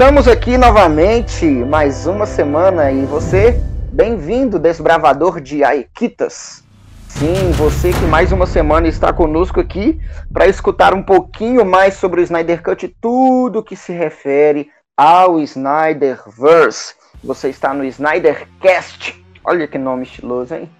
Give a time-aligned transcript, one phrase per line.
[0.00, 3.60] Estamos aqui novamente, mais uma semana, e você,
[3.92, 6.64] bem-vindo, desbravador de Aikitas.
[7.06, 10.00] Sim, você que mais uma semana está conosco aqui
[10.32, 16.94] para escutar um pouquinho mais sobre o Snyder Cut tudo que se refere ao Snyderverse.
[17.22, 19.22] Você está no Snydercast.
[19.44, 20.70] Olha que nome estiloso, hein?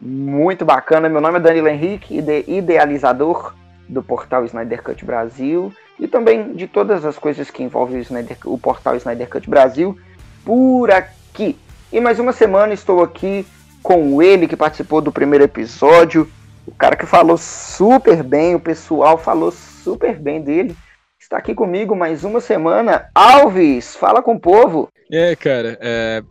[0.00, 1.06] Muito bacana.
[1.06, 3.54] Meu nome é Danilo Henrique, idealizador
[3.86, 8.36] do portal Snyder Cut Brasil e também de todas as coisas que envolvem o, Snyder,
[8.46, 9.96] o portal Snyder Cut Brasil
[10.44, 11.58] por aqui.
[11.92, 13.46] E mais uma semana estou aqui
[13.82, 16.28] com ele que participou do primeiro episódio,
[16.66, 20.74] o cara que falou super bem, o pessoal falou super bem dele.
[21.18, 23.08] Está aqui comigo mais uma semana.
[23.14, 24.88] Alves, fala com o povo.
[25.12, 26.22] Aí, cara, é,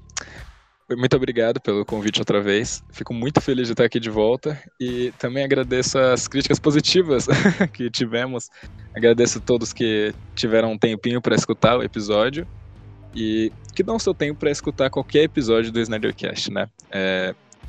[0.98, 2.84] muito obrigado pelo convite outra vez.
[2.92, 7.28] Fico muito feliz de estar aqui de volta e também agradeço as críticas positivas
[7.74, 8.50] que tivemos.
[8.96, 12.48] Agradeço a todos que tiveram um tempinho para escutar o episódio
[13.16, 16.68] e que dão seu tempo para escutar qualquer episódio do Snydercast, né?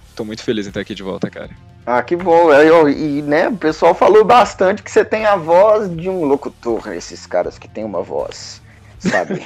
[0.08, 1.50] Estou muito feliz em estar aqui de volta, cara.
[1.86, 2.52] Ah, que bom.
[2.52, 6.92] Eu, e, né, o pessoal falou bastante que você tem a voz de um locutor,
[6.92, 8.60] esses caras que têm uma voz
[9.00, 9.40] sabe?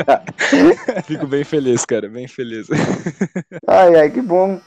[1.04, 2.68] Fico bem feliz, cara, bem feliz.
[3.66, 4.60] ai, ai, que bom.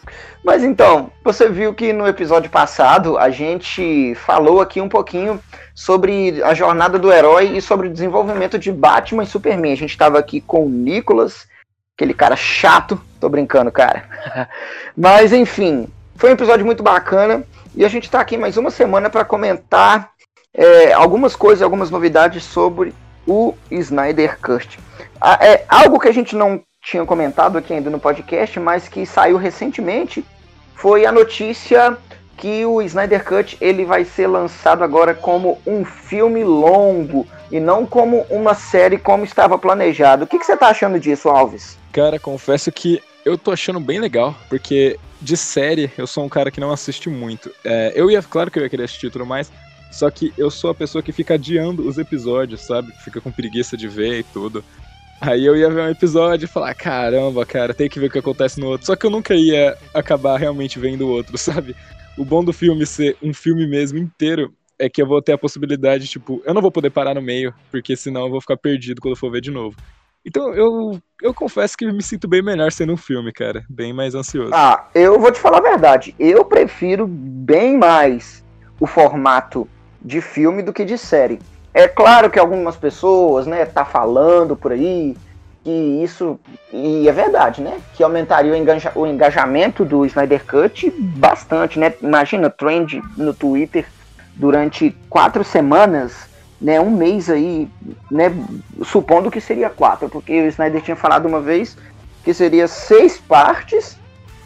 [0.44, 5.40] Mas então, você viu que no episódio passado a gente falou aqui um pouquinho
[5.75, 9.72] sobre a jornada do herói e sobre o desenvolvimento de Batman e Superman.
[9.72, 11.47] A gente estava aqui com o Nicolas,
[11.96, 13.00] aquele cara chato.
[13.20, 14.03] Tô brincando, cara.
[14.97, 17.44] Mas enfim, foi um episódio muito bacana
[17.76, 20.12] e a gente está aqui mais uma semana para comentar
[20.53, 22.94] é, algumas coisas, algumas novidades sobre
[23.29, 24.79] o Snyder Cut.
[25.22, 29.06] Ah, é algo que a gente não tinha comentado aqui ainda no podcast, mas que
[29.06, 30.25] saiu recentemente,
[30.73, 31.95] foi a notícia
[32.35, 37.85] que o Snyder Cut ele vai ser lançado agora como um filme longo e não
[37.85, 40.23] como uma série como estava planejado.
[40.23, 41.78] O que, que você está achando disso, Alves?
[41.91, 46.50] Cara, confesso que eu tô achando bem legal, porque de série eu sou um cara
[46.50, 47.51] que não assiste muito.
[47.63, 49.51] É, eu ia, claro que eu ia querer assistir tudo mais,
[49.92, 52.92] só que eu sou a pessoa que fica adiando os episódios, sabe?
[53.04, 54.64] Fica com preguiça de ver e tudo.
[55.22, 58.20] Aí eu ia ver um episódio e falar, caramba, cara, tem que ver o que
[58.20, 58.88] acontece no outro.
[58.88, 61.76] Só que eu nunca ia acabar realmente vendo o outro, sabe?
[62.18, 65.38] O bom do filme ser um filme mesmo inteiro é que eu vou ter a
[65.38, 69.02] possibilidade, tipo, eu não vou poder parar no meio, porque senão eu vou ficar perdido
[69.02, 69.76] quando eu for ver de novo.
[70.26, 73.66] Então eu, eu confesso que me sinto bem melhor sendo um filme, cara.
[73.70, 74.52] Bem mais ansioso.
[74.53, 76.16] Ah, eu vou te falar a verdade.
[76.18, 78.44] Eu prefiro bem mais
[78.80, 79.68] o formato
[80.01, 81.40] de filme do que de série.
[81.73, 85.16] É claro que algumas pessoas, né, tá falando por aí
[85.63, 86.40] que isso
[86.72, 91.93] e é verdade, né, que aumentaria o, engaja, o engajamento do Snyder Cut bastante, né?
[92.01, 93.85] Imagina trend no Twitter
[94.35, 96.29] durante quatro semanas,
[96.61, 97.69] né, um mês aí,
[98.09, 98.34] né,
[98.84, 101.78] supondo que seria quatro, porque o Snyder tinha falado uma vez
[102.23, 103.97] que seria seis partes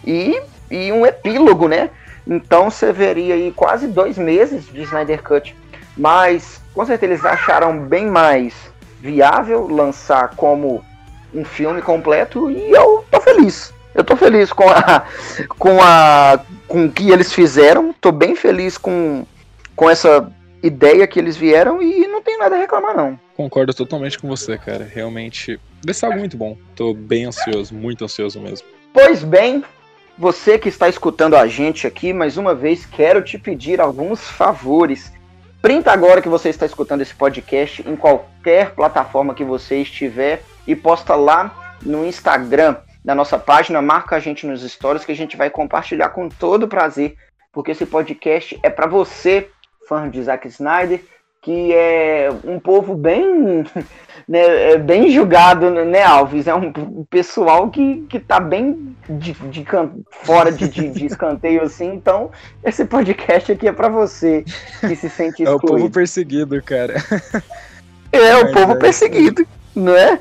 [0.06, 0.40] e,
[0.70, 1.90] e um epílogo, né?
[2.28, 5.56] Então você veria aí quase dois meses de Snyder Cut.
[5.98, 8.54] Mas com certeza eles acharam bem mais
[9.00, 10.84] viável lançar como
[11.34, 13.74] um filme completo e eu tô feliz.
[13.94, 15.06] Eu tô feliz com a
[15.60, 19.26] com a com o que eles fizeram, tô bem feliz com
[19.76, 20.32] com essa
[20.64, 23.20] ideia que eles vieram e não tem nada a reclamar não.
[23.36, 24.90] Concordo totalmente com você, cara.
[24.92, 26.58] Realmente vai ser algo muito bom.
[26.76, 28.66] Tô bem ansioso, muito ansioso mesmo.
[28.94, 29.64] Pois bem,
[30.18, 35.12] você que está escutando a gente aqui, mais uma vez quero te pedir alguns favores.
[35.62, 40.76] Printa agora que você está escutando esse podcast em qualquer plataforma que você estiver e
[40.76, 45.36] posta lá no Instagram da nossa página, marca a gente nos stories que a gente
[45.36, 47.18] vai compartilhar com todo prazer,
[47.52, 49.50] porque esse podcast é para você,
[49.88, 51.02] fã de Zack Snyder,
[51.44, 53.66] que é um povo bem,
[54.28, 56.48] né, é bem julgado, né, Alves?
[56.48, 56.72] É um
[57.10, 59.66] pessoal que, que tá bem de, de
[60.24, 61.94] fora de, de, de, escanteio, assim.
[61.94, 62.32] Então,
[62.64, 64.46] esse podcast aqui é para você
[64.80, 65.52] que se sente excluído.
[65.52, 66.96] É o povo perseguido, cara.
[68.12, 70.20] É, o povo é perseguido, não é?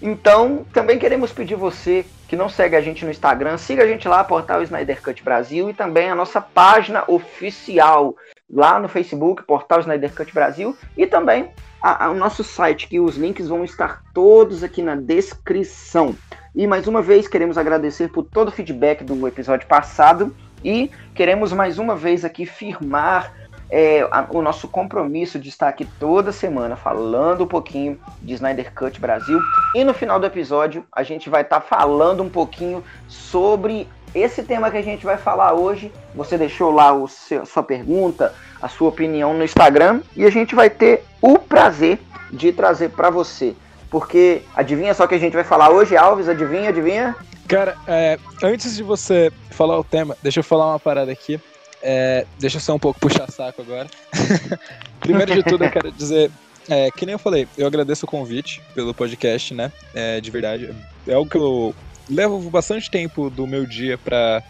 [0.00, 4.06] Então, também queremos pedir você que não segue a gente no Instagram, siga a gente
[4.06, 8.14] lá, Portal Snyder Cut Brasil, e também a nossa página oficial
[8.48, 11.50] lá no Facebook, Portal Snyder Cut Brasil, e também
[11.82, 16.14] a, a, o nosso site, que os links vão estar todos aqui na descrição.
[16.54, 20.32] E mais uma vez queremos agradecer por todo o feedback do episódio passado
[20.64, 23.34] e queremos mais uma vez aqui firmar
[23.70, 28.72] é, a, o nosso compromisso de estar aqui toda semana falando um pouquinho de Snyder
[28.74, 29.40] Cut Brasil.
[29.74, 34.42] E no final do episódio a gente vai estar tá falando um pouquinho sobre esse
[34.42, 35.92] tema que a gente vai falar hoje.
[36.14, 40.54] Você deixou lá o seu, sua pergunta, a sua opinião no Instagram e a gente
[40.54, 42.00] vai ter o prazer
[42.32, 43.54] de trazer para você
[43.90, 46.28] porque adivinha só que a gente vai falar hoje, Alves?
[46.28, 47.16] Adivinha, adivinha?
[47.48, 51.40] Cara, é, antes de você falar o tema, deixa eu falar uma parada aqui.
[51.82, 53.88] É, deixa eu ser um pouco puxar saco agora.
[55.00, 56.30] Primeiro de tudo, eu quero dizer
[56.68, 59.72] é, que nem eu falei, eu agradeço o convite pelo podcast, né?
[59.94, 60.74] É, de verdade.
[61.06, 61.74] É algo que eu
[62.08, 64.42] levo bastante tempo do meu dia pra,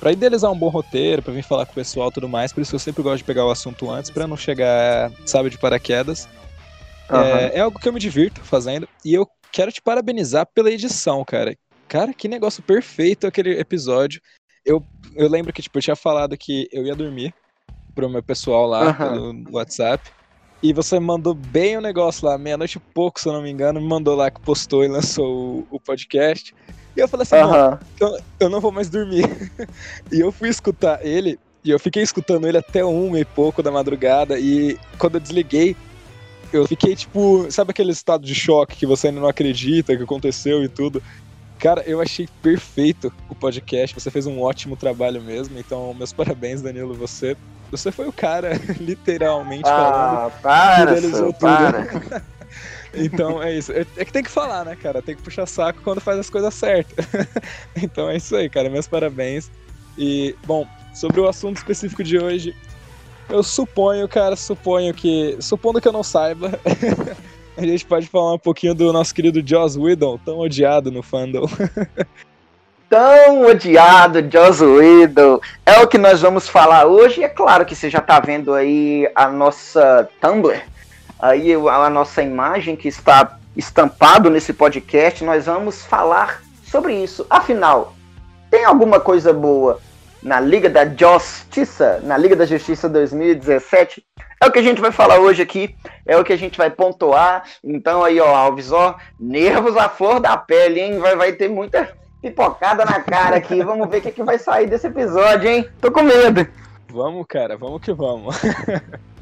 [0.00, 2.52] pra idealizar um bom roteiro, pra vir falar com o pessoal e tudo mais.
[2.52, 5.56] Por isso eu sempre gosto de pegar o assunto antes, pra não chegar, sabe, de
[5.56, 6.28] paraquedas.
[7.08, 7.20] Uhum.
[7.20, 8.88] É, é algo que eu me divirto fazendo.
[9.04, 11.56] E eu quero te parabenizar pela edição, cara.
[11.88, 14.20] Cara, que negócio perfeito aquele episódio.
[14.64, 14.84] Eu,
[15.16, 17.34] eu lembro que, tipo, eu tinha falado que eu ia dormir
[17.94, 18.94] pro meu pessoal lá uhum.
[19.42, 20.10] pelo WhatsApp.
[20.62, 23.80] E você mandou bem o negócio lá, meia-noite e pouco, se eu não me engano,
[23.80, 26.54] me mandou lá que postou e lançou o, o podcast.
[26.96, 27.78] E eu falei assim, uhum.
[28.00, 29.24] eu, eu não vou mais dormir.
[30.10, 33.70] e eu fui escutar ele, e eu fiquei escutando ele até uma e pouco da
[33.70, 35.76] madrugada, e quando eu desliguei,
[36.52, 40.62] eu fiquei tipo, sabe aquele estado de choque que você ainda não acredita que aconteceu
[40.62, 41.02] e tudo?
[41.58, 43.98] Cara, eu achei perfeito o podcast.
[43.98, 45.58] Você fez um ótimo trabalho mesmo.
[45.58, 46.94] Então, meus parabéns, Danilo.
[46.94, 47.36] Você,
[47.70, 50.40] você foi o cara, literalmente ah, falando.
[50.42, 51.34] Para, tudo.
[51.34, 52.22] para.
[52.94, 53.72] então é isso.
[53.72, 55.00] É, é, que tem que falar, né, cara?
[55.00, 57.06] Tem que puxar saco quando faz as coisas certas.
[57.82, 58.68] então é isso aí, cara.
[58.68, 59.50] Meus parabéns.
[59.96, 62.54] E, bom, sobre o assunto específico de hoje,
[63.30, 65.36] eu suponho, cara, suponho que.
[65.40, 66.60] Supondo que eu não saiba.
[67.56, 71.46] A gente pode falar um pouquinho do nosso querido Joss Whedon, tão odiado no fandom.
[72.88, 75.40] tão odiado, Joss Whedon.
[75.64, 77.22] É o que nós vamos falar hoje.
[77.22, 80.62] É claro que você já está vendo aí a nossa Tumblr,
[81.18, 85.24] aí a nossa imagem que está estampado nesse podcast.
[85.24, 87.26] Nós vamos falar sobre isso.
[87.30, 87.94] Afinal,
[88.50, 89.80] tem alguma coisa boa
[90.26, 94.04] na Liga da Justiça, na Liga da Justiça 2017?
[94.42, 96.68] É o que a gente vai falar hoje aqui, é o que a gente vai
[96.68, 97.44] pontuar.
[97.62, 100.98] Então aí, ó, Alves, ó, nervos à flor da pele, hein?
[100.98, 101.88] Vai, vai ter muita
[102.20, 103.62] pipocada na cara aqui.
[103.62, 105.68] Vamos ver o que, que vai sair desse episódio, hein?
[105.80, 106.44] Tô com medo.
[106.88, 108.36] Vamos, cara, vamos que vamos.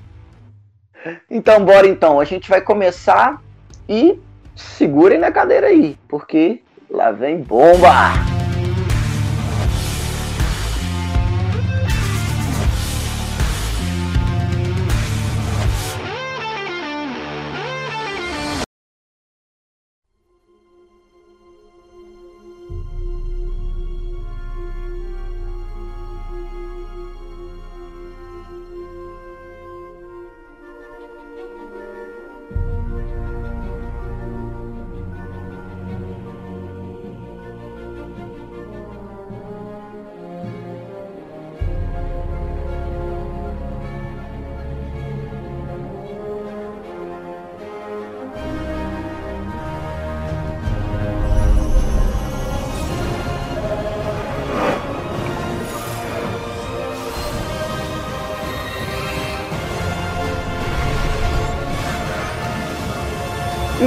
[1.30, 2.18] então, bora então.
[2.18, 3.42] A gente vai começar
[3.86, 4.18] e
[4.56, 8.33] segurem na cadeira aí, porque lá vem bomba!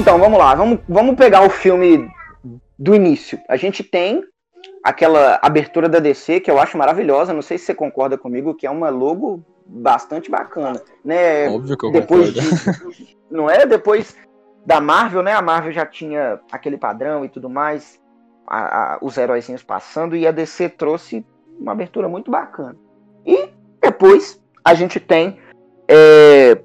[0.07, 2.09] Então, vamos lá, vamos, vamos pegar o filme
[2.79, 3.37] do início.
[3.49, 4.23] A gente tem
[4.81, 8.65] aquela abertura da DC que eu acho maravilhosa, não sei se você concorda comigo, que
[8.65, 11.49] é uma logo bastante bacana, né?
[11.49, 12.91] Óbvio que eu Depois concordo.
[12.93, 13.65] De, não é?
[13.65, 14.15] Depois
[14.65, 15.33] da Marvel, né?
[15.33, 17.99] A Marvel já tinha aquele padrão e tudo mais,
[18.47, 21.25] a, a, os heróizinhos passando, e a DC trouxe
[21.59, 22.77] uma abertura muito bacana.
[23.25, 23.49] E
[23.81, 25.37] depois a gente tem
[25.85, 26.57] é,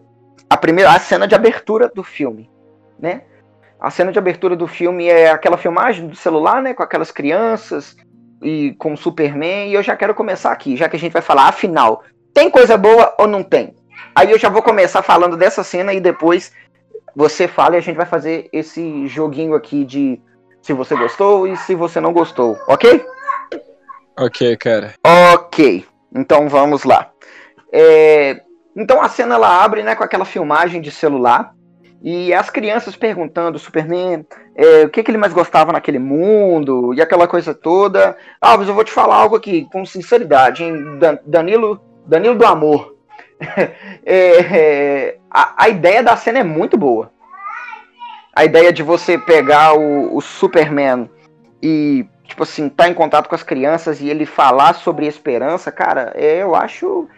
[0.49, 2.49] a primeira a cena de abertura do filme
[3.02, 3.22] né?
[3.82, 7.96] A cena de abertura do filme é aquela filmagem do celular, né, com aquelas crianças
[8.40, 11.20] e com o Superman, e eu já quero começar aqui, já que a gente vai
[11.20, 13.74] falar, afinal, tem coisa boa ou não tem?
[14.14, 16.52] Aí eu já vou começar falando dessa cena e depois
[17.16, 20.22] você fala e a gente vai fazer esse joguinho aqui de
[20.60, 23.04] se você gostou e se você não gostou, ok?
[24.16, 24.94] Ok, cara.
[25.04, 25.84] Ok,
[26.14, 27.10] então vamos lá.
[27.72, 28.42] É...
[28.76, 31.52] Então a cena ela abre né, com aquela filmagem de celular
[32.02, 37.00] e as crianças perguntando Superman é, o que, que, ele mais gostava naquele mundo e
[37.00, 38.16] aquela coisa toda.
[38.40, 40.99] Alves, eu vou te falar algo aqui com sinceridade, hein?
[41.25, 42.97] Danilo, Danilo do Amor.
[44.04, 47.12] é, é, a, a, ideia da cena é muito boa.
[48.35, 51.09] A ideia de você pegar o, o Superman
[51.62, 55.71] e, tipo assim, estar tá em contato com as crianças e ele falar sobre esperança,
[55.71, 57.09] cara, é, eu acho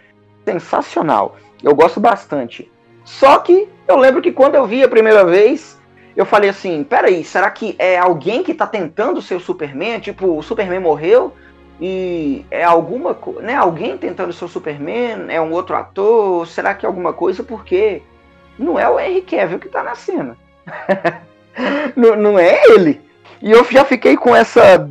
[0.45, 1.37] sensacional.
[1.63, 2.71] Eu gosto bastante.
[3.03, 5.79] Só que eu lembro que quando eu vi a primeira vez,
[6.15, 9.99] eu falei assim: peraí, será que é alguém que tá tentando ser o Superman?
[9.99, 11.33] Tipo, o Superman morreu
[11.79, 15.25] e é alguma né, alguém tentando ser o Superman?
[15.29, 16.47] É um outro ator?
[16.47, 17.43] Será que é alguma coisa?
[17.43, 18.01] Porque
[18.57, 20.37] não é o Henry Cavill que tá na cena.
[21.95, 23.01] não, não é ele.
[23.41, 24.89] E eu já fiquei com essa.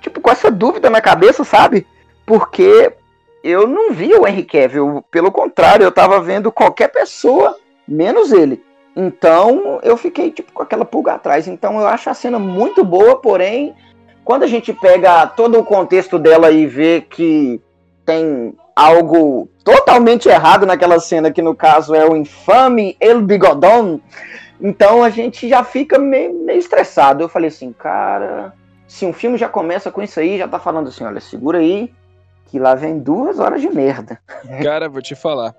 [0.00, 1.86] Tipo, com essa dúvida na cabeça, sabe?
[2.24, 2.92] Porque
[3.42, 5.04] eu não vi o Henry Cavill.
[5.10, 8.62] Pelo contrário, eu tava vendo qualquer pessoa, menos ele.
[8.96, 11.48] Então eu fiquei tipo com aquela pulga atrás.
[11.48, 13.74] Então eu acho a cena muito boa, porém,
[14.24, 17.60] quando a gente pega todo o contexto dela e vê que
[18.04, 24.00] tem algo totalmente errado naquela cena, que no caso é o infame El Bigodon,
[24.60, 27.22] então a gente já fica meio, meio estressado.
[27.22, 28.52] Eu falei assim, cara,
[28.86, 31.92] se um filme já começa com isso aí, já tá falando assim, olha, segura aí,
[32.46, 34.18] que lá vem duas horas de merda.
[34.62, 35.54] Cara, vou te falar.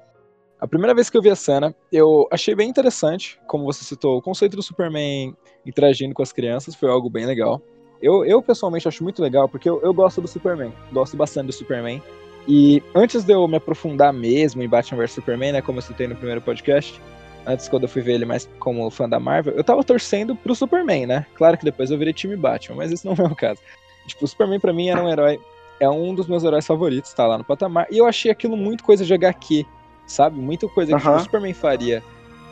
[0.59, 4.17] A primeira vez que eu vi a cena, eu achei bem interessante, como você citou,
[4.17, 5.35] o conceito do Superman
[5.65, 7.61] interagindo com as crianças foi algo bem legal.
[8.01, 11.53] Eu, eu pessoalmente acho muito legal, porque eu, eu gosto do Superman, gosto bastante do
[11.53, 12.01] Superman.
[12.47, 16.07] E antes de eu me aprofundar mesmo em Batman vs Superman, né, como eu citei
[16.07, 17.01] no primeiro podcast,
[17.45, 20.55] antes quando eu fui ver ele mais como fã da Marvel, eu tava torcendo pro
[20.55, 21.25] Superman, né?
[21.35, 23.59] Claro que depois eu virei time Batman, mas isso não é o caso.
[24.07, 25.39] Tipo, o Superman para mim era um herói,
[25.79, 28.83] é um dos meus heróis favoritos, tá lá no patamar, e eu achei aquilo muito
[28.83, 29.65] coisa de HQ,
[30.05, 30.39] sabe?
[30.39, 32.03] Muita coisa que tipo, o Superman faria.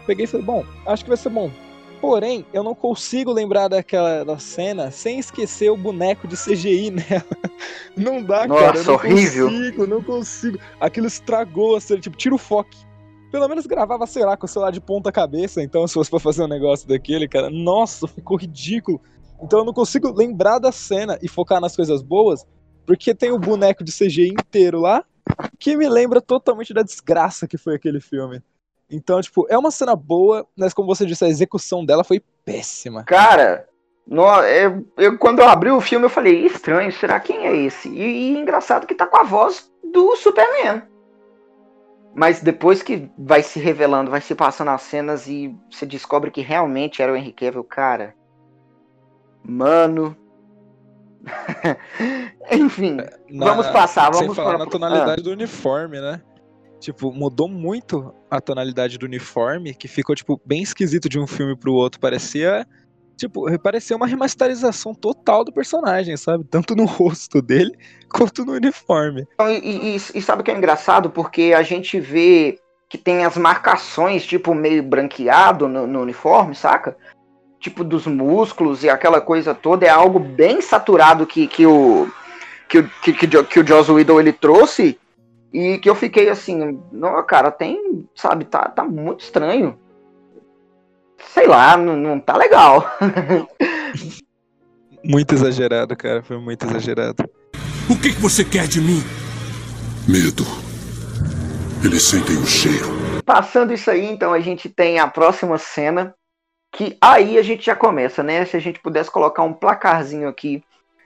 [0.05, 1.49] Peguei e falei, bom, acho que vai ser bom.
[2.01, 7.23] Porém, eu não consigo lembrar daquela da cena sem esquecer o boneco de CGI nela.
[7.95, 8.83] Não dá, Nossa, cara.
[8.83, 9.49] Não horrível.
[9.49, 10.59] consigo, não consigo.
[10.81, 12.01] Aquilo estragou a cena.
[12.01, 12.71] Tipo, tira o foco.
[13.31, 15.63] Pelo menos gravava, sei lá, com o celular de ponta cabeça.
[15.63, 18.99] Então, se fosse pra fazer um negócio daquele, cara, nossa, ficou ridículo.
[19.41, 22.45] Então eu não consigo lembrar da cena e focar nas coisas boas,
[22.85, 25.03] porque tem o boneco de CGI inteiro lá,
[25.59, 28.41] que me lembra totalmente da desgraça que foi aquele filme.
[28.89, 33.03] Então, tipo, é uma cena boa, mas como você disse, a execução dela foi péssima.
[33.03, 33.67] Cara,
[34.05, 37.89] no, eu, eu, quando eu abri o filme, eu falei, estranho, será quem é esse?
[37.89, 40.83] E, e, engraçado que tá com a voz do Superman.
[42.13, 46.41] Mas depois que vai se revelando, vai se passando as cenas e você descobre que
[46.41, 48.13] realmente era o Henry Cavill, cara.
[49.43, 50.15] Mano.
[52.51, 52.97] Enfim,
[53.29, 55.23] na, vamos passar, vamos sem falar na tonalidade ah.
[55.23, 56.21] do uniforme, né?
[56.79, 61.55] Tipo, mudou muito a tonalidade do uniforme, que ficou, tipo, bem esquisito de um filme
[61.55, 61.97] pro outro.
[61.97, 62.67] Parecia,
[63.15, 66.43] tipo, parecia uma remasterização total do personagem, sabe?
[66.43, 67.71] Tanto no rosto dele,
[68.09, 69.25] quanto no uniforme.
[69.39, 71.09] E, e, e sabe o que é engraçado?
[71.09, 76.97] Porque a gente vê que tem as marcações, tipo, meio branqueado no, no uniforme, saca?
[77.63, 79.85] Tipo, dos músculos e aquela coisa toda.
[79.85, 82.11] É algo bem saturado que, que o...
[82.67, 84.99] Que, que, que, que o Joss Whedon ele trouxe
[85.53, 89.77] e que eu fiquei assim, não, cara, tem, sabe, tá, tá muito estranho.
[91.31, 92.91] Sei lá, não, não tá legal.
[95.05, 97.23] muito exagerado, cara, foi muito exagerado.
[97.87, 99.03] O que, que você quer de mim?
[100.07, 100.43] Medo.
[101.83, 102.87] Eles sentem o cheiro.
[103.23, 106.15] Passando isso aí, então a gente tem a próxima cena,
[106.73, 108.43] que aí a gente já começa, né?
[108.45, 110.63] Se a gente pudesse colocar um placarzinho aqui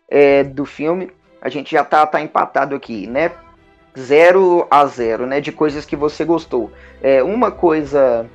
[0.10, 3.32] é, do filme, a gente já tá, tá empatado aqui, né?
[4.00, 5.42] 0 a 0, né?
[5.42, 6.72] De coisas que você gostou.
[7.04, 8.26] É, uma coisa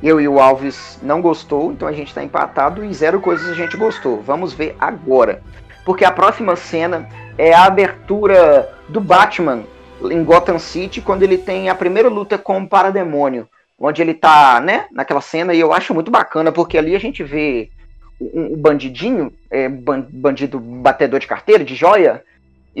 [0.00, 3.54] eu e o Alves não gostou, então a gente está empatado e zero coisas a
[3.54, 4.22] gente gostou.
[4.22, 5.42] Vamos ver agora.
[5.84, 9.64] Porque a próxima cena é a abertura do Batman
[10.00, 13.48] em Gotham City, quando ele tem a primeira luta com o Parademônio.
[13.78, 17.22] Onde ele tá, né, naquela cena, e eu acho muito bacana, porque ali a gente
[17.22, 17.70] vê
[18.18, 22.24] o, bandidinho, é, bandido batedor de carteira, de joia,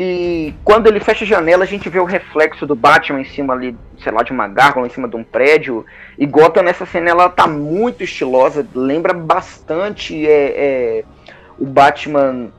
[0.00, 3.52] e quando ele fecha a janela, a gente vê o reflexo do Batman em cima
[3.52, 5.84] ali, sei lá, de uma gárgula, em cima de um prédio.
[6.16, 11.04] E Gotham nessa cena ela tá muito estilosa, lembra bastante é, é,
[11.58, 12.52] o Batman,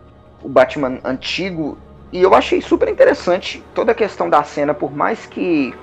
[0.44, 1.78] o Batman antigo.
[2.12, 5.74] E eu achei super interessante toda a questão da cena, por mais que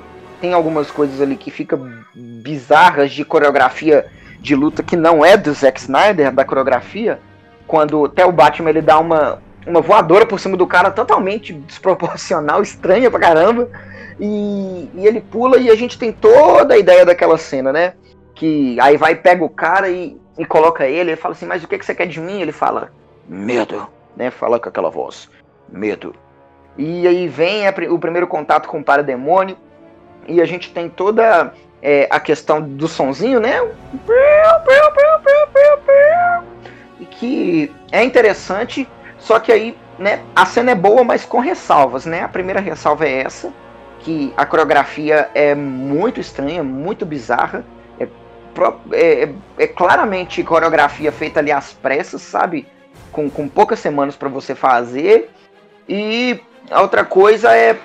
[0.43, 4.07] tem algumas coisas ali que ficam bizarras de coreografia
[4.41, 7.21] de luta que não é do Zack Snyder, da coreografia,
[7.67, 12.63] quando até o Batman ele dá uma, uma voadora por cima do cara totalmente desproporcional,
[12.63, 13.69] estranha pra caramba.
[14.19, 17.93] E, e, ele pula e a gente tem toda a ideia daquela cena, né?
[18.35, 21.69] Que aí vai, pega o cara e, e coloca ele, ele fala assim, mas o
[21.69, 22.41] que, que você quer de mim?
[22.41, 22.93] Ele fala,
[23.29, 24.31] medo, né?
[24.31, 25.29] Fala com aquela voz,
[25.69, 26.15] medo.
[26.79, 29.57] E aí vem a, o primeiro contato com o parademônio,
[30.29, 33.61] e a gente tem toda é, a questão do sonzinho, né?
[36.99, 42.07] E que é interessante só que aí, né, a cena é boa, mas com ressalvas,
[42.07, 42.23] né?
[42.23, 43.53] A primeira ressalva é essa,
[44.01, 47.65] que a coreografia é muito estranha, muito bizarra.
[47.99, 48.07] É,
[48.93, 49.29] é,
[49.59, 52.67] é claramente coreografia feita ali às pressas, sabe?
[53.11, 55.31] Com, com poucas semanas para você fazer.
[55.89, 56.41] E
[56.71, 57.77] a outra coisa é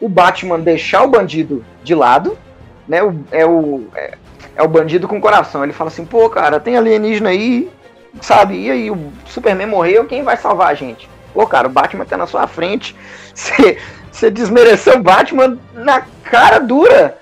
[0.00, 2.38] o Batman deixar o bandido de lado,
[2.88, 3.02] né?
[3.02, 4.14] O, é, o, é,
[4.56, 5.62] é o bandido com coração.
[5.62, 7.70] Ele fala assim, pô, cara, tem alienígena aí,
[8.20, 8.66] sabe?
[8.66, 11.08] E aí, o Superman morreu, quem vai salvar a gente?
[11.34, 12.96] Pô, cara, o Batman tá na sua frente.
[14.10, 17.18] Você desmereceu o Batman na cara dura.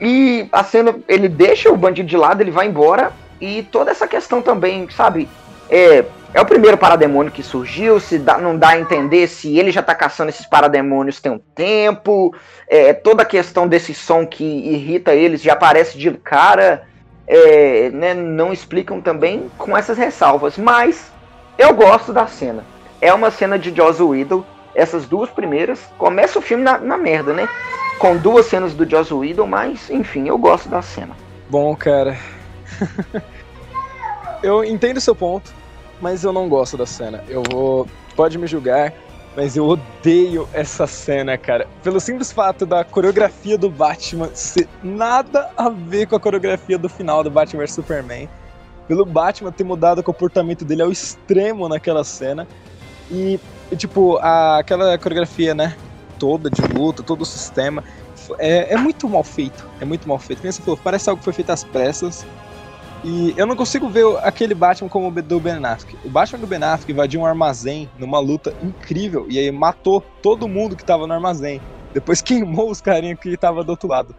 [0.00, 3.12] E a cena, ele deixa o bandido de lado, ele vai embora.
[3.38, 5.28] E toda essa questão também, sabe?
[5.68, 9.72] É, é o primeiro parademônio que surgiu, se dá, não dá a entender se ele
[9.72, 12.32] já tá caçando esses parademônios tem um tempo.
[12.68, 16.86] É, toda a questão desse som que irrita eles já aparece de cara.
[17.26, 20.56] É, né, não explicam também com essas ressalvas.
[20.56, 21.10] Mas
[21.58, 22.64] eu gosto da cena.
[23.00, 24.44] É uma cena de Joss Whedon.
[24.72, 25.80] Essas duas primeiras.
[25.98, 27.48] Começa o filme na, na merda, né?
[27.98, 31.14] Com duas cenas do Joss Whedon, mas enfim, eu gosto da cena.
[31.48, 32.16] Bom, cara.
[34.42, 35.59] eu entendo seu ponto
[36.00, 37.22] mas eu não gosto da cena.
[37.28, 37.86] Eu vou.
[38.16, 38.92] Pode me julgar,
[39.36, 41.66] mas eu odeio essa cena, cara.
[41.82, 46.88] Pelo simples fato da coreografia do Batman ser nada a ver com a coreografia do
[46.88, 48.28] final do Batman vs Superman.
[48.88, 52.46] Pelo Batman ter mudado o comportamento dele ao extremo naquela cena.
[53.10, 53.38] E,
[53.70, 55.76] e tipo, a, aquela coreografia, né?
[56.18, 57.84] Toda de luta, todo o sistema.
[58.38, 59.64] É, é muito mal feito.
[59.80, 60.42] É muito mal feito.
[60.42, 62.26] Você falou, parece algo que foi feito às pressas.
[63.02, 65.96] E eu não consigo ver aquele Batman como o do Ben Affleck.
[66.04, 70.46] O Batman do Ben Affleck invadiu um armazém numa luta incrível e aí matou todo
[70.46, 71.62] mundo que tava no armazém.
[71.94, 74.14] Depois queimou os carinhos que tava do outro lado.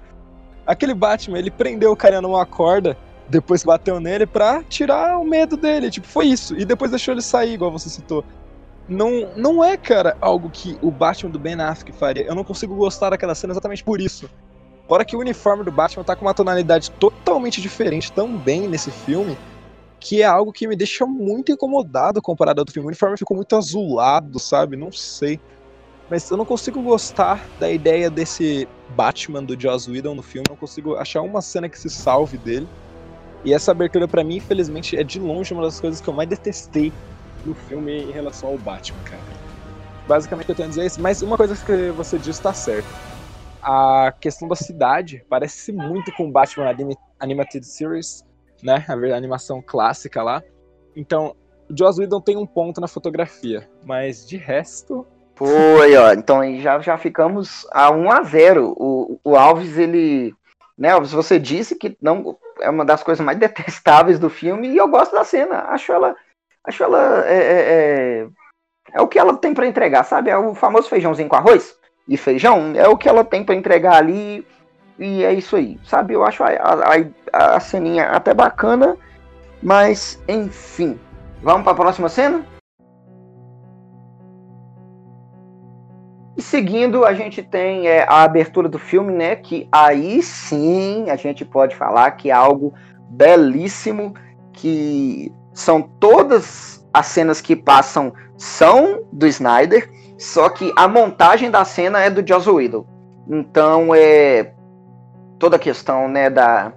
[0.65, 5.55] Aquele Batman, ele prendeu o carinha numa corda, depois bateu nele pra tirar o medo
[5.55, 5.91] dele.
[5.91, 6.55] Tipo, foi isso.
[6.57, 8.23] E depois deixou ele sair, igual você citou.
[8.87, 12.23] Não, não é, cara, algo que o Batman do Ben Affleck faria.
[12.23, 14.27] Eu não consigo gostar daquela cena exatamente por isso.
[14.91, 19.37] Fora que o uniforme do Batman tá com uma tonalidade totalmente diferente também nesse filme,
[20.01, 22.87] que é algo que me deixa muito incomodado comparado ao outro filme.
[22.87, 24.75] O uniforme ficou muito azulado, sabe?
[24.75, 25.39] Não sei.
[26.09, 30.49] Mas eu não consigo gostar da ideia desse Batman do Joss Whedon no filme.
[30.49, 32.67] Não consigo achar uma cena que se salve dele.
[33.45, 36.27] E essa abertura, para mim, infelizmente, é de longe uma das coisas que eu mais
[36.27, 36.91] detestei
[37.45, 39.23] no filme em relação ao Batman, cara.
[40.05, 41.01] Basicamente, eu tenho a dizer isso.
[41.01, 43.10] Mas uma coisa que você disse tá certo
[43.61, 46.75] a questão da cidade parece muito com Batman
[47.19, 48.25] Animated Series,
[48.63, 48.85] né?
[48.87, 50.43] A animação clássica lá.
[50.95, 51.35] Então,
[51.69, 55.05] o Joss Whedon tem um ponto na fotografia, mas de resto.
[55.35, 56.13] Foi, ó.
[56.13, 60.33] Então já, já ficamos a 1 a 0 O, o Alves, ele.
[60.77, 64.77] Né, Alves, você disse que não é uma das coisas mais detestáveis do filme e
[64.77, 65.65] eu gosto da cena.
[65.69, 66.15] Acho ela.
[66.63, 67.25] Acho ela.
[67.27, 67.61] É, é,
[68.23, 68.27] é,
[68.93, 70.29] é o que ela tem para entregar, sabe?
[70.29, 71.79] É o famoso feijãozinho com arroz
[72.11, 74.45] e feijão, é o que ela tem para entregar ali
[74.99, 76.13] e é isso aí, sabe?
[76.13, 78.97] Eu acho a, a, a ceninha até bacana,
[79.63, 80.99] mas enfim.
[81.41, 82.45] Vamos para a próxima cena?
[86.35, 89.37] E seguindo, a gente tem é, a abertura do filme, né?
[89.37, 92.73] Que aí sim a gente pode falar que é algo
[93.09, 94.13] belíssimo,
[94.51, 99.89] que são todas as cenas que passam são do Snyder,
[100.21, 102.85] só que a montagem da cena é do Joss Whedon.
[103.27, 104.53] Então é
[105.39, 106.71] toda a questão, né, da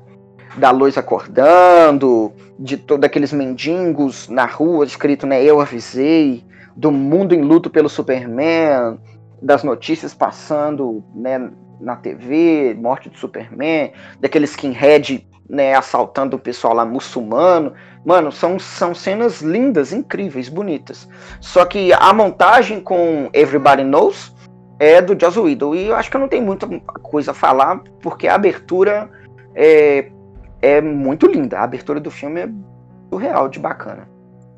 [0.57, 6.45] da luz acordando, de todos aqueles mendigos na rua, escrito, né, eu avisei,
[6.77, 9.01] do mundo em luto pelo Superman,
[9.43, 16.75] das notícias passando, né, na TV, morte do Superman, daquele skinhead, né, assaltando o pessoal
[16.75, 17.73] lá muçulmano.
[18.05, 21.09] Mano, são, são cenas lindas, incríveis, bonitas.
[21.41, 24.35] Só que a montagem com Everybody Knows
[24.79, 25.75] é do Joss Whedon.
[25.75, 26.67] E eu acho que eu não tenho muita
[27.03, 29.11] coisa a falar, porque a abertura
[29.55, 30.11] é,
[30.61, 31.59] é muito linda.
[31.59, 32.49] A abertura do filme é
[33.11, 34.09] surreal, de bacana.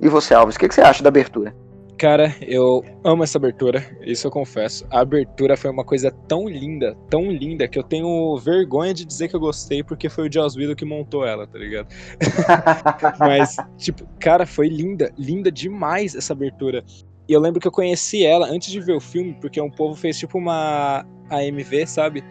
[0.00, 1.54] E você, Alves, o que, que você acha da abertura?
[1.98, 4.86] Cara, eu amo essa abertura, isso eu confesso.
[4.90, 9.28] A abertura foi uma coisa tão linda, tão linda, que eu tenho vergonha de dizer
[9.28, 11.88] que eu gostei, porque foi o Joss Whedon que montou ela, tá ligado?
[13.18, 16.84] Mas, tipo, cara, foi linda, linda demais essa abertura.
[17.26, 19.94] E eu lembro que eu conheci ela antes de ver o filme, porque um povo
[19.94, 22.22] fez tipo uma AMV, sabe?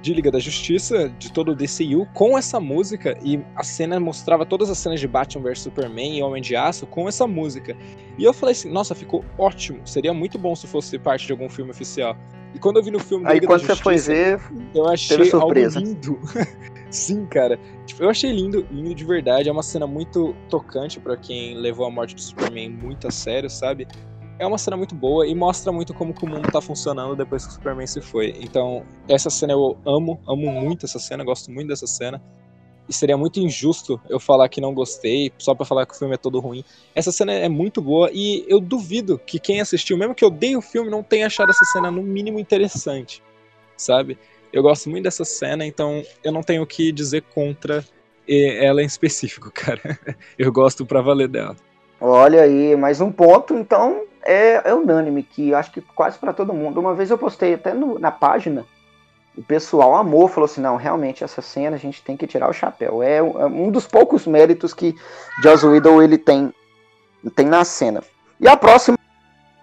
[0.00, 4.46] De Liga da Justiça, de todo o DCU, com essa música, e a cena mostrava
[4.46, 7.76] todas as cenas de Batman vs Superman e Homem de Aço com essa música.
[8.16, 11.48] E eu falei assim, nossa, ficou ótimo, seria muito bom se fosse parte de algum
[11.48, 12.16] filme oficial.
[12.54, 14.40] E quando eu vi no filme Aí Liga quando da Justiça, você foi ver,
[14.74, 16.18] eu achei algo lindo.
[16.90, 17.58] Sim, cara.
[17.84, 19.48] Tipo, eu achei lindo, lindo de verdade.
[19.48, 23.50] É uma cena muito tocante para quem levou a morte do Superman muito a sério,
[23.50, 23.86] sabe?
[24.38, 27.50] É uma cena muito boa e mostra muito como o mundo tá funcionando depois que
[27.50, 28.34] o Superman se foi.
[28.40, 32.22] Então, essa cena eu amo, amo muito essa cena, gosto muito dessa cena.
[32.88, 36.14] E seria muito injusto eu falar que não gostei, só para falar que o filme
[36.14, 36.64] é todo ruim.
[36.94, 40.62] Essa cena é muito boa e eu duvido que quem assistiu, mesmo que odeie o
[40.62, 43.22] filme, não tenha achado essa cena no mínimo interessante,
[43.76, 44.16] sabe?
[44.50, 47.84] Eu gosto muito dessa cena, então eu não tenho o que dizer contra
[48.26, 49.98] ela em específico, cara.
[50.38, 51.56] Eu gosto pra valer dela.
[52.00, 56.52] Olha aí, mais um ponto, então é, é unânime, que acho que quase para todo
[56.52, 56.78] mundo.
[56.78, 58.66] Uma vez eu postei até no, na página,
[59.34, 62.52] o pessoal amou, falou assim, não, realmente essa cena a gente tem que tirar o
[62.52, 63.02] chapéu.
[63.02, 64.94] É, é um dos poucos méritos que
[65.42, 66.52] Joss Whedon ele tem,
[67.34, 68.02] tem na cena.
[68.38, 68.98] E a próxima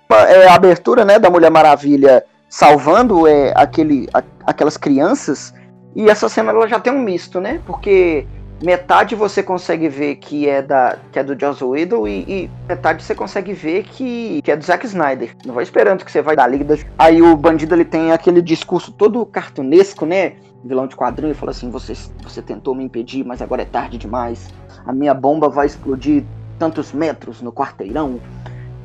[0.09, 5.53] é a abertura né, da Mulher Maravilha salvando é, aquele, a, aquelas crianças.
[5.95, 7.61] E essa cena ela já tem um misto, né?
[7.67, 8.25] Porque
[8.61, 13.03] metade você consegue ver que é da que é do Joss Whedon e, e, metade
[13.03, 15.35] você consegue ver que, que é do Zack Snyder.
[15.45, 16.77] Não vai esperando que você vai dar liga.
[16.97, 20.33] Aí o bandido ele tem aquele discurso todo cartunesco, né?
[20.63, 23.97] Vilão de quadrinho e fala assim: você, você tentou me impedir, mas agora é tarde
[23.97, 24.53] demais.
[24.85, 26.23] A minha bomba vai explodir
[26.57, 28.19] tantos metros no quarteirão.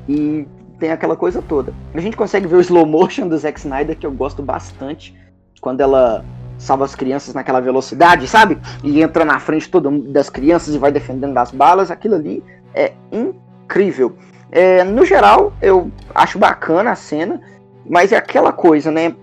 [0.08, 0.46] E
[0.78, 1.72] tem aquela coisa toda.
[1.94, 5.14] A gente consegue ver o slow motion do Zack Snyder, que eu gosto bastante,
[5.60, 6.24] quando ela
[6.60, 8.58] salva as crianças naquela velocidade, sabe?
[8.84, 11.90] E entra na frente toda das crianças e vai defendendo das balas.
[11.90, 12.44] Aquilo ali
[12.74, 14.14] é incrível.
[14.52, 17.40] É, no geral, eu acho bacana a cena,
[17.88, 19.14] mas é aquela coisa, né?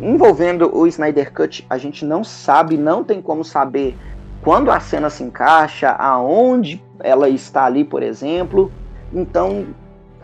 [0.00, 3.96] Envolvendo o Snyder Cut, a gente não sabe, não tem como saber
[4.42, 8.72] quando a cena se encaixa, aonde ela está ali, por exemplo.
[9.12, 9.66] Então,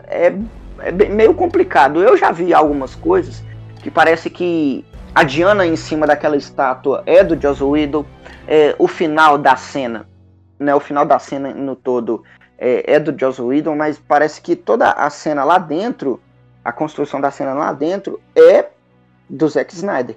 [0.07, 0.33] é,
[0.79, 2.01] é meio complicado.
[2.03, 3.43] Eu já vi algumas coisas
[3.81, 8.05] que parece que a Diana em cima daquela estátua é do Joss Whedon.
[8.47, 10.07] É, o final da cena,
[10.59, 12.23] né, o final da cena no todo
[12.57, 16.19] é, é do Joss Whedon, mas parece que toda a cena lá dentro,
[16.63, 18.67] a construção da cena lá dentro é
[19.29, 20.15] do Zack Snyder.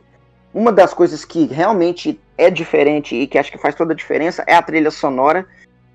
[0.53, 4.42] Uma das coisas que realmente é diferente e que acho que faz toda a diferença
[4.46, 5.46] é a trilha sonora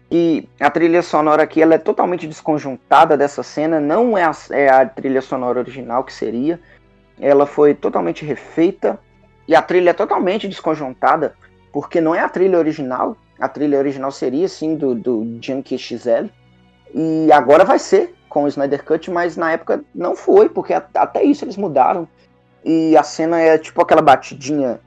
[0.10, 4.70] e a trilha sonora aqui ela é totalmente desconjuntada dessa cena, não é a, é
[4.70, 6.60] a trilha sonora original que seria.
[7.20, 9.00] Ela foi totalmente refeita
[9.48, 11.36] e a trilha é totalmente desconjuntada,
[11.72, 13.16] porque não é a trilha original.
[13.40, 16.28] A trilha original seria sim do, do Junkie XL.
[16.94, 21.24] E agora vai ser com o Snyder Cut, mas na época não foi, porque até
[21.24, 22.08] isso eles mudaram.
[22.64, 24.80] E a cena é tipo aquela batidinha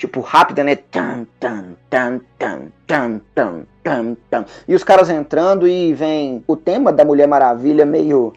[0.00, 0.76] tipo, rápida, né?
[0.76, 4.46] Tan, tan, tan, tan, tan, tan, tan, tan.
[4.66, 8.32] E os caras entrando e vem o tema da Mulher Maravilha meio.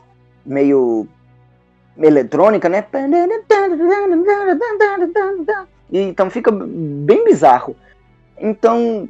[0.45, 1.07] meio.
[1.97, 2.85] Eletrônica, né?
[5.91, 7.75] Então fica bem bizarro.
[8.37, 9.09] Então.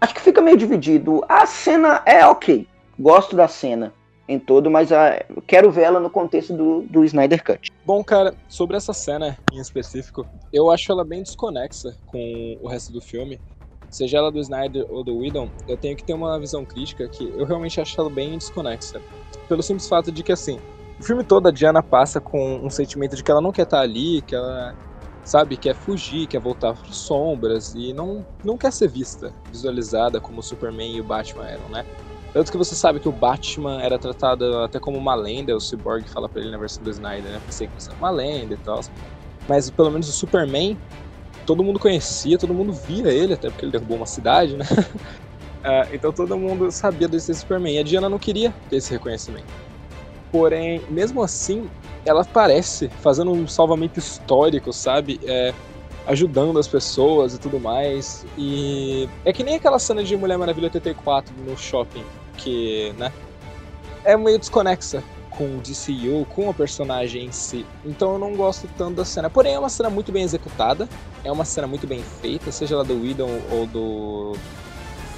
[0.00, 1.24] Acho que fica meio dividido.
[1.28, 2.68] A cena é ok.
[2.98, 3.92] Gosto da cena
[4.28, 7.70] em todo, mas uh, quero ver ela no contexto do, do Snyder Cut.
[7.84, 12.92] Bom, cara, sobre essa cena em específico, eu acho ela bem desconexa com o resto
[12.92, 13.40] do filme.
[13.90, 17.32] Seja ela do Snyder ou do Whedon, eu tenho que ter uma visão crítica que
[17.36, 19.00] eu realmente acho ela bem desconexa.
[19.48, 20.58] Pelo simples fato de que, assim,
[20.98, 23.80] o filme todo a Diana passa com um sentimento de que ela não quer estar
[23.80, 24.74] ali, que ela,
[25.24, 30.40] sabe, quer fugir, quer voltar para sombras e não, não quer ser vista, visualizada como
[30.40, 31.84] o Superman e o Batman eram, né?
[32.32, 36.08] Tanto que você sabe que o Batman era tratado até como uma lenda, o Cyborg
[36.08, 37.40] fala pra ele na versão do Snyder, né?
[37.44, 38.80] Pensei que você é uma lenda e tal.
[39.48, 40.76] Mas pelo menos o Superman,
[41.46, 44.64] todo mundo conhecia, todo mundo via ele, até porque ele derrubou uma cidade, né?
[44.68, 47.76] uh, então todo mundo sabia desse Superman.
[47.76, 49.46] E a Diana não queria ter esse reconhecimento.
[50.34, 51.70] Porém, mesmo assim,
[52.04, 55.20] ela aparece fazendo um salvamento histórico, sabe?
[55.22, 55.54] É,
[56.08, 58.26] ajudando as pessoas e tudo mais.
[58.36, 62.04] E é que nem aquela cena de Mulher Maravilha 84 no shopping
[62.36, 63.12] que, né,
[64.04, 67.64] é meio desconexa com o DCU, com a personagem em si.
[67.84, 69.30] Então eu não gosto tanto da cena.
[69.30, 70.88] Porém, é uma cena muito bem executada,
[71.22, 74.32] é uma cena muito bem feita, seja ela do Whedon ou do.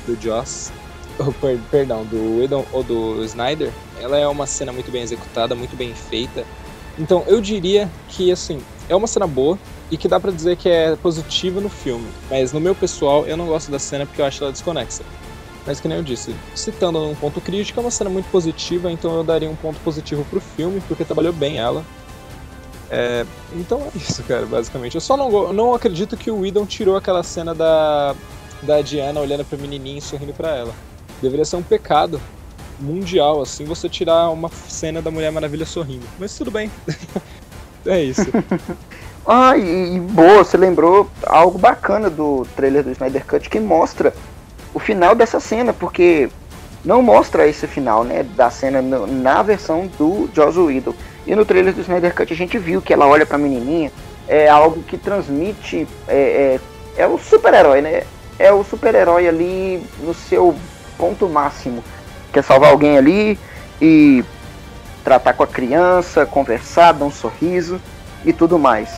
[0.06, 0.70] do Joss.
[1.40, 3.72] Per, perdão, do Whedon ou do Snyder.
[4.00, 6.44] Ela é uma cena muito bem executada, muito bem feita.
[6.98, 9.58] Então eu diria que, assim, é uma cena boa
[9.90, 12.06] e que dá para dizer que é positiva no filme.
[12.30, 15.02] Mas no meu pessoal, eu não gosto da cena porque eu acho ela desconexa.
[15.66, 19.16] Mas que nem eu disse, citando um ponto crítico, é uma cena muito positiva, então
[19.16, 21.84] eu daria um ponto positivo pro filme, porque trabalhou bem ela.
[22.88, 24.94] É, então é isso, cara, basicamente.
[24.94, 28.14] Eu só não, não acredito que o Whedon tirou aquela cena da,
[28.62, 30.74] da Diana olhando pra menininha e sorrindo para ela.
[31.20, 32.20] Deveria ser um pecado
[32.78, 36.06] mundial, assim, você tirar uma cena da Mulher Maravilha sorrindo.
[36.18, 36.70] Mas tudo bem.
[37.86, 38.26] é isso.
[39.26, 44.14] ah, e, e boa, você lembrou algo bacana do trailer do Snyder Cut que mostra
[44.74, 46.28] o final dessa cena, porque
[46.84, 50.94] não mostra esse final, né, da cena no, na versão do Joss Whedon.
[51.26, 53.90] E no trailer do Snyder Cut a gente viu que ela olha pra menininha,
[54.28, 56.60] é algo que transmite, é,
[56.96, 58.04] é, é o super-herói, né,
[58.38, 60.54] é o super-herói ali no seu
[60.98, 61.82] ponto máximo.
[62.32, 63.38] Quer salvar alguém ali
[63.80, 64.24] e
[65.04, 67.80] tratar com a criança, conversar, dar um sorriso
[68.24, 68.94] e tudo mais.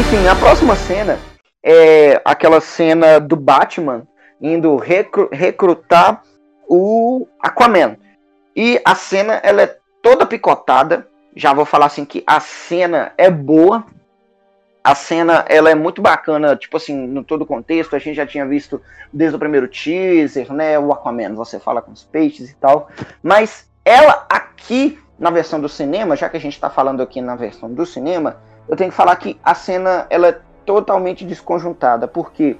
[0.00, 1.18] enfim, a próxima cena
[1.62, 4.06] é aquela cena do Batman
[4.40, 6.22] indo recru recrutar
[6.66, 7.96] o Aquaman.
[8.56, 11.06] E a cena ela é toda picotada.
[11.34, 13.84] Já vou falar assim que a cena é boa.
[14.82, 17.94] A cena ela é muito bacana, tipo assim, no todo o contexto.
[17.94, 18.80] A gente já tinha visto
[19.12, 20.78] desde o primeiro teaser, né?
[20.78, 22.88] O Aquaman, você fala com os peixes e tal.
[23.22, 27.36] Mas ela aqui na versão do cinema, já que a gente está falando aqui na
[27.36, 32.56] versão do cinema, eu tenho que falar que a cena ela é totalmente desconjuntada, porque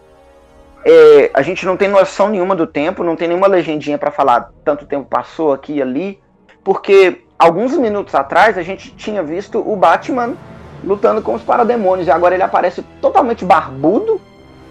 [0.85, 4.53] é, a gente não tem noção nenhuma do tempo, não tem nenhuma legendinha para falar
[4.65, 6.21] tanto tempo passou aqui e ali,
[6.63, 10.35] porque alguns minutos atrás a gente tinha visto o Batman
[10.85, 14.21] lutando com os parademônios e agora ele aparece totalmente barbudo,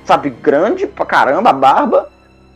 [0.06, 2.10] sabe, grande pra caramba barba,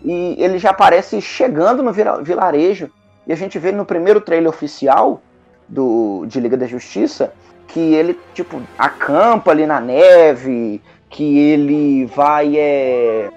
[0.04, 2.90] e ele já aparece chegando no vilarejo.
[3.26, 5.22] E a gente vê no primeiro trailer oficial
[5.68, 7.34] do de Liga da Justiça
[7.68, 13.30] que ele, tipo, acampa ali na neve, que ele vai é...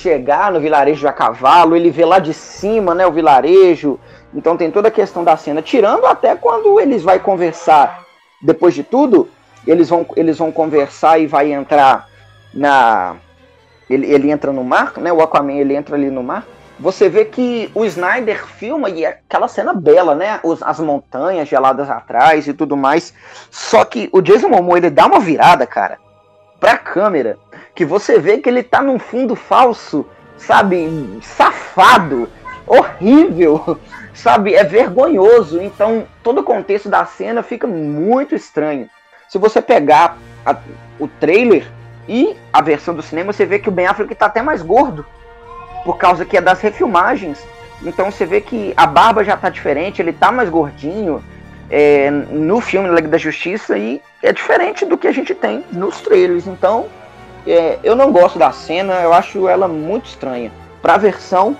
[0.00, 3.98] chegar no vilarejo a cavalo, ele vê lá de cima, né, o vilarejo.
[4.34, 8.04] Então tem toda a questão da cena, tirando até quando eles vai conversar.
[8.42, 9.28] Depois de tudo,
[9.66, 12.08] eles vão eles vão conversar e vai entrar
[12.54, 13.16] na
[13.88, 15.12] ele, ele entra no mar, né?
[15.12, 16.46] O Aquaman ele entra ali no mar
[16.80, 20.40] você vê que o Snyder filma e é aquela cena bela, né?
[20.42, 23.12] Os, as montanhas geladas atrás e tudo mais.
[23.50, 25.98] Só que o Jason Momoa ele dá uma virada, cara,
[26.58, 27.36] pra câmera,
[27.80, 30.04] que você vê que ele tá num fundo falso,
[30.36, 31.18] sabe?
[31.22, 32.28] Safado,
[32.66, 33.78] horrível,
[34.12, 34.54] sabe?
[34.54, 35.62] É vergonhoso.
[35.62, 38.86] Então todo o contexto da cena fica muito estranho.
[39.30, 40.54] Se você pegar a,
[40.98, 41.66] o trailer
[42.06, 45.06] e a versão do cinema, você vê que o Ben Affleck tá até mais gordo
[45.82, 47.42] por causa que é das refilmagens.
[47.82, 51.24] Então você vê que a barba já tá diferente, ele tá mais gordinho
[51.70, 56.02] é, no filme Liga da Justiça e é diferente do que a gente tem nos
[56.02, 56.46] trailers.
[56.46, 56.90] Então
[57.46, 61.56] é, eu não gosto da cena, eu acho ela muito estranha para a versão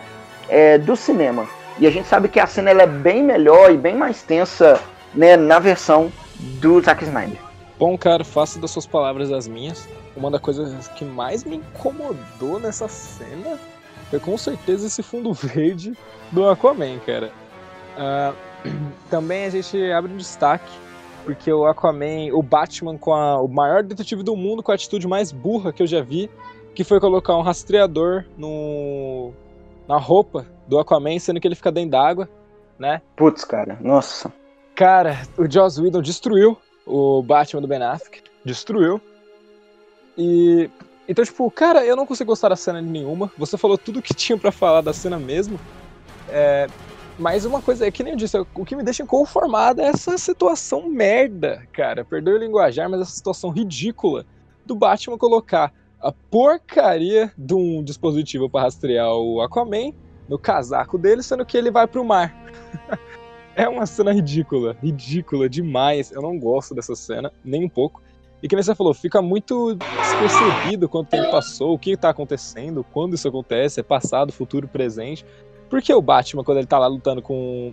[0.48, 1.46] é, do cinema.
[1.78, 4.80] E a gente sabe que a cena ela é bem melhor e bem mais tensa
[5.14, 7.38] né, na versão do Zack Snyder.
[7.78, 9.88] Bom, cara, faça das suas palavras as minhas.
[10.14, 13.58] Uma das coisas que mais me incomodou nessa cena
[14.10, 15.96] foi com certeza esse fundo verde
[16.30, 17.32] do Aquaman, cara.
[17.96, 18.34] Uh,
[19.08, 20.70] também a gente abre um destaque,
[21.24, 25.06] porque o Aquaman, o Batman com a, o maior detetive do mundo, com a atitude
[25.06, 26.30] mais burra que eu já vi,
[26.74, 29.32] que foi colocar um rastreador no,
[29.88, 32.28] na roupa do Aquaman, sendo que ele fica dentro d'água,
[32.78, 33.02] né?
[33.16, 34.32] Putz, cara, nossa.
[34.74, 36.56] Cara, o Joss Whedon destruiu
[36.86, 39.00] o Batman do Ben Affleck, destruiu.
[40.16, 40.70] E
[41.10, 43.32] então, tipo, cara, eu não consigo gostar da cena nenhuma.
[43.36, 45.58] Você falou tudo que tinha para falar da cena mesmo.
[46.28, 46.68] É,
[47.20, 50.16] mas uma coisa é que nem eu disse, o que me deixa inconformado é essa
[50.16, 52.04] situação merda, cara.
[52.04, 54.24] Perdoe o linguajar, mas essa situação ridícula
[54.64, 59.92] do Batman colocar a porcaria de um dispositivo para rastrear o Aquaman
[60.26, 62.34] no casaco dele, sendo que ele vai pro mar.
[63.54, 66.10] é uma cena ridícula, ridícula demais.
[66.10, 68.00] Eu não gosto dessa cena, nem um pouco.
[68.42, 73.14] E que você falou, fica muito despercebido quanto tempo passou, o que está acontecendo, quando
[73.14, 75.26] isso acontece, é passado, futuro, presente.
[75.70, 77.72] Porque o Batman, quando ele tá lá lutando com,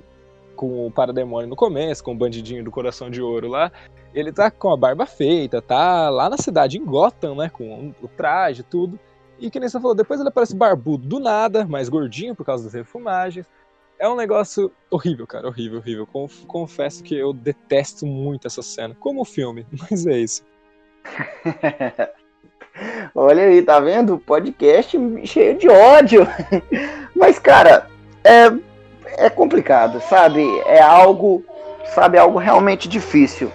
[0.56, 3.72] com o Parademônio no começo, com o bandidinho do coração de ouro lá,
[4.14, 8.08] ele tá com a barba feita, tá lá na cidade, em Gotham, né, com o
[8.08, 9.00] traje, tudo.
[9.40, 12.66] E que nem você falou, depois ele aparece barbudo do nada, mais gordinho por causa
[12.66, 13.48] das refumagens.
[14.00, 16.08] É um negócio horrível, cara, horrível, horrível.
[16.48, 20.44] Confesso que eu detesto muito essa cena, como o filme, mas é isso.
[23.13, 24.18] Olha aí, tá vendo?
[24.18, 26.28] Podcast cheio de ódio.
[27.16, 27.88] Mas, cara,
[28.24, 30.44] é, é complicado, sabe?
[30.66, 31.44] É algo,
[31.94, 33.52] sabe, algo realmente difícil.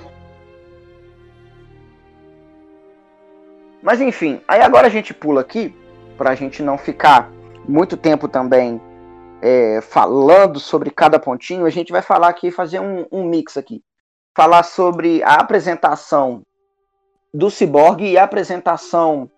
[3.83, 5.75] Mas enfim, aí agora a gente pula aqui,
[6.17, 7.31] pra gente não ficar
[7.67, 8.81] muito tempo também
[9.43, 13.83] é, falando sobre cada pontinho, a gente vai falar aqui, fazer um, um mix aqui.
[14.35, 16.43] Falar sobre a apresentação
[17.33, 19.31] do Cyborg e a apresentação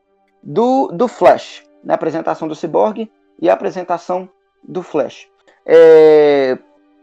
[0.42, 1.62] do, do Flash.
[1.82, 1.92] Né?
[1.92, 4.28] A apresentação do Cyborg e a apresentação
[4.62, 5.28] do Flash.
[5.66, 6.58] É,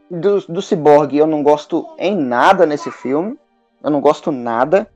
[0.10, 3.38] do, do Cyborg eu não gosto em nada nesse filme.
[3.84, 4.88] Eu não gosto nada.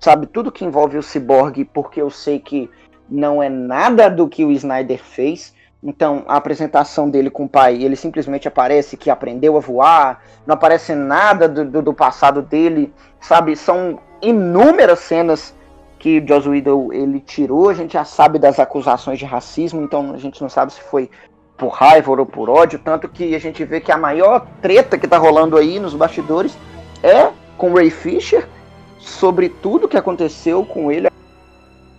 [0.00, 2.70] Sabe, tudo que envolve o Cyborg, porque eu sei que
[3.08, 5.54] não é nada do que o Snyder fez.
[5.82, 10.54] Então, a apresentação dele com o pai, ele simplesmente aparece que aprendeu a voar, não
[10.54, 13.54] aparece nada do, do, do passado dele, sabe?
[13.54, 15.54] São inúmeras cenas
[15.98, 20.18] que Joss Whedon ele tirou, a gente já sabe das acusações de racismo, então a
[20.18, 21.10] gente não sabe se foi
[21.56, 25.08] por raiva ou por ódio, tanto que a gente vê que a maior treta que
[25.08, 26.56] tá rolando aí nos bastidores
[27.02, 28.46] é com Ray Fisher
[28.98, 31.08] sobre tudo que aconteceu com ele.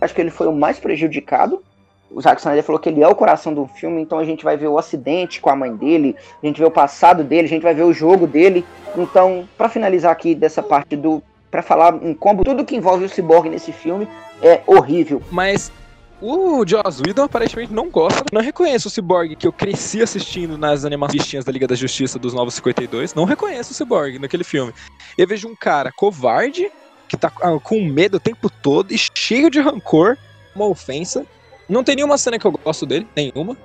[0.00, 1.62] Acho que ele foi o mais prejudicado.
[2.10, 4.56] O Zack Snyder falou que ele é o coração do filme, então a gente vai
[4.56, 7.62] ver o acidente com a mãe dele, a gente vê o passado dele, a gente
[7.62, 8.64] vai ver o jogo dele.
[8.96, 13.08] Então, para finalizar aqui dessa parte do para falar em combo, tudo que envolve o
[13.08, 14.06] Cyborg nesse filme
[14.42, 15.22] é horrível.
[15.30, 15.72] Mas
[16.20, 18.24] o Joss Whedon aparentemente não gosta.
[18.32, 22.34] Não reconheço o Cyborg que eu cresci assistindo nas animações da Liga da Justiça dos
[22.34, 23.14] Novos 52.
[23.14, 24.72] Não reconheço o Cyborg naquele filme.
[25.16, 26.70] Eu vejo um cara covarde,
[27.08, 30.16] que tá ah, com medo o tempo todo e cheio de rancor,
[30.54, 31.24] uma ofensa.
[31.68, 33.56] Não tem nenhuma cena que eu gosto dele, nenhuma.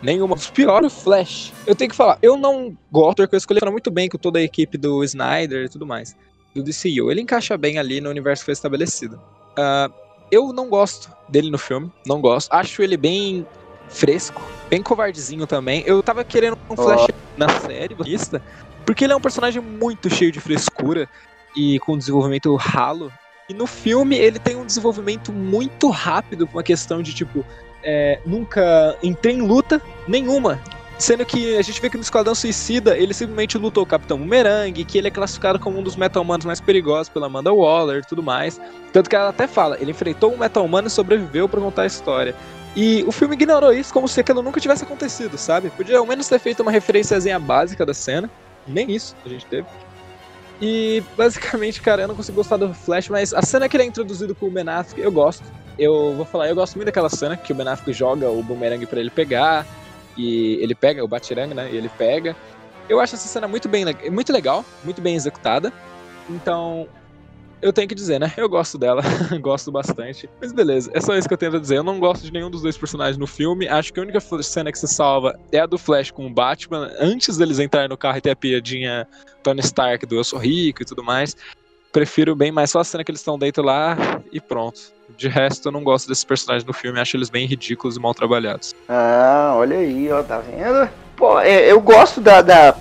[0.00, 0.36] Nenhuma.
[0.54, 1.52] Pior o Flash.
[1.66, 4.42] Eu tenho que falar, eu não gosto, porque eu escolhi muito bem com toda a
[4.42, 6.16] equipe do Snyder e tudo mais
[6.54, 7.10] do DCU.
[7.10, 9.20] Ele encaixa bem ali no universo que foi estabelecido.
[9.58, 9.92] Uh,
[10.30, 12.52] eu não gosto dele no filme, não gosto.
[12.52, 13.46] Acho ele bem
[13.88, 15.82] fresco, bem covardezinho também.
[15.86, 17.14] Eu tava querendo um Flash oh.
[17.36, 17.96] na série,
[18.84, 21.08] porque ele é um personagem muito cheio de frescura
[21.56, 23.12] e com desenvolvimento ralo.
[23.48, 27.44] E no filme ele tem um desenvolvimento muito rápido, com uma questão de tipo,
[27.82, 30.60] é, nunca entrei em luta nenhuma.
[30.98, 34.84] Sendo que a gente vê que no Esquadrão Suicida ele simplesmente lutou o Capitão Boomerang,
[34.84, 38.22] que ele é classificado como um dos Metal-Humanos mais perigosos pela Amanda Waller e tudo
[38.22, 38.60] mais.
[38.92, 42.34] Tanto que ela até fala, ele enfrentou um Metal-Humano e sobreviveu para contar a história.
[42.76, 45.70] E o filme ignorou isso como se aquilo nunca tivesse acontecido, sabe?
[45.70, 48.28] Podia ao menos ter feito uma referênciazinha básica da cena.
[48.66, 49.66] Nem isso a gente teve.
[50.60, 53.86] E basicamente, cara, eu não consigo gostar do Flash, mas a cena que ele é
[53.86, 55.44] introduzido com o Ben Affleck, eu gosto.
[55.78, 58.84] Eu vou falar, eu gosto muito daquela cena que o Ben Affleck joga o boomerang
[58.86, 59.64] para ele pegar
[60.16, 61.70] e ele pega o Batirang, né?
[61.70, 62.34] E ele pega.
[62.88, 65.72] Eu acho essa cena muito bem, muito legal, muito bem executada.
[66.28, 66.88] Então,
[67.60, 68.32] eu tenho que dizer, né?
[68.36, 69.02] Eu gosto dela,
[69.40, 70.28] gosto bastante.
[70.40, 71.78] Mas beleza, é só isso que eu tenho a dizer.
[71.78, 73.68] Eu não gosto de nenhum dos dois personagens no filme.
[73.68, 76.90] Acho que a única cena que se salva é a do Flash com o Batman,
[76.98, 79.06] antes deles entrarem no carro e ter a piadinha
[79.42, 81.36] Tony Stark do Eu Sou Rico e tudo mais.
[81.92, 83.96] Prefiro bem mais só a cena que eles estão dentro lá
[84.30, 84.92] e pronto.
[85.16, 88.12] De resto, eu não gosto desses personagens no filme, acho eles bem ridículos e mal
[88.12, 88.74] trabalhados.
[88.88, 90.88] Ah, olha aí, ó, tá vendo?
[91.16, 92.76] Pô, é, eu gosto da, da,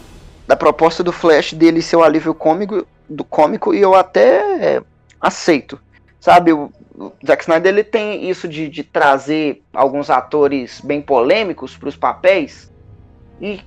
[0.45, 4.84] da, proposta do Flash dele ser um alívio cômico, do cômico e eu até é,
[5.20, 5.80] aceito.
[6.20, 6.72] Sabe, o,
[7.26, 12.72] Zack Snyder ele tem isso de, de trazer alguns atores bem polêmicos para os papéis
[13.39, 13.62] e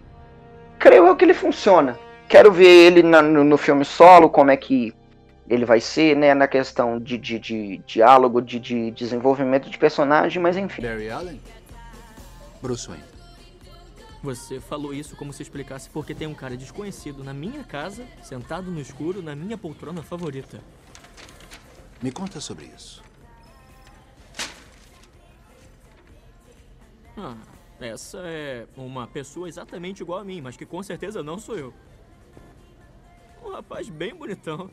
[0.79, 1.99] creio eu que ele funciona.
[2.29, 4.93] Quero ver ele na, no, no filme solo, como é que
[5.49, 10.41] ele vai ser, né, na questão de, de, de diálogo, de, de, desenvolvimento de personagem,
[10.41, 10.83] mas enfim.
[10.83, 11.41] Barry Allen?
[12.63, 13.10] Bruce Wayne.
[14.23, 18.71] Você falou isso como se explicasse porque tem um cara desconhecido na minha casa, sentado
[18.71, 20.63] no escuro, na minha poltrona favorita.
[22.03, 23.03] Me conta sobre isso.
[27.17, 27.37] Ah,
[27.81, 31.75] essa é uma pessoa exatamente igual a mim, mas que com certeza não sou eu.
[33.43, 34.71] Um rapaz bem bonitão.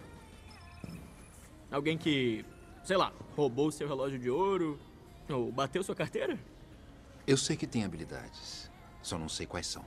[1.71, 2.45] Alguém que,
[2.83, 4.77] sei lá, roubou seu relógio de ouro
[5.29, 6.37] ou bateu sua carteira?
[7.25, 8.66] Eu sei que tem habilidades,
[9.07, 9.83] só não sei quais são.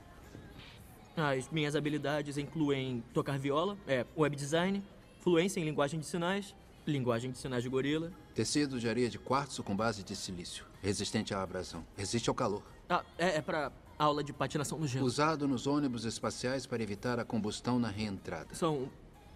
[1.15, 4.83] As minhas habilidades incluem tocar viola, é, web design,
[5.19, 6.55] fluência em linguagem de sinais,
[6.87, 8.11] linguagem de sinais de gorila.
[8.33, 12.63] Tecido de areia de quartzo com base de silício, resistente à abrasão, resiste ao calor.
[12.89, 15.05] Ah, é, é para aula de patinação no gelo.
[15.05, 18.55] Usado nos ônibus espaciais para evitar a combustão na reentrada.
[18.55, 18.89] São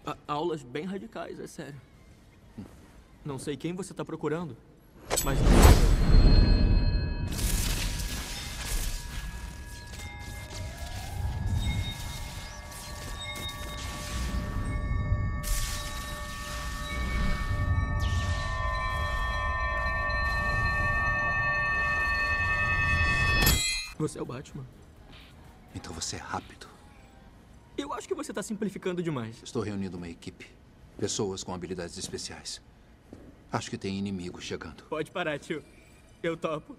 [0.06, 1.80] a, aulas bem radicais, é sério.
[3.24, 4.56] Não sei quem você está procurando,
[5.24, 5.38] mas
[24.46, 24.66] Batman.
[25.74, 26.68] Então você é rápido.
[27.78, 29.42] Eu acho que você está simplificando demais.
[29.44, 30.48] Estou reunindo uma equipe.
[30.98, 32.62] Pessoas com habilidades especiais.
[33.52, 34.84] Acho que tem inimigo chegando.
[34.90, 35.64] Pode parar, tio.
[36.24, 36.76] Eu topo.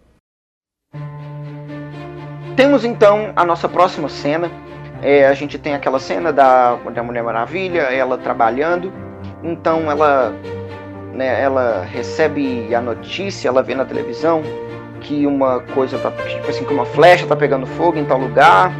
[2.56, 4.50] Temos então a nossa próxima cena.
[5.02, 8.90] É, a gente tem aquela cena da, da Mulher Maravilha, ela trabalhando.
[9.42, 10.30] Então ela,
[11.12, 14.42] né, ela recebe a notícia, ela vê na televisão
[15.06, 18.72] que uma coisa tá, tipo assim, que uma flecha tá pegando fogo em tal lugar.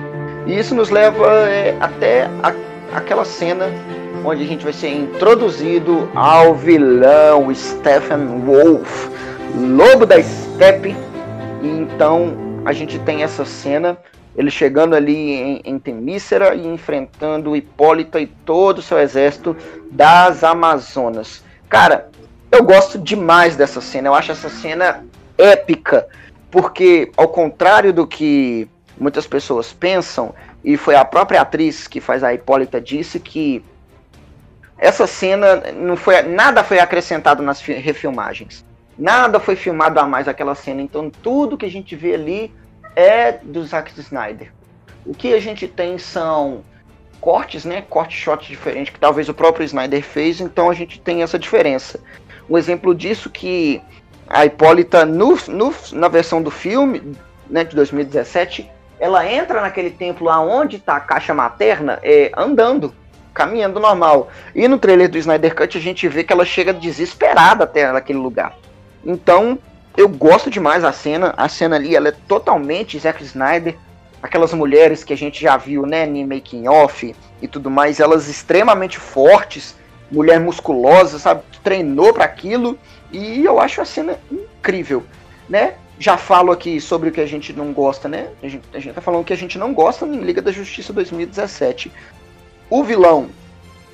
[0.45, 2.53] E isso nos leva é, até a,
[2.93, 3.67] aquela cena
[4.25, 9.09] onde a gente vai ser introduzido ao vilão Stephen Wolf,
[9.55, 10.97] lobo da steppe.
[11.63, 13.97] E então a gente tem essa cena,
[14.37, 19.57] ele chegando ali em, em Temícera e enfrentando Hipólita e todo o seu exército
[19.93, 21.45] das Amazonas.
[21.69, 22.09] Cara,
[22.51, 25.05] eu gosto demais dessa cena, eu acho essa cena
[25.39, 26.07] épica,
[26.51, 28.69] porque ao contrário do que
[28.99, 30.35] muitas pessoas pensam,
[30.65, 33.65] e foi a própria atriz que faz a Hipólita disse que
[34.79, 38.65] essa cena não foi nada foi acrescentado nas refilmagens.
[38.99, 40.83] Nada foi filmado a mais aquela cena.
[40.83, 42.53] Então tudo que a gente vê ali
[42.95, 44.53] é do Zack Snyder.
[45.05, 46.65] O que a gente tem são
[47.21, 47.83] cortes, né?
[47.89, 50.41] Corte shots diferentes que talvez o próprio Snyder fez.
[50.41, 52.01] Então a gente tem essa diferença.
[52.51, 53.81] Um exemplo disso que
[54.29, 57.17] a Hipólita no, no, na versão do filme,
[57.49, 58.69] né, de 2017,
[58.99, 62.95] ela entra naquele templo aonde está a caixa materna, é, andando
[63.37, 64.31] caminhando normal.
[64.55, 68.19] E no trailer do Snyder Cut a gente vê que ela chega desesperada até naquele
[68.19, 68.57] lugar.
[69.05, 69.59] Então,
[69.95, 71.35] eu gosto demais da cena.
[71.37, 73.77] A cena ali ela é totalmente Zack Snyder.
[74.23, 78.27] Aquelas mulheres que a gente já viu, né, em making off e tudo mais, elas
[78.27, 79.77] extremamente fortes,
[80.11, 82.79] mulher musculosa, sabe, treinou para aquilo
[83.17, 85.03] e eu acho a cena incrível,
[85.49, 85.75] né?
[85.99, 88.29] Já falo aqui sobre o que a gente não gosta, né?
[88.43, 90.93] A gente, a gente tá falando que a gente não gosta em Liga da Justiça
[90.93, 91.91] 2017.
[92.69, 93.31] O vilão,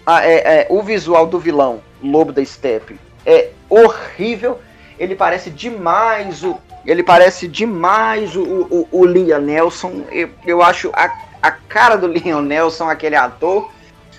[0.04, 4.60] a, é, é, o visual do vilão, Lobo da Steppe, é horrível.
[4.98, 6.58] Ele parece demais o.
[6.84, 10.02] Ele parece demais o, o, o Liam Nelson.
[10.10, 13.70] Eu, eu acho a, a cara do Liam Nelson, aquele ator.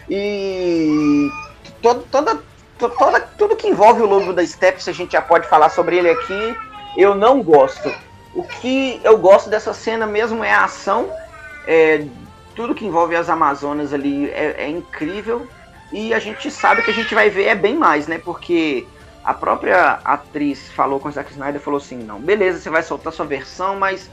[0.09, 1.29] E
[1.81, 2.41] todo, toda,
[2.89, 5.97] toda, tudo que envolve o Lobo da Steppe, se a gente já pode falar sobre
[5.97, 6.57] ele aqui,
[6.97, 7.93] eu não gosto.
[8.33, 11.11] O que eu gosto dessa cena mesmo é a ação
[11.65, 12.05] é,
[12.55, 15.47] tudo que envolve as Amazonas ali é, é, incrível.
[15.91, 18.17] E a gente sabe que a gente vai ver é bem mais, né?
[18.17, 18.85] Porque
[19.23, 23.13] a própria atriz falou com o Zack Snyder falou assim: não, beleza, você vai soltar
[23.13, 24.09] sua versão, mas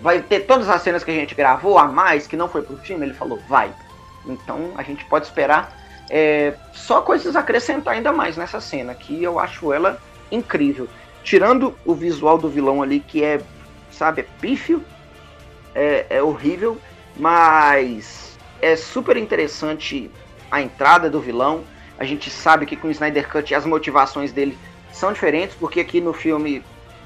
[0.00, 2.76] vai ter todas as cenas que a gente gravou a mais, que não foi pro
[2.78, 3.06] filme.
[3.06, 3.72] Ele falou: vai.
[4.26, 5.76] Então a gente pode esperar
[6.12, 9.98] é, só coisas acrescentar ainda mais nessa cena, que eu acho ela
[10.30, 10.86] incrível.
[11.24, 13.40] Tirando o visual do vilão ali, que é,
[13.90, 14.84] sabe, é pífio,
[15.74, 16.78] é, é horrível
[17.16, 20.10] mas é super interessante
[20.50, 21.64] a entrada do vilão.
[21.98, 24.56] A gente sabe que com o Snyder Cut as motivações dele
[24.92, 26.64] são diferentes, porque aqui no filme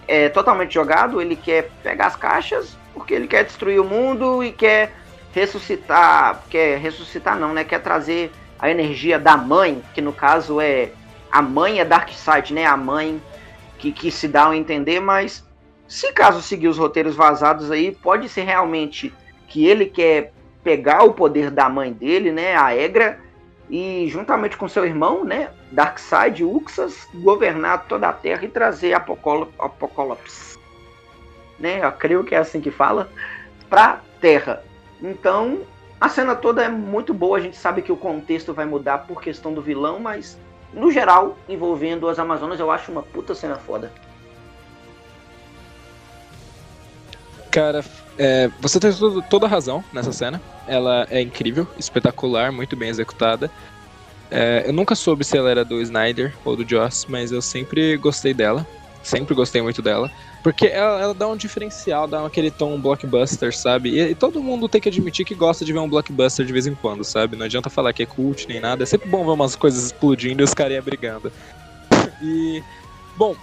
[0.08, 4.52] é totalmente jogado, ele quer pegar as caixas porque ele quer destruir o mundo e
[4.52, 4.92] quer
[5.34, 7.62] ressuscitar, quer ressuscitar não, né?
[7.62, 10.90] Quer trazer a energia da mãe, que no caso é
[11.30, 12.64] a mãe é Darkseid, né?
[12.64, 13.20] A mãe
[13.78, 15.46] que, que se dá a entender, mas
[15.86, 19.12] se caso seguir os roteiros vazados aí, pode ser realmente
[19.46, 20.32] que ele quer
[20.64, 23.20] pegar o poder da mãe dele, né, a Egra,
[23.70, 30.58] e juntamente com seu irmão, né, Darkseid, Uxas, governar toda a Terra e trazer Apocalipse,
[31.58, 33.08] né, eu creio que é assim que fala,
[33.70, 34.64] para Terra.
[35.00, 35.60] Então,
[36.00, 39.22] a cena toda é muito boa, a gente sabe que o contexto vai mudar por
[39.22, 40.38] questão do vilão, mas
[40.72, 43.90] no geral, envolvendo as Amazonas, eu acho uma puta cena foda.
[47.50, 47.82] Cara,
[48.18, 48.90] é, você tem
[49.30, 50.42] toda a razão nessa cena.
[50.66, 53.50] Ela é incrível, espetacular, muito bem executada.
[54.30, 57.96] É, eu nunca soube se ela era do Snyder ou do Joss, mas eu sempre
[57.96, 58.66] gostei dela.
[59.02, 60.10] Sempre gostei muito dela.
[60.46, 63.88] Porque ela, ela dá um diferencial, dá aquele tom blockbuster, sabe?
[63.88, 66.68] E, e, todo mundo tem que admitir que gosta de ver um blockbuster de vez
[66.68, 67.34] em quando, sabe?
[67.34, 68.84] Não adianta falar que é cult nem nada.
[68.84, 71.32] É sempre bom ver umas coisas explodindo e os caras brigando.
[72.22, 72.62] e.
[73.16, 73.34] Bom,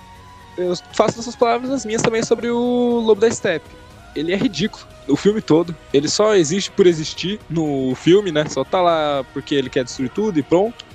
[0.58, 3.84] eu faço essas palavras as minhas também sobre o Lobo da Steppe
[4.16, 4.86] ele é ridículo.
[5.08, 5.76] O filme todo.
[5.94, 8.46] Ele só existe por existir no filme, né?
[8.48, 10.86] Só tá lá porque ele quer destruir tudo e pronto.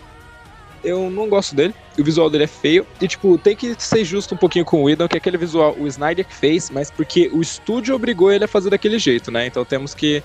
[0.82, 1.74] Eu não gosto dele.
[1.98, 2.86] O visual dele é feio.
[3.00, 5.74] E, tipo, tem que ser justo um pouquinho com o Whedon, que é aquele visual
[5.78, 9.46] o Snyder que fez, mas porque o estúdio obrigou ele a fazer daquele jeito, né?
[9.46, 10.22] Então temos que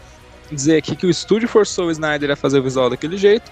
[0.52, 3.52] dizer aqui que o estúdio forçou o Snyder a fazer o visual daquele jeito.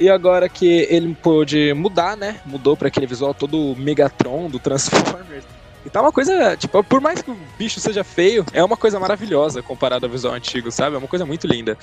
[0.00, 2.40] E agora que ele pôde mudar, né?
[2.46, 5.44] Mudou para aquele visual todo Megatron do Transformers
[5.84, 9.00] e tá uma coisa, tipo, por mais que o bicho seja feio, é uma coisa
[9.00, 10.94] maravilhosa comparado ao visual antigo, sabe?
[10.94, 11.76] É uma coisa muito linda.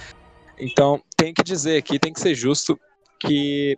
[0.57, 2.79] Então, tem que dizer aqui, tem que ser justo
[3.19, 3.77] que,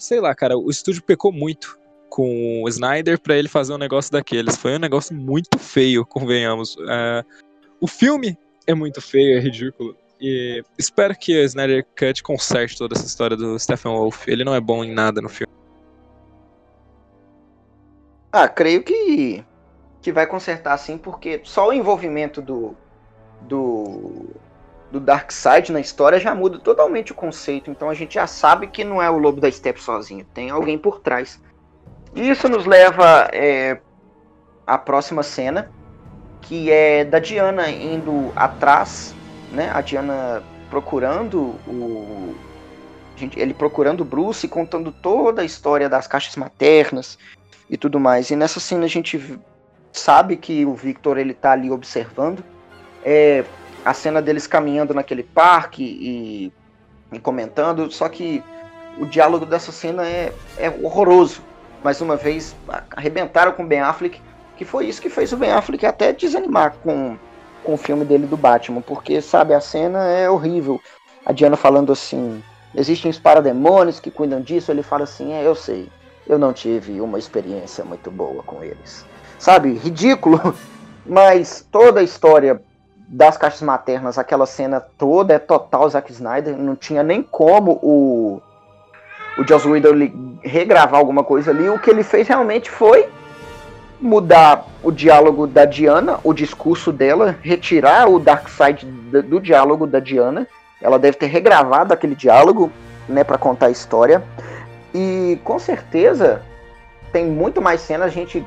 [0.00, 1.78] sei lá, cara, o estúdio pecou muito
[2.08, 4.56] com o Snyder para ele fazer um negócio daqueles.
[4.56, 6.74] Foi um negócio muito feio, convenhamos.
[6.76, 7.22] Uh,
[7.80, 8.36] o filme
[8.66, 9.94] é muito feio, é ridículo.
[10.18, 14.26] E espero que o Snyder Cut conserte toda essa história do Stephen Wolf.
[14.26, 15.52] Ele não é bom em nada no filme.
[18.32, 19.44] Ah, creio que,
[20.00, 22.74] que vai consertar sim, porque só o envolvimento do,
[23.42, 24.30] do,
[24.90, 27.70] do Darkseid na história já muda totalmente o conceito.
[27.70, 30.76] Então a gente já sabe que não é o Lobo da Steppe sozinho, tem alguém
[30.76, 31.40] por trás.
[32.14, 33.78] E isso nos leva é,
[34.66, 35.70] à próxima cena,
[36.42, 39.14] que é da Diana indo atrás,
[39.52, 39.70] né?
[39.72, 42.34] A Diana procurando o.
[43.36, 47.18] Ele procurando o Bruce, contando toda a história das caixas maternas
[47.68, 48.30] e tudo mais.
[48.30, 49.38] E nessa cena a gente
[49.92, 52.42] sabe que o Victor ele tá ali observando.
[53.04, 53.44] É,
[53.84, 56.52] a cena deles caminhando naquele parque e,
[57.12, 58.42] e comentando, só que
[58.98, 61.42] o diálogo dessa cena é, é horroroso.
[61.82, 62.54] Mais uma vez,
[62.94, 64.20] arrebentaram com Ben Affleck,
[64.56, 67.16] que foi isso que fez o Ben Affleck até desanimar com,
[67.64, 70.78] com o filme dele do Batman, porque, sabe, a cena é horrível.
[71.24, 72.42] A Diana falando assim,
[72.74, 75.88] existem os parademônios que cuidam disso, ele fala assim, é, eu sei,
[76.26, 79.06] eu não tive uma experiência muito boa com eles.
[79.38, 80.54] Sabe, ridículo,
[81.06, 82.62] mas toda a história
[83.12, 88.40] das caixas maternas, aquela cena toda é total Zack Snyder, não tinha nem como o
[89.38, 93.08] o Joss Whedon regravar alguma coisa ali, o que ele fez realmente foi
[94.00, 99.98] mudar o diálogo da Diana, o discurso dela, retirar o Darkseid do, do diálogo da
[99.98, 100.46] Diana.
[100.80, 102.70] Ela deve ter regravado aquele diálogo,
[103.08, 104.22] né, para contar a história.
[104.94, 106.42] E com certeza
[107.12, 108.44] tem muito mais cenas, a gente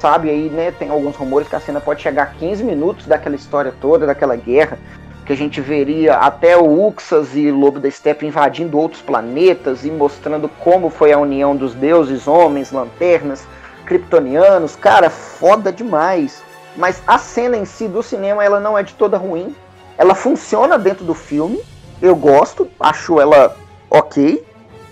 [0.00, 3.36] sabe aí, né, tem alguns rumores que a cena pode chegar a 15 minutos daquela
[3.36, 4.78] história toda, daquela guerra,
[5.26, 9.90] que a gente veria até o Uxas e Lobo da Steppe invadindo outros planetas e
[9.90, 13.46] mostrando como foi a união dos deuses, homens, lanternas,
[13.84, 14.74] kryptonianos.
[14.74, 16.42] Cara, foda demais.
[16.76, 19.54] Mas a cena em si do cinema, ela não é de toda ruim.
[19.98, 21.60] Ela funciona dentro do filme.
[22.00, 23.54] Eu gosto, acho ela
[23.90, 24.44] ok.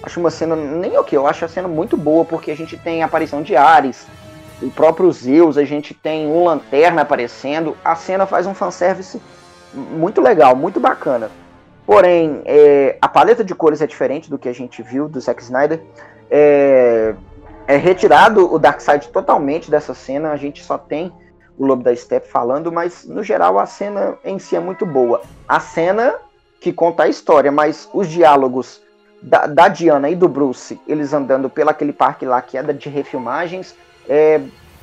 [0.03, 3.03] Acho uma cena nem ok, eu acho a cena muito boa porque a gente tem
[3.03, 4.07] a aparição de Ares,
[4.61, 7.77] o próprio Zeus, a gente tem um lanterna aparecendo.
[7.85, 9.21] A cena faz um fanservice
[9.73, 11.31] muito legal, muito bacana.
[11.87, 15.43] Porém, é, a paleta de cores é diferente do que a gente viu do Zack
[15.43, 15.81] Snyder.
[16.31, 17.15] É,
[17.67, 21.13] é retirado o Darkseid totalmente dessa cena, a gente só tem
[21.57, 25.23] o Lobo da Steppe falando, mas no geral a cena em si é muito boa.
[25.47, 26.15] A cena
[26.61, 28.81] que conta a história, mas os diálogos
[29.23, 32.89] da, da Diana e do Bruce, eles andando pelo aquele parque lá que é de
[32.89, 33.75] refilmagens,
[34.09, 34.41] é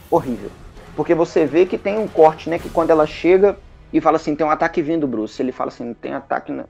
[0.10, 0.50] horrível.
[0.96, 2.58] Porque você vê que tem um corte, né?
[2.58, 3.58] Que quando ela chega
[3.92, 5.42] e fala assim, tem um ataque vindo, Bruce.
[5.42, 6.52] Ele fala assim, tem ataque.
[6.52, 6.66] Na...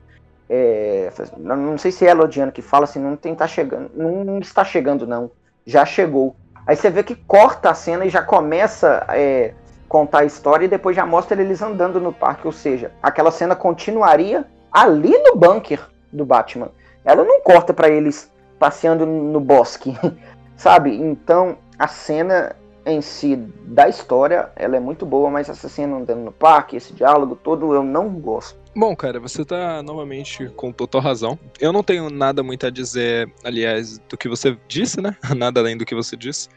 [0.48, 1.10] É...
[1.38, 4.64] não sei se é a Diana que fala assim, não tem tá chegando, não está
[4.64, 5.30] chegando não,
[5.64, 6.36] já chegou.
[6.66, 9.54] Aí você vê que corta a cena e já começa é,
[9.88, 13.54] contar a história e depois já mostra eles andando no parque, ou seja, aquela cena
[13.54, 15.80] continuaria ali no bunker
[16.12, 16.70] do Batman.
[17.04, 19.96] Ela não corta para eles passeando no bosque,
[20.56, 20.94] sabe?
[20.96, 22.56] Então a cena
[22.86, 26.92] em si da história, ela é muito boa, mas essa cena andando no parque, esse
[26.92, 28.56] diálogo todo, eu não gosto.
[28.76, 31.38] Bom, cara, você tá novamente com total razão.
[31.60, 35.16] Eu não tenho nada muito a dizer, aliás, do que você disse, né?
[35.36, 36.48] Nada além do que você disse.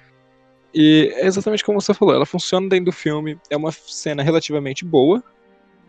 [0.72, 4.86] E é exatamente como você falou, ela funciona dentro do filme, é uma cena relativamente
[4.86, 5.24] boa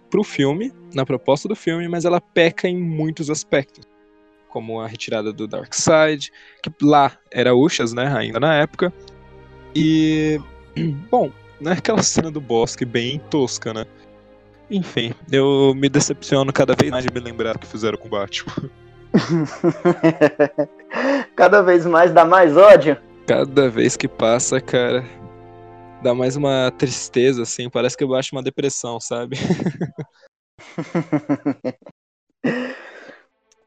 [0.08, 3.84] pro filme, na proposta do filme, mas ela peca em muitos aspectos.
[4.48, 8.92] Como a retirada do Darkseid, que lá era Ushas, né, ainda na época,
[9.74, 10.40] e.
[11.10, 13.84] Bom, não é aquela cena do bosque bem tosca, né?
[14.70, 18.70] Enfim, eu me decepciono cada vez mais de me lembrar que fizeram com o Batman.
[21.34, 22.96] cada vez mais dá mais ódio?
[23.26, 25.04] Cada vez que passa, cara,
[26.02, 27.68] dá mais uma tristeza, assim.
[27.68, 29.36] Parece que eu baixo uma depressão, sabe?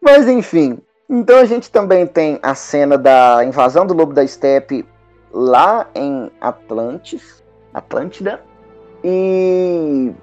[0.02, 0.80] Mas enfim,
[1.10, 4.86] então a gente também tem a cena da invasão do Lobo da Steppe
[5.34, 8.42] lá em Atlantis, Atlântida,
[9.04, 10.14] e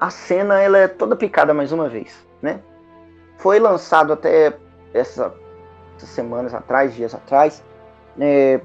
[0.00, 2.60] a cena ela é toda picada mais uma vez, né?
[3.36, 4.56] Foi lançado até
[4.94, 5.32] essa,
[5.96, 7.62] essas semanas atrás, dias atrás,
[8.18, 8.60] é,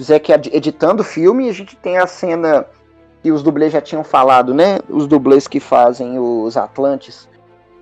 [0.00, 2.66] Zé que editando o filme, a gente tem a cena
[3.22, 4.78] que os dublês já tinham falado, né?
[4.88, 7.28] Os dublês que fazem os Atlantes,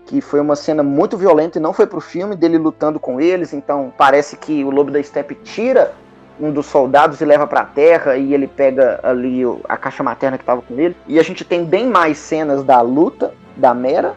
[0.05, 3.53] que foi uma cena muito violenta e não foi pro filme dele lutando com eles,
[3.53, 5.95] então parece que o Lobo da Steppe tira
[6.41, 10.39] um dos soldados e leva para a terra e ele pega ali a caixa materna
[10.39, 10.97] que estava com ele.
[11.07, 14.14] E a gente tem bem mais cenas da luta da Mera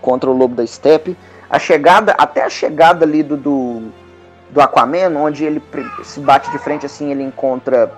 [0.00, 1.16] contra o lobo da steppe.
[1.50, 3.82] A chegada, até a chegada ali do, do,
[4.50, 5.62] do Aquaman, onde ele
[6.04, 7.90] se bate de frente assim, ele encontra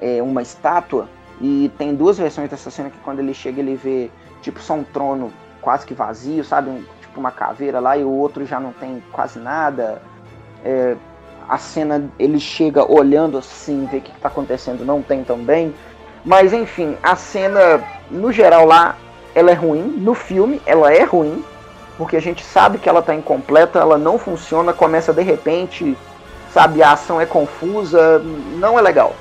[0.00, 1.08] é, uma estátua.
[1.40, 4.10] E tem duas versões dessa cena que quando ele chega ele vê
[4.40, 6.70] tipo só um trono quase que vazio, sabe?
[6.70, 10.02] Um, tipo uma caveira lá e o outro já não tem quase nada.
[10.64, 10.96] É,
[11.52, 15.74] a cena ele chega olhando assim, vê o que está acontecendo, não tem também.
[16.24, 18.96] Mas enfim, a cena no geral lá
[19.34, 21.44] ela é ruim, no filme ela é ruim,
[21.98, 25.94] porque a gente sabe que ela está incompleta, ela não funciona, começa de repente,
[26.50, 28.22] sabe, a ação é confusa,
[28.58, 29.14] não é legal.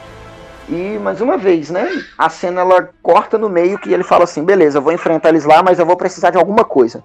[0.69, 2.01] E mais uma vez, né?
[2.17, 5.43] A cena ela corta no meio que ele fala assim: beleza, eu vou enfrentar eles
[5.43, 7.03] lá, mas eu vou precisar de alguma coisa.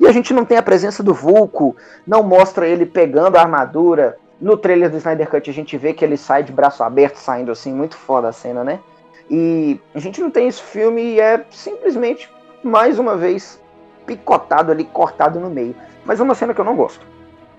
[0.00, 4.16] E a gente não tem a presença do Vulco, não mostra ele pegando a armadura,
[4.40, 7.52] no trailer do Snyder Cut a gente vê que ele sai de braço aberto, saindo
[7.52, 8.80] assim, muito foda a cena, né?
[9.30, 12.30] E a gente não tem esse filme e é simplesmente,
[12.62, 13.60] mais uma vez,
[14.06, 15.74] picotado ali, cortado no meio.
[16.04, 17.06] Mas é uma cena que eu não gosto.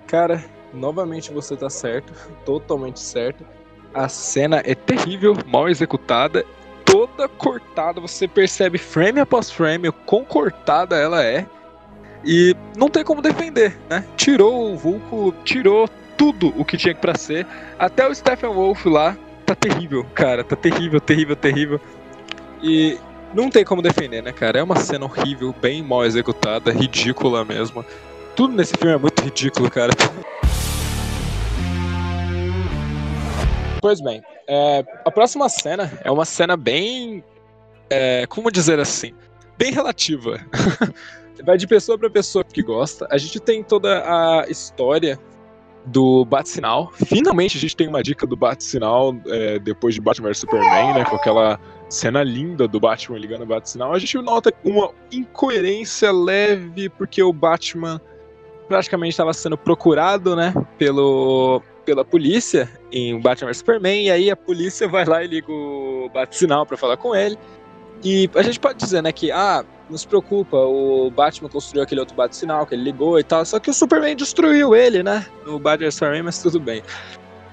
[0.07, 2.13] Cara, novamente você tá certo,
[2.45, 3.43] totalmente certo.
[3.93, 6.45] A cena é terrível, mal executada,
[6.84, 11.45] toda cortada, você percebe frame após frame o quão cortada ela é.
[12.23, 14.03] E não tem como defender, né?
[14.17, 17.45] Tirou o Vulco, tirou tudo o que tinha para ser.
[17.78, 20.43] Até o Stephen Wolf lá tá terrível, cara.
[20.43, 21.82] Tá terrível, terrível, terrível.
[22.61, 22.97] E
[23.34, 24.59] não tem como defender, né, cara?
[24.59, 27.86] É uma cena horrível, bem mal executada, ridícula mesmo.
[28.36, 29.91] Tudo nesse filme é muito ridículo, cara.
[33.82, 37.24] Pois bem, é, a próxima cena é uma cena bem.
[37.89, 39.13] É, como dizer assim?
[39.57, 40.39] Bem relativa.
[41.45, 43.07] Vai de pessoa para pessoa que gosta.
[43.11, 45.20] A gente tem toda a história
[45.86, 46.92] do Bat-Sinal.
[46.94, 51.06] Finalmente a gente tem uma dica do Bat-Sinal é, depois de Batman vs Superman, né?
[51.06, 51.60] Com aquela
[51.90, 53.94] cena linda do Batman ligando o Bat-Sinal.
[53.94, 58.02] A gente nota uma incoerência leve, porque o Batman
[58.68, 60.54] praticamente estava sendo procurado, né?
[60.78, 64.06] Pelo, pela polícia em Batman vs Superman.
[64.06, 67.38] E aí a polícia vai lá e liga o Bat-Sinal pra falar com ele.
[68.06, 71.99] E a gente pode dizer, né, que, ah, não se preocupa, o Batman construiu aquele
[71.99, 75.26] outro bate-sinal que ele ligou e tal, só que o Superman destruiu ele, né?
[75.43, 76.84] No Batman Superman, mas tudo bem.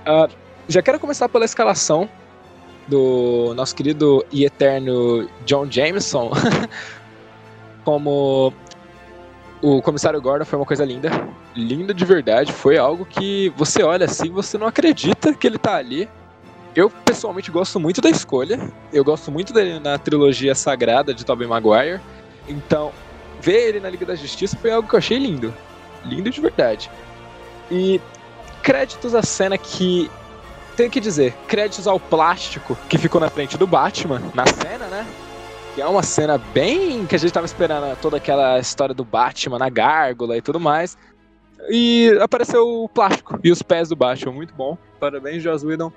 [0.06, 0.30] Uh,
[0.68, 2.06] já quero começar pela escalação
[2.86, 6.30] do nosso querido e eterno John Jameson
[7.82, 8.52] como
[9.62, 11.08] o comissário Gordon foi uma coisa linda,
[11.56, 15.76] linda de verdade, foi algo que você olha assim, você não acredita que ele tá
[15.76, 16.08] ali,
[16.74, 18.58] eu pessoalmente gosto muito da escolha.
[18.92, 22.00] Eu gosto muito dele na trilogia sagrada de Tobey Maguire.
[22.48, 22.92] Então,
[23.40, 25.54] ver ele na Liga da Justiça foi algo que eu achei lindo.
[26.04, 26.90] Lindo de verdade.
[27.70, 28.00] E
[28.62, 30.10] créditos à cena que.
[30.76, 35.06] Tenho que dizer, créditos ao plástico que ficou na frente do Batman, na cena, né?
[35.74, 37.04] Que é uma cena bem.
[37.04, 40.96] que a gente tava esperando toda aquela história do Batman na gárgula e tudo mais.
[41.68, 44.78] E apareceu o plástico e os pés do Batman, muito bom.
[44.98, 45.92] Parabéns, Joss Whedon.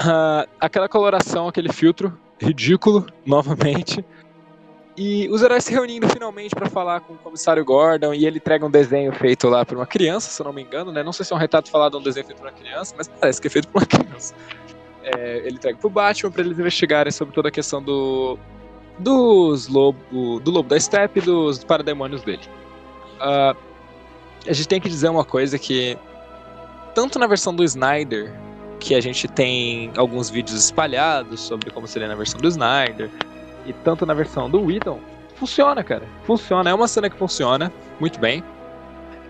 [0.00, 4.04] Uh, aquela coloração, aquele filtro ridículo, novamente.
[4.96, 8.66] E os heróis se reunindo finalmente para falar com o comissário Gordon e ele entrega
[8.66, 11.04] um desenho feito lá por uma criança, se eu não me engano, né?
[11.04, 13.06] Não sei se é um retrato falado de um desenho feito por uma criança, mas
[13.06, 14.34] parece que é feito por uma criança.
[15.04, 18.36] É, ele entrega pro Batman para eles investigarem sobre toda a questão do
[18.98, 22.42] dos lobo, do lobo da steppe e dos parademônios dele.
[23.20, 23.56] Uh,
[24.46, 25.96] a gente tem que dizer uma coisa que
[26.92, 28.34] tanto na versão do Snyder
[28.78, 33.10] que a gente tem alguns vídeos espalhados sobre como seria na versão do Snyder
[33.66, 35.00] e tanto na versão do Whedon,
[35.36, 36.02] funciona, cara.
[36.24, 38.42] Funciona, é uma cena que funciona muito bem.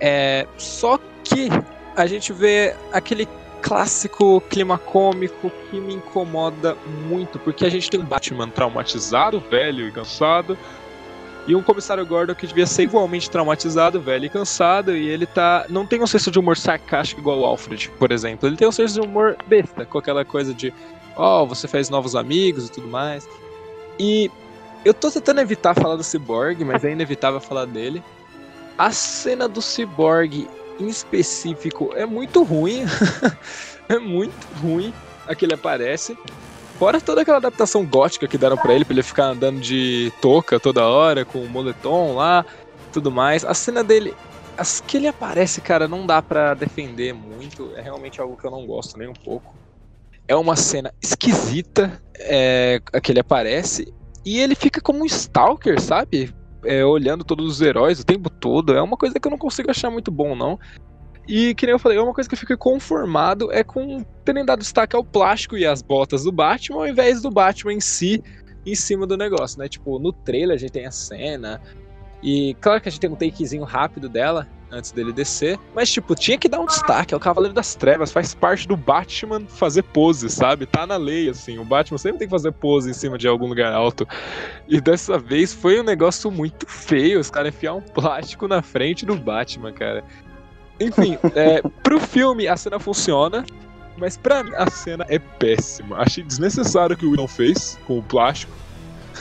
[0.00, 1.48] É, só que
[1.96, 3.28] a gente vê aquele
[3.60, 6.76] clássico clima cômico que me incomoda
[7.08, 10.56] muito, porque a gente tem um Batman traumatizado, velho e cansado,
[11.48, 15.64] e um comissário Gordon que devia ser igualmente traumatizado, velho e cansado, e ele tá.
[15.70, 18.46] não tem um senso de humor sarcástico igual o Alfred, por exemplo.
[18.46, 20.72] Ele tem um senso de humor besta, com aquela coisa de,
[21.16, 23.26] ó, oh, você fez novos amigos e tudo mais.
[23.98, 24.30] E
[24.84, 28.02] eu tô tentando evitar falar do Cyborg, mas é inevitável falar dele.
[28.76, 30.46] A cena do Cyborg
[30.78, 32.84] em específico é muito ruim.
[33.88, 34.92] é muito ruim
[35.26, 36.16] a que ele aparece.
[36.78, 40.60] Fora toda aquela adaptação gótica que deram para ele, pra ele ficar andando de touca
[40.60, 42.46] toda hora, com o moletom lá,
[42.92, 43.44] tudo mais.
[43.44, 44.14] A cena dele,
[44.56, 47.72] as que ele aparece, cara, não dá para defender muito.
[47.74, 49.56] É realmente algo que eu não gosto nem um pouco.
[50.28, 53.92] É uma cena esquisita é, que ele aparece.
[54.24, 56.32] E ele fica como um stalker, sabe?
[56.64, 58.72] É, olhando todos os heróis o tempo todo.
[58.72, 60.56] É uma coisa que eu não consigo achar muito bom, não.
[61.28, 64.60] E que nem eu falei, uma coisa que eu fiquei conformado é com terem dado
[64.60, 68.22] destaque ao plástico e às botas do Batman, ao invés do Batman em si
[68.64, 69.68] em cima do negócio, né?
[69.68, 71.60] Tipo, no trailer a gente tem a cena.
[72.22, 75.58] E claro que a gente tem um takezinho rápido dela antes dele descer.
[75.74, 77.14] Mas, tipo, tinha que dar um destaque.
[77.14, 80.66] É o Cavaleiro das Trevas, faz parte do Batman fazer pose, sabe?
[80.66, 81.58] Tá na lei, assim.
[81.58, 84.06] O Batman sempre tem que fazer pose em cima de algum lugar alto.
[84.68, 87.20] E dessa vez foi um negócio muito feio.
[87.20, 90.04] Os caras enfiar um plástico na frente do Batman, cara.
[90.80, 93.44] Enfim, é, pro filme a cena funciona,
[93.96, 95.98] mas pra mim a cena é péssima.
[95.98, 98.52] Achei desnecessário o que o William fez com o plástico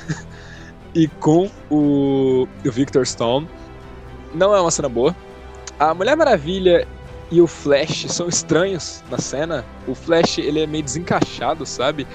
[0.93, 3.47] e com o, o Victor Stone.
[4.33, 5.15] Não é uma cena boa.
[5.79, 6.87] A Mulher Maravilha
[7.31, 9.65] e o Flash são estranhos na cena.
[9.87, 12.07] O Flash ele é meio desencaixado, sabe?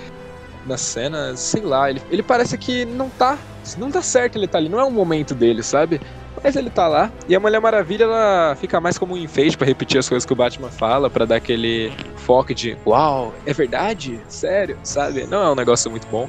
[0.66, 3.36] Na cena, sei lá, ele, ele parece que não tá.
[3.76, 6.01] Não tá certo ele tá ali, não é o momento dele, sabe?
[6.43, 7.12] Mas ele tá lá.
[7.28, 10.32] E a Mulher Maravilha, ela fica mais como um enfeite para repetir as coisas que
[10.32, 14.20] o Batman fala, para dar aquele foco de uau, é verdade?
[14.28, 14.76] Sério?
[14.82, 15.26] Sabe?
[15.26, 16.28] Não é um negócio muito bom.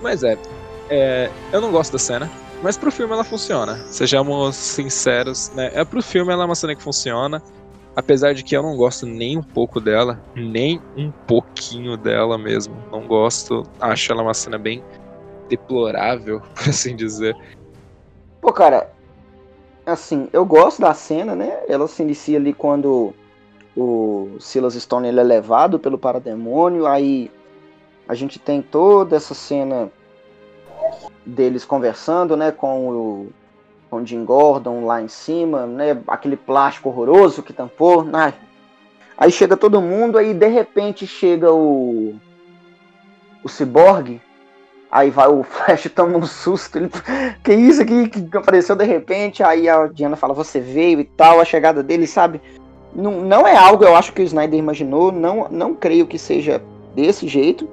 [0.00, 0.38] Mas é.
[0.88, 2.30] é eu não gosto da cena.
[2.62, 3.76] Mas pro filme ela funciona.
[3.86, 5.70] Sejamos sinceros, né?
[5.74, 7.42] É pro filme ela é uma cena que funciona.
[7.94, 12.76] Apesar de que eu não gosto nem um pouco dela, nem um pouquinho dela mesmo.
[12.92, 14.84] Não gosto, acho ela uma cena bem
[15.48, 17.34] deplorável, por assim dizer.
[18.40, 18.90] Pô, cara,
[19.86, 21.60] assim, eu gosto da cena, né?
[21.68, 23.14] Ela se inicia ali quando
[23.76, 27.30] o Silas Stone ele é levado pelo parademônio, aí
[28.08, 29.90] a gente tem toda essa cena
[31.24, 33.28] deles conversando, né, com o,
[33.90, 38.32] com Jim Gordon lá em cima, né, aquele plástico horroroso que tampou, né?
[39.18, 42.14] Aí chega todo mundo, aí de repente chega o
[43.42, 44.20] o Cyborg,
[44.96, 46.90] aí vai o Flash toma um susto, ele,
[47.44, 51.40] que isso aqui que apareceu de repente, aí a Diana fala, você veio e tal,
[51.40, 52.40] a chegada dele, sabe?
[52.94, 56.62] Não, não é algo, eu acho que o Snyder imaginou, não, não creio que seja
[56.94, 57.68] desse jeito,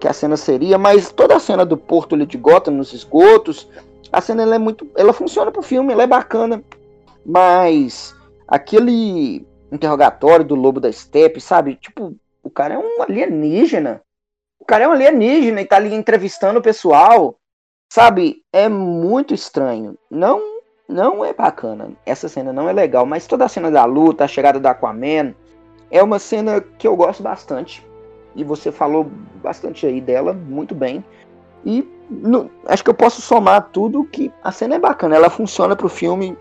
[0.00, 3.68] que a cena seria, mas toda a cena do porto de Gotham, nos esgotos,
[4.12, 4.86] a cena ela é muito.
[4.96, 6.62] Ela funciona pro filme, ela é bacana.
[7.24, 8.14] Mas
[8.46, 11.76] aquele interrogatório do lobo da steppe, sabe?
[11.76, 14.02] Tipo, o cara é um alienígena.
[14.64, 17.36] O cara é um alienígena e tá ali entrevistando o pessoal.
[17.92, 18.42] Sabe?
[18.50, 19.98] É muito estranho.
[20.10, 20.54] Não
[20.88, 21.92] não é bacana.
[22.06, 25.34] Essa cena não é legal, mas toda a cena da luta, a chegada da Aquaman,
[25.90, 27.86] é uma cena que eu gosto bastante
[28.34, 29.10] e você falou
[29.42, 31.04] bastante aí dela, muito bem.
[31.62, 35.76] E no, acho que eu posso somar tudo que a cena é bacana, ela funciona
[35.76, 36.38] para o filme.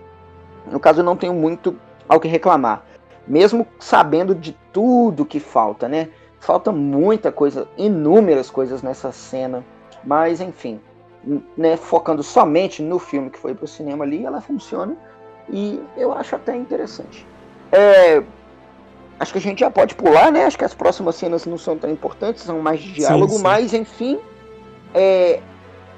[0.71, 2.85] No caso, eu não tenho muito ao que reclamar,
[3.27, 6.09] mesmo sabendo de tudo que falta, né?
[6.43, 9.63] Falta muita coisa, inúmeras coisas nessa cena,
[10.03, 10.77] mas enfim,
[11.55, 14.93] né, focando somente no filme que foi para o cinema ali, ela funciona
[15.49, 17.25] e eu acho até interessante.
[17.71, 18.21] É,
[19.17, 20.43] acho que a gente já pode pular, né?
[20.43, 23.43] Acho que as próximas cenas não são tão importantes, são mais de diálogo, sim, sim.
[23.43, 24.19] mas enfim,
[24.93, 25.39] é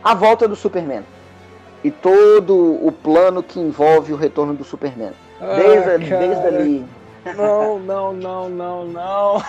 [0.03, 1.03] a volta do Superman.
[1.83, 5.13] E todo o plano que envolve o retorno do Superman.
[5.41, 6.85] Ah, desde, desde ali.
[7.35, 9.41] Não, não, não, não, não.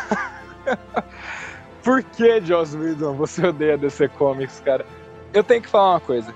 [1.82, 4.84] Por que, Joss Whedon, você odeia DC Comics, cara?
[5.32, 6.34] Eu tenho que falar uma coisa.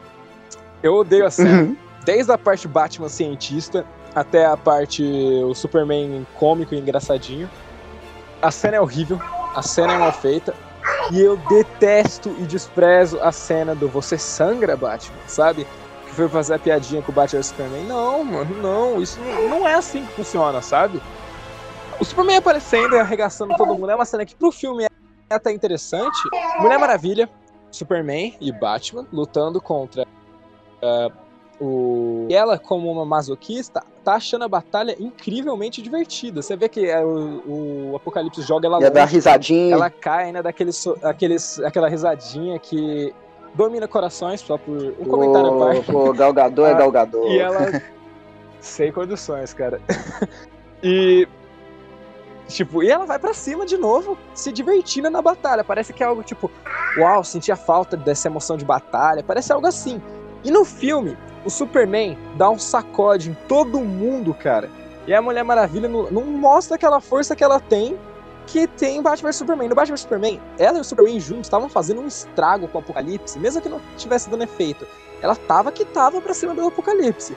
[0.83, 1.63] Eu odeio a cena.
[1.63, 1.77] Uhum.
[2.05, 7.49] Desde a parte Batman cientista até a parte o Superman cômico e engraçadinho.
[8.41, 9.21] A cena é horrível,
[9.55, 10.55] a cena é mal feita.
[11.13, 15.67] E eu detesto e desprezo a cena do Você Sangra, Batman, sabe?
[16.07, 17.85] Que foi fazer a piadinha com o Batman e o Superman.
[17.85, 19.03] Não, mano, não.
[19.03, 21.01] Isso não, não é assim que funciona, sabe?
[22.01, 25.53] O Superman aparecendo e arregaçando todo mundo é uma cena que pro filme é até
[25.53, 26.19] interessante.
[26.59, 27.29] Mulher Maravilha,
[27.71, 30.07] Superman e Batman lutando contra
[30.83, 31.13] uh,
[31.63, 32.27] o...
[32.31, 36.41] E ela, como uma masoquista, tá achando a batalha incrivelmente divertida.
[36.41, 39.75] Você vê que é, o, o Apocalipse joga ela Ia dar risadinha.
[39.75, 43.15] Ela cai ainda daqueles, aqueles, aquela risadinha que
[43.55, 45.93] domina corações, só por um comentário à parte.
[45.93, 47.31] Pô, Galgador é ah, Galgador.
[47.31, 47.83] E ela...
[48.59, 49.81] Sem condições, cara.
[50.83, 51.29] e...
[52.51, 55.65] Tipo, e ela vai para cima de novo, se divertindo na batalha.
[55.65, 56.51] Parece que é algo tipo,
[56.99, 59.23] uau, sentia falta dessa emoção de batalha.
[59.23, 60.03] Parece algo assim.
[60.45, 64.71] E no filme, o Superman dá um sacode em todo mundo, cara.
[65.07, 67.99] E a Mulher Maravilha não, não mostra aquela força que ela tem
[68.47, 69.69] que tem em Batman vs Superman.
[69.69, 72.81] No Batman vs Superman, ela e o Superman juntos estavam fazendo um estrago com o
[72.81, 74.87] Apocalipse, mesmo que não tivesse dando efeito.
[75.23, 77.37] Ela tava que tava pra cima do Apocalipse.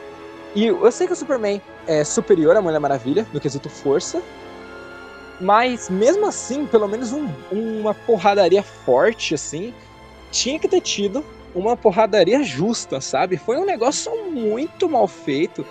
[0.55, 4.21] E eu sei que o Superman é superior à Mulher Maravilha no quesito força,
[5.43, 9.73] mas mesmo assim, pelo menos um, uma porradaria forte assim,
[10.31, 11.23] tinha que ter tido
[11.53, 13.37] uma porradaria justa, sabe?
[13.37, 15.65] Foi um negócio muito mal feito,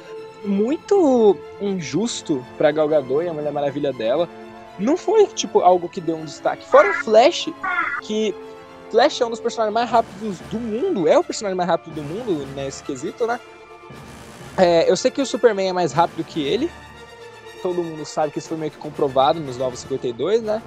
[0.44, 4.28] muito injusto pra Gal Gadot e a Mulher Maravilha dela.
[4.78, 6.64] Não foi, tipo, algo que deu um destaque.
[6.66, 7.48] Fora o Flash,
[8.02, 8.34] que
[8.90, 12.02] Flash é um dos personagens mais rápidos do mundo, é o personagem mais rápido do
[12.02, 13.40] mundo nesse quesito, né?
[14.56, 16.70] É, eu sei que o Superman é mais rápido que ele.
[17.62, 20.60] Todo mundo sabe que isso foi meio que comprovado nos Novos 52, né?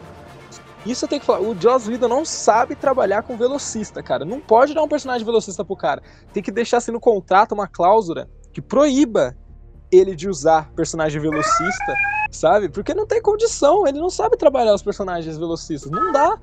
[0.86, 1.42] Isso eu tenho que falar.
[1.42, 4.24] O Joss Whedon não sabe trabalhar com velocista, cara.
[4.24, 6.02] Não pode dar um personagem velocista pro cara.
[6.32, 9.36] Tem que deixar assim no contrato uma cláusula que proíba
[9.92, 11.94] ele de usar personagem velocista,
[12.32, 12.70] sabe?
[12.70, 13.88] Porque não tem condição.
[13.88, 15.90] Ele não sabe trabalhar os personagens velocistas.
[15.90, 16.38] Não dá.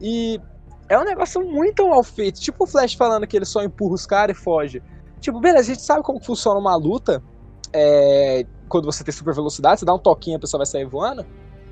[0.00, 0.40] E
[0.88, 2.40] é um negócio muito mal feito.
[2.40, 4.82] Tipo o Flash falando que ele só empurra os caras e foge.
[5.20, 7.22] Tipo, beleza, a gente sabe como funciona uma luta.
[7.72, 11.24] É, quando você tem super velocidade, você dá um toquinho a pessoa vai sair voando.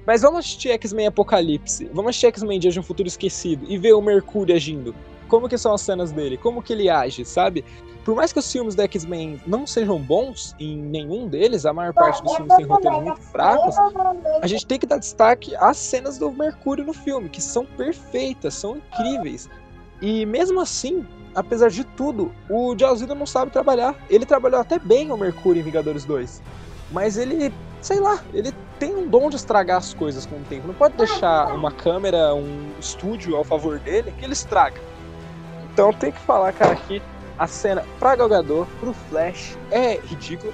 [0.06, 3.92] Mas vamos assistir X-Men Apocalipse, vamos assistir X-Men Dias de um Futuro Esquecido e ver
[3.92, 4.94] o Mercúrio agindo.
[5.28, 7.64] Como que são as cenas dele, como que ele age, sabe?
[8.04, 11.92] Por mais que os filmes da X-Men não sejam bons em nenhum deles, a maior
[11.92, 13.74] parte dos filmes tem roteiros muito fracos,
[14.40, 18.54] a gente tem que dar destaque às cenas do Mercúrio no filme, que são perfeitas,
[18.54, 19.50] são incríveis.
[20.00, 21.04] E mesmo assim,
[21.36, 23.94] apesar de tudo, o Whedon não sabe trabalhar.
[24.10, 26.42] Ele trabalhou até bem o Mercúrio em Vingadores 2.
[26.90, 30.66] Mas ele sei lá, ele tem um dom de estragar as coisas com o tempo.
[30.66, 34.80] Não pode deixar uma câmera, um estúdio ao favor dele que ele estraga.
[35.72, 37.00] Então tem que falar, cara, que
[37.38, 40.52] a cena pra Galgador, pro Flash, é ridículo.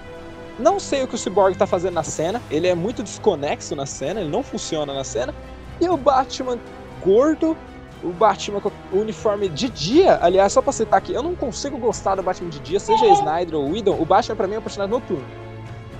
[0.59, 3.87] Não sei o que o Cyborg tá fazendo na cena, ele é muito desconexo na
[3.87, 5.35] cena, ele não funciona na cena.
[5.81, 6.59] E o Batman
[7.03, 7.57] gordo,
[8.03, 11.79] o Batman com o uniforme de dia, aliás, só pra citar aqui, eu não consigo
[11.79, 14.63] gostar do Batman de dia, seja Snyder ou Whedon, o Batman pra mim é um
[14.63, 15.25] personagem noturno.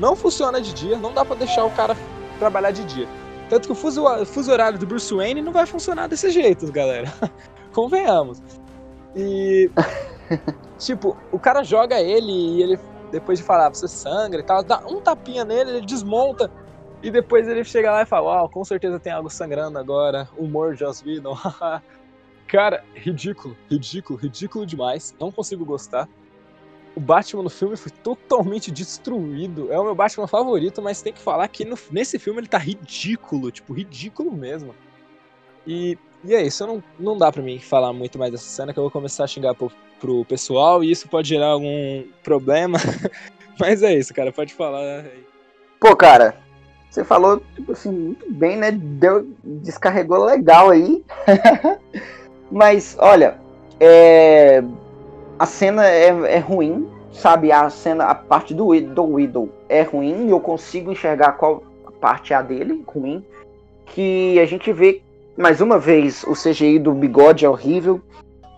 [0.01, 1.97] Não funciona de dia, não dá pra deixar o cara
[2.39, 3.07] trabalhar de dia.
[3.49, 7.13] Tanto que o fuso, fuso horário do Bruce Wayne não vai funcionar desse jeito, galera.
[7.73, 8.43] Convenhamos.
[9.15, 9.71] E.
[10.79, 12.79] tipo, o cara joga ele e ele,
[13.11, 16.51] depois de falar, você sangra e tal, dá um tapinha nele, ele desmonta.
[17.03, 20.29] E depois ele chega lá e fala: Uau, com certeza tem algo sangrando agora.
[20.37, 21.37] Humor Joss Whedon.
[22.47, 25.15] cara, ridículo, ridículo, ridículo demais.
[25.19, 26.09] Não consigo gostar.
[26.95, 29.73] O Batman no filme foi totalmente destruído.
[29.73, 32.59] É o meu Batman favorito, mas tem que falar que no, nesse filme ele tá
[32.59, 34.75] ridículo, tipo, ridículo mesmo.
[35.67, 38.79] E e é isso, não, não dá pra mim falar muito mais dessa cena, que
[38.79, 42.79] eu vou começar a xingar pro, pro pessoal e isso pode gerar algum problema.
[43.59, 45.25] Mas é isso, cara, pode falar aí.
[45.81, 46.41] Pô, cara,
[46.93, 48.71] você falou, tipo assim, muito bem, né?
[48.71, 51.03] Deu, descarregou legal aí.
[52.53, 53.39] Mas, olha,
[53.81, 54.63] é,
[55.39, 57.51] a cena é, é, ruim, sabe?
[57.51, 61.63] A cena, a parte do, do Widow é ruim e eu consigo enxergar qual
[61.99, 63.25] parte é a dele, ruim.
[63.87, 65.01] Que a gente vê
[65.35, 68.03] mais uma vez, o CGI do bigode é horrível.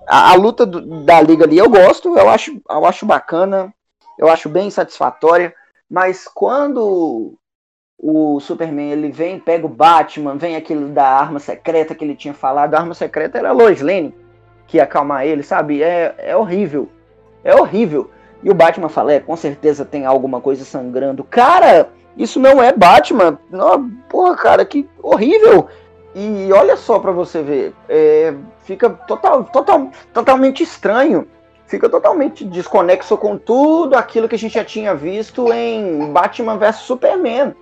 [0.08, 3.72] A, a luta do, da liga ali eu gosto, eu acho, eu acho bacana,
[4.18, 5.54] eu acho bem satisfatória.
[5.88, 7.38] Mas quando
[7.98, 12.34] o Superman ele vem, pega o Batman, vem aquele da arma secreta que ele tinha
[12.34, 14.14] falado, a arma secreta era a Lois Lane
[14.66, 15.82] que ia acalmar ele, sabe?
[15.82, 16.88] É, é horrível.
[17.42, 18.10] É horrível.
[18.42, 21.24] E o Batman fala, é, com certeza tem alguma coisa sangrando.
[21.24, 23.38] Cara, isso não é Batman.
[23.50, 25.68] Não, porra, cara, que horrível.
[26.14, 31.26] E olha só para você ver, é, fica total, total, totalmente estranho,
[31.66, 36.76] fica totalmente desconexo com tudo aquilo que a gente já tinha visto em Batman vs
[36.76, 37.54] Superman.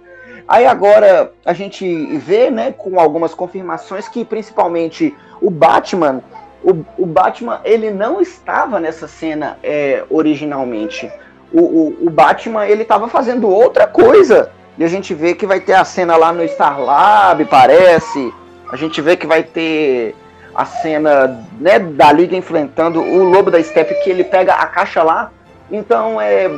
[0.47, 1.86] Aí agora a gente
[2.18, 6.22] vê, né, com algumas confirmações que principalmente o Batman,
[6.62, 11.11] o, o Batman, ele não estava nessa cena é, originalmente.
[11.53, 14.51] O, o, o Batman, ele estava fazendo outra coisa.
[14.78, 18.32] E a gente vê que vai ter a cena lá no Star Lab, parece
[18.72, 20.14] a gente vê que vai ter
[20.55, 25.03] a cena né, da Liga enfrentando o Lobo da Steppe, que ele pega a caixa
[25.03, 25.30] lá.
[25.70, 26.51] Então, é,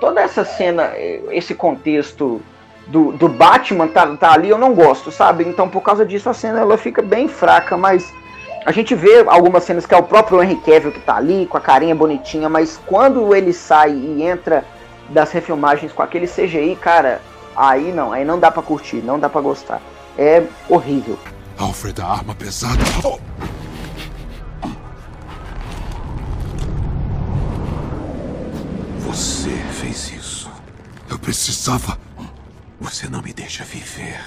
[0.00, 0.92] toda essa cena,
[1.30, 2.40] esse contexto
[2.92, 5.44] do, do Batman tá, tá ali, eu não gosto, sabe?
[5.44, 8.12] Então, por causa disso, a cena ela fica bem fraca, mas
[8.66, 11.56] a gente vê algumas cenas que é o próprio Henry Cavill que tá ali, com
[11.56, 14.62] a carinha bonitinha, mas quando ele sai e entra
[15.08, 17.22] das refilmagens com aquele CGI, cara,
[17.56, 19.80] aí não, aí não dá para curtir, não dá para gostar.
[20.18, 21.18] É horrível.
[21.58, 22.82] Alfred, a arma pesada.
[23.02, 23.18] Oh.
[28.98, 30.50] Você fez isso.
[31.08, 31.96] Eu precisava.
[32.82, 34.20] Você não me deixa viver.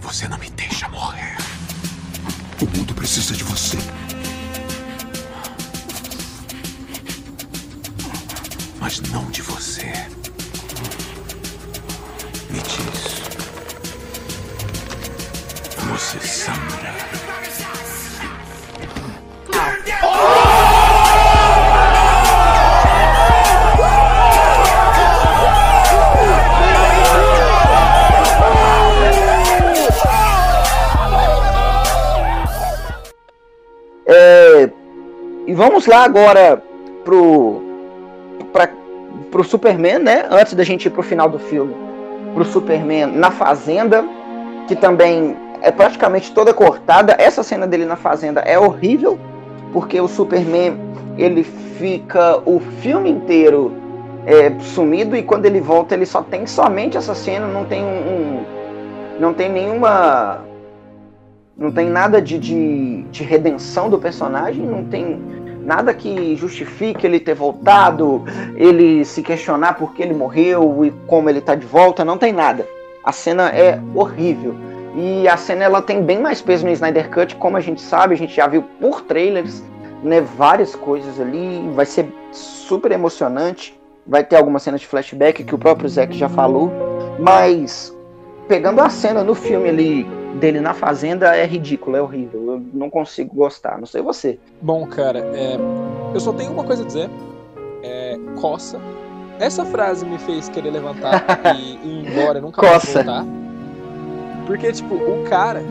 [0.00, 1.38] Você não me deixa morrer.
[2.60, 3.78] O mundo precisa de você.
[8.78, 9.90] Mas não de você.
[12.50, 13.22] Me diz.
[15.88, 17.21] Você sangra.
[35.62, 36.60] Vamos lá agora
[37.04, 37.62] pro,
[38.52, 38.68] pra,
[39.30, 40.26] pro Superman, né?
[40.28, 41.72] Antes da gente ir pro final do filme.
[42.34, 44.04] Pro Superman na Fazenda,
[44.66, 47.14] que também é praticamente toda cortada.
[47.16, 49.16] Essa cena dele na fazenda é horrível,
[49.72, 50.76] porque o Superman
[51.16, 53.72] ele fica o filme inteiro
[54.26, 57.86] é, sumido e quando ele volta ele só tem somente essa cena, não tem um,
[57.86, 58.44] um
[59.20, 60.40] não tem nenhuma
[61.56, 65.20] não tem nada de, de, de redenção do personagem, não tem
[65.64, 68.24] nada que justifique ele ter voltado,
[68.56, 72.32] ele se questionar por que ele morreu e como ele tá de volta, não tem
[72.32, 72.66] nada.
[73.04, 74.54] A cena é horrível.
[74.94, 78.14] E a cena ela tem bem mais peso no Snyder Cut, como a gente sabe,
[78.14, 79.62] a gente já viu por trailers,
[80.02, 83.78] né, várias coisas ali, vai ser super emocionante.
[84.06, 86.72] Vai ter algumas cenas de flashback que o próprio Zack já falou,
[87.20, 87.96] mas
[88.48, 92.52] pegando a cena no filme ali dele na fazenda é ridículo, é horrível.
[92.52, 94.38] Eu não consigo gostar, não sei você.
[94.60, 95.56] Bom, cara, é,
[96.14, 97.10] eu só tenho uma coisa a dizer.
[97.82, 98.80] É, coça.
[99.40, 101.24] essa frase me fez querer levantar
[101.56, 103.02] e ir embora, nunca mais Coça.
[103.02, 103.26] voltar.
[104.46, 105.62] Porque, tipo, o cara,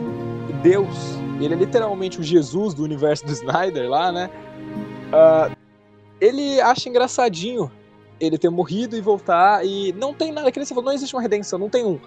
[0.62, 4.30] Deus, ele é literalmente o Jesus do universo do Snyder lá, né?
[5.12, 5.50] Ah,
[6.20, 7.70] ele acha engraçadinho
[8.20, 11.22] ele ter morrido e voltar e não tem nada, que você falou, não existe uma
[11.22, 11.98] redenção, não tem um.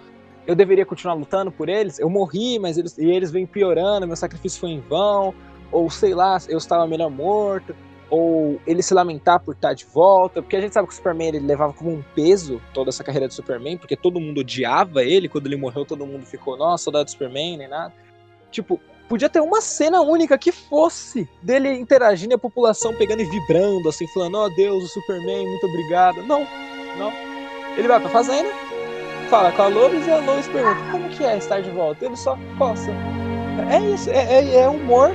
[0.46, 4.16] Eu deveria continuar lutando por eles, eu morri, mas eles, e eles vêm piorando, meu
[4.16, 5.34] sacrifício foi em vão,
[5.72, 7.74] ou sei lá, eu estava melhor morto,
[8.08, 11.28] ou ele se lamentar por estar de volta, porque a gente sabe que o Superman
[11.28, 15.28] ele levava como um peso toda essa carreira do Superman, porque todo mundo odiava ele,
[15.28, 17.92] quando ele morreu todo mundo ficou, nossa, saudade do Superman, nem nada.
[18.50, 23.24] Tipo, podia ter uma cena única que fosse dele interagindo e a população pegando e
[23.24, 26.22] vibrando, assim, falando, ó Deus, o Superman, muito obrigado.
[26.22, 26.46] Não,
[26.96, 27.12] não.
[27.76, 28.48] Ele vai pra fazenda,
[29.28, 32.04] fala com a Lois e a Lois pergunta, como que é estar de volta?
[32.04, 32.90] Ele só coça.
[33.70, 35.10] É isso, é, é, é humor.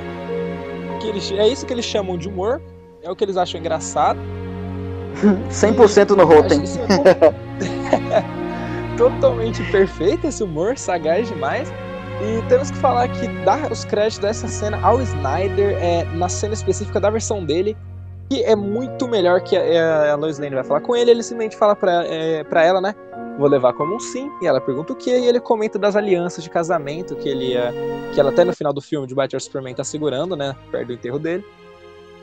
[0.99, 2.62] Que eles, é isso que eles chamam de humor.
[3.03, 4.20] É o que eles acham engraçado.
[5.49, 6.62] 100% no Rotten.
[6.62, 7.36] to-
[8.97, 11.72] totalmente perfeito esse humor, sagaz demais.
[12.22, 16.53] E temos que falar que dar os créditos dessa cena ao Snyder é na cena
[16.53, 17.76] específica da versão dele,
[18.30, 21.57] que é muito melhor que a, a Lois Lane vai falar com ele, ele simplesmente
[21.57, 22.93] fala pra, é, pra ela, né?
[23.42, 26.44] Vou levar como um sim, e ela pergunta o que, e ele comenta das alianças
[26.44, 27.74] de casamento que ele ia,
[28.14, 30.56] que ela até no final do filme de Batman Superman tá segurando, né?
[30.70, 31.44] Perto do enterro dele.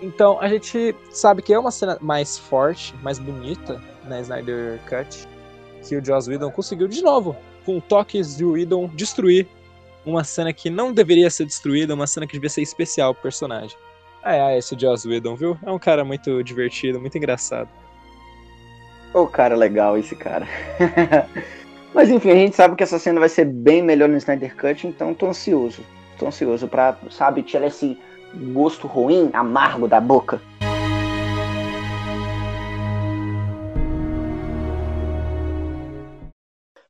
[0.00, 5.26] Então a gente sabe que é uma cena mais forte, mais bonita na Snyder Cut,
[5.82, 7.34] que o Joss Whedon conseguiu de novo,
[7.66, 9.48] com toques de Whedon, destruir
[10.06, 13.76] uma cena que não deveria ser destruída, uma cena que devia ser especial pro personagem.
[14.22, 15.58] Ah, é, esse Joss Whedon, viu?
[15.66, 17.68] É um cara muito divertido, muito engraçado.
[19.12, 20.46] Ô, cara legal esse cara.
[21.94, 24.86] Mas enfim, a gente sabe que essa cena vai ser bem melhor no Snyder Cut,
[24.86, 25.82] então tô ansioso.
[26.18, 27.98] Tô ansioso pra, sabe, tirar esse
[28.52, 30.40] gosto ruim, amargo da boca.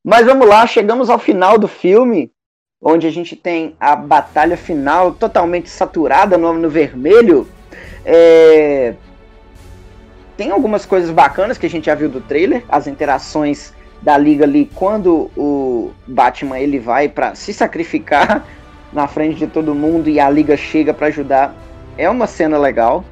[0.04, 2.32] Mas vamos lá, chegamos ao final do filme,
[2.82, 7.46] onde a gente tem a batalha final totalmente saturada no no Vermelho.
[8.04, 8.94] É,
[10.38, 14.44] tem algumas coisas bacanas que a gente já viu do trailer, as interações da liga
[14.44, 18.46] ali quando o Batman ele vai pra se sacrificar
[18.92, 21.52] na frente de todo mundo e a liga chega pra ajudar.
[21.98, 23.04] É uma cena legal.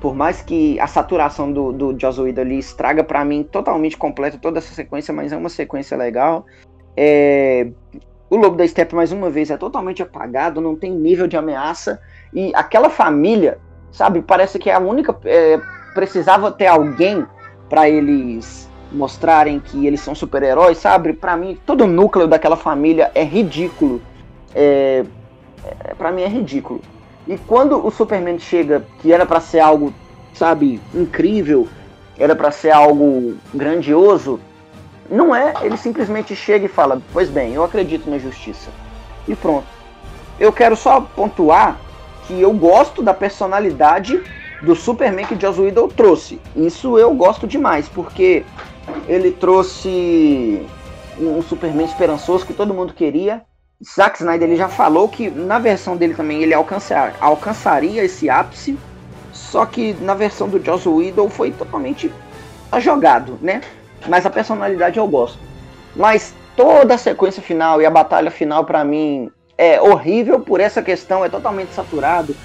[0.00, 4.38] Por mais que a saturação do, do Joss Whedon ali estraga pra mim totalmente completa
[4.38, 6.46] toda essa sequência, mas é uma sequência legal.
[6.96, 7.66] É,
[8.30, 12.00] O Lobo da Steppe, mais uma vez, é totalmente apagado, não tem nível de ameaça.
[12.32, 13.58] E aquela família,
[13.90, 15.18] sabe, parece que é a única.
[15.24, 15.60] é,
[15.94, 17.26] precisava ter alguém
[17.68, 21.12] pra eles mostrarem que eles são super-heróis, sabe?
[21.12, 24.02] Pra mim, todo o núcleo daquela família é ridículo.
[24.54, 25.04] É,
[25.64, 26.80] é, para mim é ridículo.
[27.26, 29.94] E quando o Superman chega, que era pra ser algo,
[30.34, 31.68] sabe, incrível,
[32.18, 34.40] era pra ser algo grandioso,
[35.08, 35.54] não é.
[35.62, 38.70] Ele simplesmente chega e fala: Pois bem, eu acredito na justiça.
[39.28, 39.66] E pronto.
[40.38, 41.78] Eu quero só pontuar
[42.26, 44.22] que eu gosto da personalidade
[44.62, 46.40] do Superman que Joss Whedon trouxe.
[46.54, 48.44] Isso eu gosto demais, porque
[49.08, 50.62] ele trouxe
[51.18, 53.42] um Superman esperançoso que todo mundo queria.
[53.82, 58.78] Zack Snyder ele já falou que na versão dele também ele alcançar, alcançaria esse ápice,
[59.32, 62.12] só que na versão do Joss Whedon foi totalmente
[62.78, 63.62] jogado, né?
[64.06, 65.38] Mas a personalidade eu gosto.
[65.96, 70.82] Mas toda a sequência final e a batalha final pra mim é horrível por essa
[70.82, 72.36] questão, é totalmente saturado.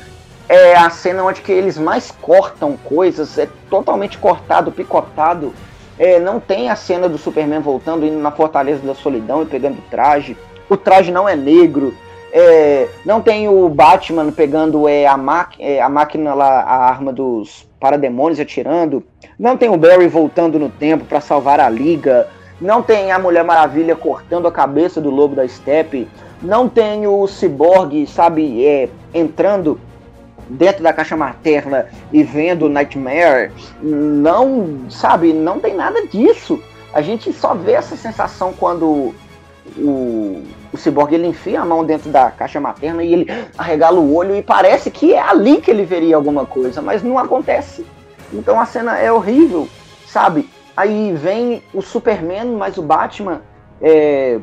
[0.47, 5.53] É a cena onde que eles mais cortam coisas, é totalmente cortado, picotado.
[5.97, 9.79] É, não tem a cena do Superman voltando, indo na Fortaleza da Solidão e pegando
[9.79, 10.37] o traje.
[10.69, 11.95] O traje não é negro.
[12.31, 15.17] É, não tem o Batman pegando é, a,
[15.57, 19.03] é, a máquina lá, a arma dos parademônios atirando.
[19.39, 22.27] Não tem o Barry voltando no tempo para salvar a Liga.
[22.59, 26.07] Não tem a Mulher Maravilha cortando a cabeça do Lobo da Steppe.
[26.41, 29.79] Não tem o Cyborg, sabe, é, entrando
[30.49, 33.51] dentro da caixa materna e vendo Nightmare.
[33.81, 36.61] Não, sabe, não tem nada disso.
[36.93, 39.13] A gente só vê essa sensação quando
[39.77, 43.27] o, o Cyborg ele enfia a mão dentro da caixa materna e ele
[43.57, 47.17] arregala o olho e parece que é ali que ele veria alguma coisa, mas não
[47.17, 47.85] acontece.
[48.31, 49.67] Então a cena é horrível,
[50.07, 50.49] sabe?
[50.75, 53.41] Aí vem o Superman, mas o Batman
[53.81, 54.39] é,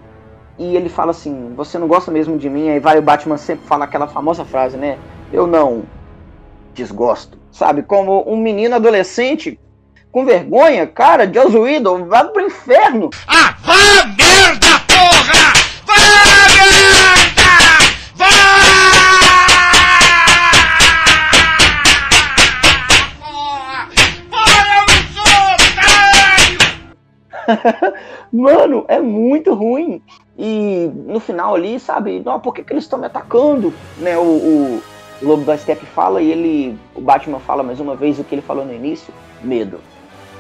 [0.58, 2.70] e ele fala assim: Você não gosta mesmo de mim?
[2.70, 4.98] Aí vai o Batman sempre fala aquela famosa frase, né?
[5.32, 5.84] Eu não
[6.74, 7.82] desgosto, sabe?
[7.82, 9.58] Como um menino adolescente
[10.10, 13.08] com vergonha, cara, Joss Whedon, vai pro inferno.
[13.26, 15.54] Ah, vá merda, porra!
[15.86, 15.94] Vá
[16.52, 17.48] merda!
[18.14, 18.26] Vá!
[23.18, 23.88] Porra!
[24.30, 25.32] Porra, eu sou
[27.56, 27.94] otário!
[28.30, 30.02] mano, é muito ruim.
[30.38, 33.72] E no final ali, sabe, não, por que, que eles estão me atacando?
[33.96, 34.82] Né, o, o,
[35.22, 36.78] o Lobo da Steppe fala e ele.
[36.94, 39.78] O Batman fala mais uma vez o que ele falou no início: medo.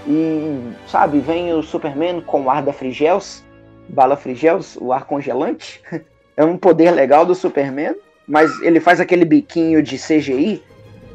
[0.06, 3.44] E, sabe, vem o Superman com o ar da Frigels,
[3.88, 5.80] bala Frigels, o ar congelante.
[6.36, 7.94] é um poder legal do Superman,
[8.26, 10.62] mas ele faz aquele biquinho de CGI.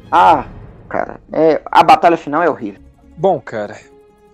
[0.10, 0.46] Ah,
[0.88, 2.82] cara, é, a batalha final é horrível.
[3.18, 3.78] Bom, cara,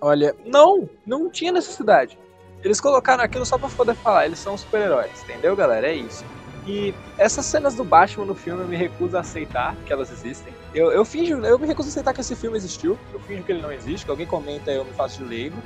[0.00, 2.16] olha, não, não tinha necessidade.
[2.62, 5.88] Eles colocaram aquilo só pra poder falar, eles são super-heróis, entendeu, galera?
[5.88, 6.24] É isso.
[6.66, 10.52] E essas cenas do Batman no filme eu me recuso a aceitar que elas existem.
[10.74, 12.98] Eu, eu finjo, eu me recuso a aceitar que esse filme existiu.
[13.12, 15.56] Eu finjo que ele não existe, que alguém comenta eu me faço de leigo.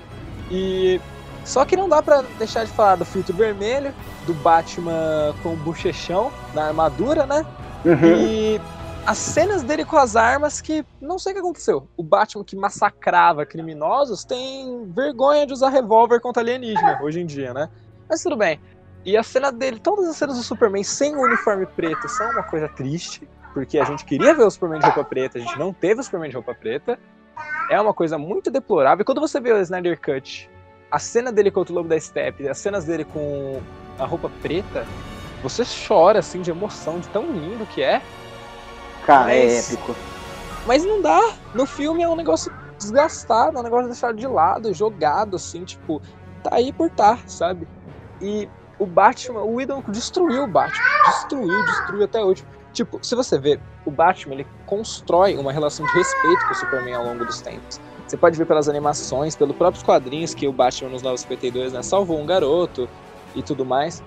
[0.51, 1.01] E
[1.45, 3.95] só que não dá para deixar de falar do filtro vermelho,
[4.27, 7.47] do Batman com o bochechão na armadura, né?
[7.85, 8.05] Uhum.
[8.05, 8.61] E
[9.07, 11.89] as cenas dele com as armas que não sei o que aconteceu.
[11.97, 17.55] O Batman que massacrava criminosos tem vergonha de usar revólver contra alienígena hoje em dia,
[17.55, 17.71] né?
[18.07, 18.61] Mas tudo bem.
[19.05, 22.43] E a cena dele, todas as cenas do Superman sem o uniforme preto são uma
[22.43, 25.73] coisa triste, porque a gente queria ver o Superman de roupa preta, a gente não
[25.73, 26.99] teve o Superman de roupa preta.
[27.71, 29.03] É uma coisa muito deplorável.
[29.03, 30.51] E quando você vê o Snyder Cut,
[30.91, 33.61] a cena dele contra o Lobo da Steppe, as cenas dele com
[33.99, 34.87] a roupa preta,
[35.43, 38.03] você chora assim de emoção, de tão lindo que é.
[39.07, 39.97] Cara, é mas, é épico.
[40.67, 41.33] Mas não dá.
[41.55, 46.01] No filme é um negócio desgastado, é um negócio deixado de lado, jogado, assim, tipo,
[46.43, 47.67] tá aí por tá, sabe?
[48.21, 48.49] E
[48.79, 50.85] o Batman, o Whedon destruiu o Batman.
[51.07, 52.45] Destruiu, destruiu até hoje.
[52.73, 56.95] Tipo, se você ver, o Batman, ele constrói uma relação de respeito com o Superman
[56.95, 57.81] ao longo dos tempos.
[58.07, 62.19] Você pode ver pelas animações, pelos próprios quadrinhos que o Batman nos 952, né, salvou
[62.19, 62.89] um garoto
[63.35, 64.03] e tudo mais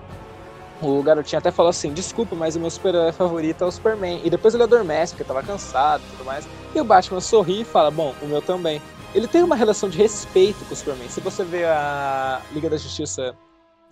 [0.82, 4.20] o garotinho até falou assim: desculpa, mas o meu super-herói favorito é o Superman.
[4.24, 6.46] E depois ele adormece, porque tava cansado e tudo mais.
[6.74, 8.82] E o Batman sorri e fala: bom, o meu também.
[9.14, 11.08] Ele tem uma relação de respeito com o Superman.
[11.08, 13.36] Se você vê a Liga da Justiça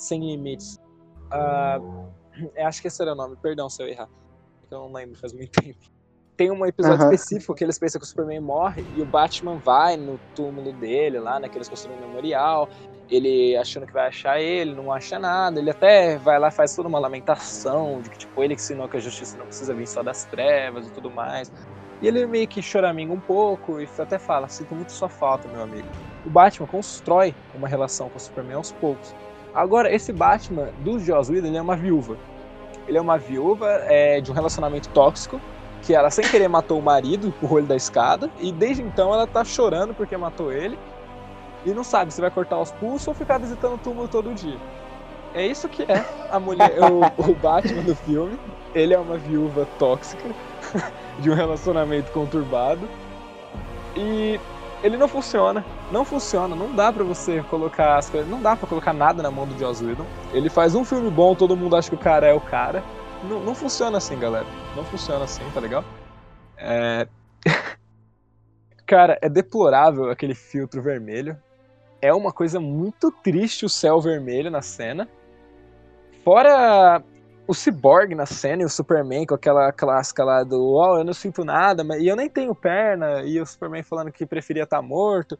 [0.01, 0.81] Sem Limites,
[1.27, 2.09] uh,
[2.65, 4.09] acho que esse era o nome, perdão se eu errar,
[4.71, 5.79] eu não lembro, faz muito tempo.
[6.37, 7.13] Tem um episódio uhum.
[7.13, 11.19] específico que eles pensam que o Superman morre e o Batman vai no túmulo dele,
[11.19, 12.67] lá, né, que eles construíram um memorial,
[13.11, 15.59] ele achando que vai achar ele, não acha nada.
[15.59, 18.97] Ele até vai lá faz toda uma lamentação de que, tipo, ele que ensinou que
[18.97, 21.53] a justiça não precisa vir só das trevas e tudo mais.
[22.01, 25.63] E ele meio que choraminga um pouco e até fala: Sinto muito sua falta, meu
[25.63, 25.87] amigo.
[26.25, 29.15] O Batman constrói uma relação com o Superman aos poucos.
[29.55, 32.17] Agora, esse Batman do Joss Whedon, ele é uma viúva.
[32.87, 35.41] Ele é uma viúva é, de um relacionamento tóxico,
[35.83, 39.27] que ela sem querer matou o marido, o olho da escada, e desde então ela
[39.27, 40.79] tá chorando porque matou ele
[41.65, 44.57] e não sabe se vai cortar os pulsos ou ficar visitando o túmulo todo dia.
[45.35, 48.39] É isso que é a mulher, o, o Batman do filme.
[48.75, 50.29] Ele é uma viúva tóxica
[51.19, 52.89] de um relacionamento conturbado
[53.97, 54.39] e
[54.83, 58.69] ele não funciona, não funciona, não dá para você colocar as coisas, não dá para
[58.69, 60.07] colocar nada na mão do Joss Whedon.
[60.33, 62.83] Ele faz um filme bom, todo mundo acha que o cara é o cara.
[63.29, 64.47] Não, não funciona assim, galera.
[64.75, 65.85] Não funciona assim, tá legal?
[66.57, 67.07] É...
[68.87, 71.37] cara, é deplorável aquele filtro vermelho
[72.03, 75.09] é uma coisa muito triste o céu vermelho na cena.
[76.25, 77.03] Fora
[77.51, 81.13] o Cyborg na cena e o Superman com aquela clássica lá do oh, eu não
[81.13, 84.77] sinto nada, mas, e eu nem tenho perna, e o Superman falando que preferia estar
[84.77, 85.37] tá morto.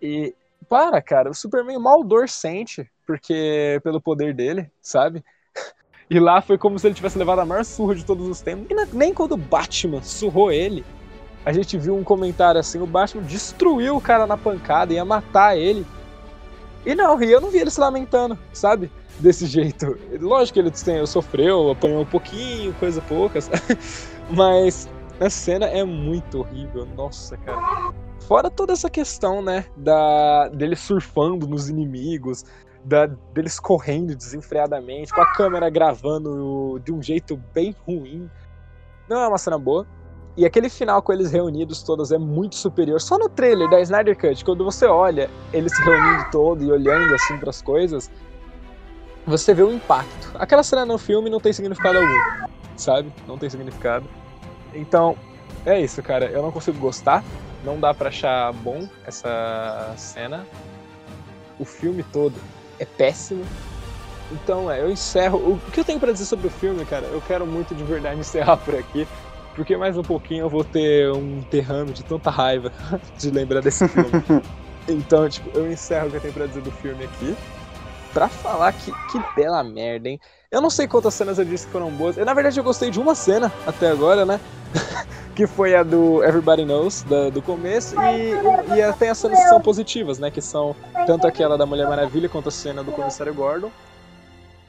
[0.00, 0.32] E
[0.68, 5.24] para, cara, o Superman mal dor sente, porque pelo poder dele, sabe?
[6.12, 8.66] E lá foi como se ele tivesse levado a maior surra de todos os tempos.
[8.68, 10.84] E nem quando o Batman surrou ele,
[11.46, 15.56] a gente viu um comentário assim, o Batman destruiu o cara na pancada, ia matar
[15.56, 15.86] ele.
[16.84, 18.90] E não, e eu não vi ele se lamentando, sabe?
[19.18, 19.98] Desse jeito.
[20.18, 23.60] Lógico que ele sofreu, apanhou um pouquinho, coisa pouca, sabe?
[24.30, 24.88] Mas
[25.20, 27.92] a cena é muito horrível, nossa, cara.
[28.26, 32.44] Fora toda essa questão, né, da dele surfando nos inimigos,
[32.84, 38.30] da, deles correndo desenfreadamente, com a câmera gravando de um jeito bem ruim.
[39.08, 39.86] Não é uma cena boa.
[40.40, 42.98] E aquele final com eles reunidos todos é muito superior.
[42.98, 47.14] Só no trailer da Snyder Cut, quando você olha eles se reunindo todo e olhando
[47.14, 48.10] assim para as coisas,
[49.26, 50.30] você vê o impacto.
[50.36, 53.12] Aquela cena no filme não tem significado algum, sabe?
[53.28, 54.06] Não tem significado.
[54.72, 55.14] Então,
[55.66, 56.24] é isso, cara.
[56.24, 57.22] Eu não consigo gostar.
[57.62, 60.46] Não dá para achar bom essa cena.
[61.58, 62.34] O filme todo
[62.78, 63.44] é péssimo.
[64.32, 65.36] Então, é, eu encerro.
[65.36, 67.04] O que eu tenho para dizer sobre o filme, cara?
[67.08, 69.06] Eu quero muito de verdade encerrar por aqui.
[69.54, 72.72] Porque mais um pouquinho eu vou ter um terrano de tanta raiva
[73.18, 74.10] de lembrar desse filme.
[74.88, 77.36] então, tipo, eu encerro o que eu tenho pra dizer do filme aqui.
[78.12, 80.20] Pra falar que, que bela merda, hein?
[80.50, 82.16] Eu não sei quantas cenas eu disse que foram boas.
[82.16, 84.40] Eu, na verdade, eu gostei de uma cena até agora, né?
[85.34, 88.32] que foi a do Everybody Knows, da, do começo, e,
[88.78, 90.28] e tem as cenas que são positivas, né?
[90.28, 90.74] Que são
[91.06, 93.70] tanto aquela da Mulher Maravilha quanto a cena do Comissário Gordon.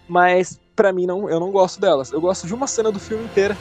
[0.07, 2.11] Mas, pra mim, não, eu não gosto delas.
[2.11, 3.57] Eu gosto de uma cena do filme inteira.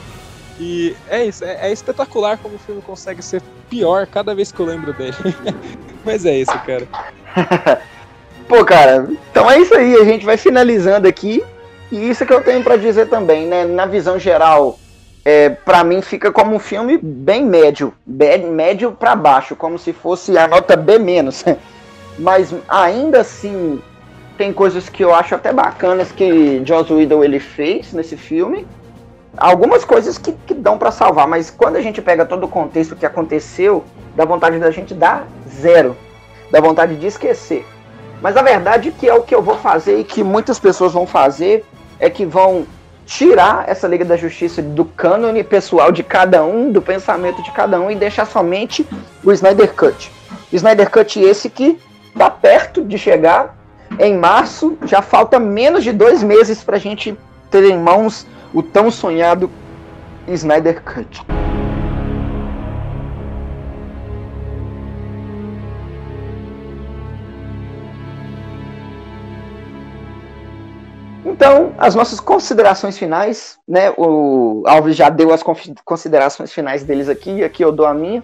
[0.59, 4.59] E é isso, é, é espetacular como o filme consegue ser pior cada vez que
[4.59, 5.15] eu lembro dele.
[6.05, 6.87] Mas é isso, cara.
[8.47, 11.43] Pô, cara, então é isso aí, a gente vai finalizando aqui.
[11.91, 13.65] E isso que eu tenho para dizer também, né?
[13.65, 14.79] Na visão geral,
[15.23, 19.93] é, para mim fica como um filme bem médio, bem, médio para baixo, como se
[19.93, 21.43] fosse a nota B menos.
[22.17, 23.81] Mas ainda assim
[24.37, 28.65] tem coisas que eu acho até bacanas que Joss Whedon ele fez nesse filme.
[29.37, 32.95] Algumas coisas que, que dão para salvar, mas quando a gente pega todo o contexto
[32.95, 33.83] que aconteceu,
[34.15, 35.95] dá vontade da gente dar zero,
[36.51, 37.65] dá vontade de esquecer.
[38.21, 41.07] Mas a verdade que é o que eu vou fazer e que muitas pessoas vão
[41.07, 41.65] fazer
[41.99, 42.65] é que vão
[43.05, 47.79] tirar essa Liga da Justiça do cânone pessoal de cada um, do pensamento de cada
[47.79, 48.87] um e deixar somente
[49.23, 50.11] o Snyder Cut.
[50.51, 51.79] Snyder Cut esse que
[52.17, 53.57] tá perto de chegar
[53.99, 57.17] em março, já falta menos de dois meses para a gente
[57.49, 59.49] ter em mãos o tão sonhado
[60.27, 61.25] Snyder Cut.
[71.25, 73.91] Então, as nossas considerações finais, né?
[73.97, 75.41] O Alves já deu as
[75.83, 78.23] considerações finais deles aqui, aqui eu dou a minha.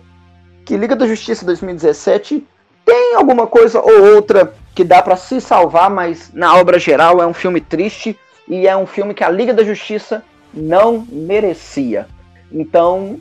[0.64, 2.46] Que Liga da Justiça 2017
[2.86, 7.26] tem alguma coisa ou outra que dá para se salvar, mas na obra geral é
[7.26, 8.18] um filme triste
[8.48, 12.08] e é um filme que a Liga da Justiça não merecia.
[12.52, 13.20] Então,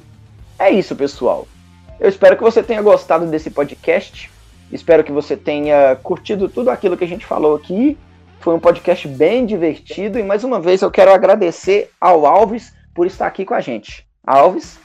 [0.58, 1.46] é isso, pessoal.
[1.98, 4.30] Eu espero que você tenha gostado desse podcast.
[4.70, 7.96] Espero que você tenha curtido tudo aquilo que a gente falou aqui
[8.46, 13.04] foi um podcast bem divertido e mais uma vez eu quero agradecer ao Alves por
[13.04, 14.06] estar aqui com a gente.
[14.24, 14.78] Alves?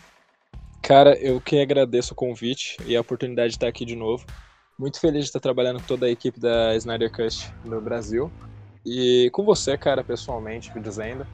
[0.81, 4.25] Cara, eu que agradeço o convite e a oportunidade de estar aqui de novo.
[4.79, 8.31] Muito feliz de estar trabalhando com toda a equipe da Snyder Cut no Brasil.
[8.85, 11.25] E com você, cara, pessoalmente, dizendo.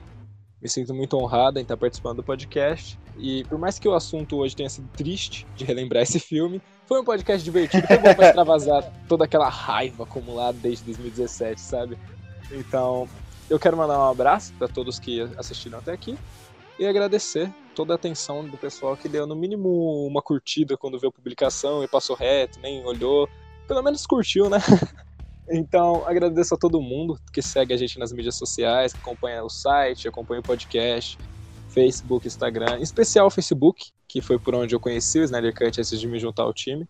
[0.62, 3.00] Me sinto muito honrado em estar participando do podcast.
[3.18, 7.00] E por mais que o assunto hoje tenha sido triste de relembrar esse filme, foi
[7.00, 11.98] um podcast divertido, foi bom pra extravasar toda aquela raiva acumulada desde 2017, sabe?
[12.52, 13.08] Então,
[13.50, 16.18] eu quero mandar um abraço para todos que assistiram até aqui
[16.80, 21.10] e agradecer toda a atenção do pessoal que deu no mínimo uma curtida quando viu
[21.10, 23.30] a publicação e passou reto, nem olhou,
[23.68, 24.58] pelo menos curtiu, né?
[25.50, 29.50] Então, agradeço a todo mundo que segue a gente nas mídias sociais, que acompanha o
[29.50, 31.18] site, acompanha o podcast,
[31.70, 35.80] Facebook, Instagram, em especial o Facebook, que foi por onde eu conheci o Snyder Cut
[35.80, 36.88] antes de me juntar ao time.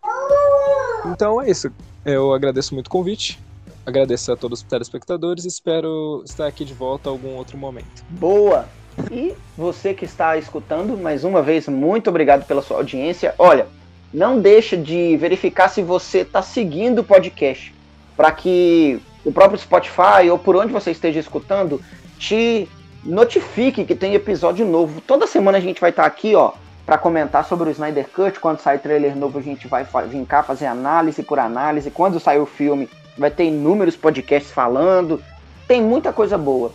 [1.06, 1.72] Então é isso.
[2.06, 3.40] Eu agradeço muito o convite.
[3.86, 8.04] Agradeço a todos os telespectadores e espero estar aqui de volta algum outro momento.
[8.10, 8.68] Boa!
[9.12, 13.34] E você que está escutando, mais uma vez, muito obrigado pela sua audiência.
[13.38, 13.68] Olha,
[14.14, 17.74] não deixa de verificar se você está seguindo o podcast,
[18.18, 21.80] para que o próprio Spotify ou por onde você esteja escutando
[22.18, 22.68] te
[23.04, 25.00] notifique que tem episódio novo.
[25.00, 26.52] Toda semana a gente vai estar tá aqui, ó,
[26.86, 28.40] para comentar sobre o Snyder Cut.
[28.40, 31.92] Quando sair trailer novo, a gente vai vir cá fazer análise por análise.
[31.92, 35.22] Quando sair o filme, vai ter inúmeros podcasts falando.
[35.68, 36.72] Tem muita coisa boa.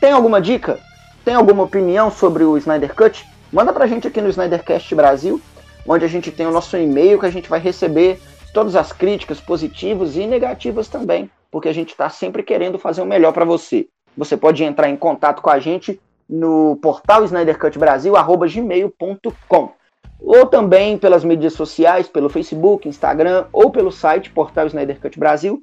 [0.00, 0.78] Tem alguma dica?
[1.24, 3.24] Tem alguma opinião sobre o Snyder Cut?
[3.52, 5.40] Manda pra gente aqui no Snydercast Brasil,
[5.86, 8.20] onde a gente tem o nosso e-mail que a gente vai receber
[8.52, 13.06] todas as críticas positivas e negativas também, porque a gente está sempre querendo fazer o
[13.06, 13.86] melhor para você.
[14.16, 19.72] Você pode entrar em contato com a gente no portal snydercutbrasil@gmail.com
[20.20, 25.60] ou também pelas mídias sociais, pelo Facebook, Instagram ou pelo site Portal Snyder Cut Brasil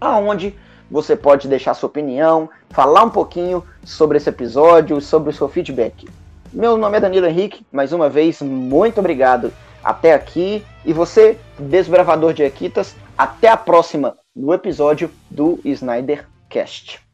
[0.00, 0.54] aonde
[0.90, 6.08] você pode deixar sua opinião, falar um pouquinho sobre esse episódio, sobre o seu feedback.
[6.52, 9.52] Meu nome é Danilo Henrique, mais uma vez, muito obrigado
[9.84, 10.64] até aqui.
[10.88, 17.07] E você, desbravador de Equitas, até a próxima no episódio do Snyder Cast.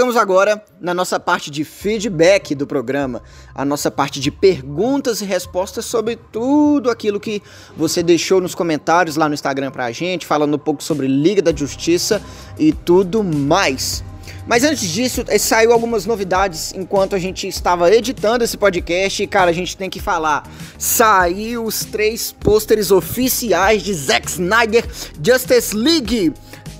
[0.00, 3.22] Chegamos agora na nossa parte de feedback do programa,
[3.54, 7.42] a nossa parte de perguntas e respostas sobre tudo aquilo que
[7.76, 11.54] você deixou nos comentários lá no Instagram pra gente, falando um pouco sobre Liga da
[11.54, 12.22] Justiça
[12.58, 14.02] e tudo mais.
[14.46, 19.22] Mas antes disso, eh, saiu algumas novidades enquanto a gente estava editando esse podcast.
[19.22, 20.48] E, cara, a gente tem que falar.
[20.78, 24.82] Saiu os três pôsteres oficiais de Zack Snyder
[25.22, 26.32] Justice League.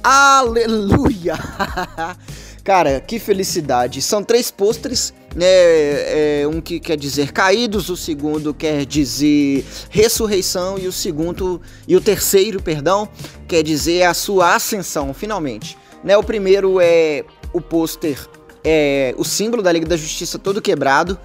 [0.03, 1.35] Aleluia!
[2.63, 4.03] Cara, que felicidade.
[4.03, 5.47] São três pôsteres, né?
[5.47, 11.97] É, um que quer dizer caídos, o segundo quer dizer ressurreição e o segundo e
[11.97, 13.09] o terceiro, perdão,
[13.49, 15.77] quer dizer a sua ascensão, finalmente.
[16.05, 16.17] Né?
[16.17, 18.29] O primeiro é o pôster
[18.65, 21.19] é o símbolo da Liga da Justiça todo quebrado.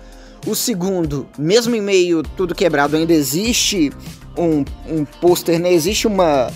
[0.48, 3.92] O segundo, mesmo em meio tudo quebrado, ainda existe
[4.38, 5.74] um, um pôster, né?
[5.74, 6.52] Existe uma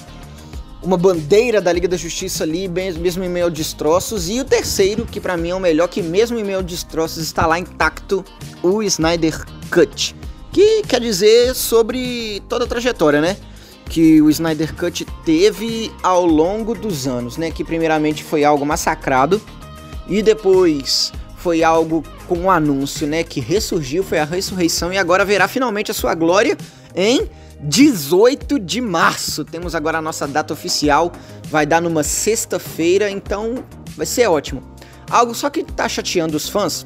[0.81, 4.29] uma bandeira da Liga da Justiça ali, mesmo em meio a destroços.
[4.29, 7.23] E o terceiro, que para mim é o melhor, que mesmo em meio a destroços
[7.23, 8.23] está lá intacto,
[8.63, 10.15] o Snyder Cut.
[10.51, 13.37] Que quer dizer sobre toda a trajetória, né?
[13.85, 17.51] Que o Snyder Cut teve ao longo dos anos, né?
[17.51, 19.41] Que primeiramente foi algo massacrado
[20.07, 23.23] e depois foi algo com um anúncio, né?
[23.23, 26.57] Que ressurgiu, foi a ressurreição e agora verá finalmente a sua glória
[26.95, 27.29] em
[27.61, 29.43] 18 de março.
[29.43, 31.11] Temos agora a nossa data oficial.
[31.45, 33.63] Vai dar numa sexta-feira, então
[33.95, 34.63] vai ser ótimo.
[35.09, 36.85] Algo só que tá chateando os fãs,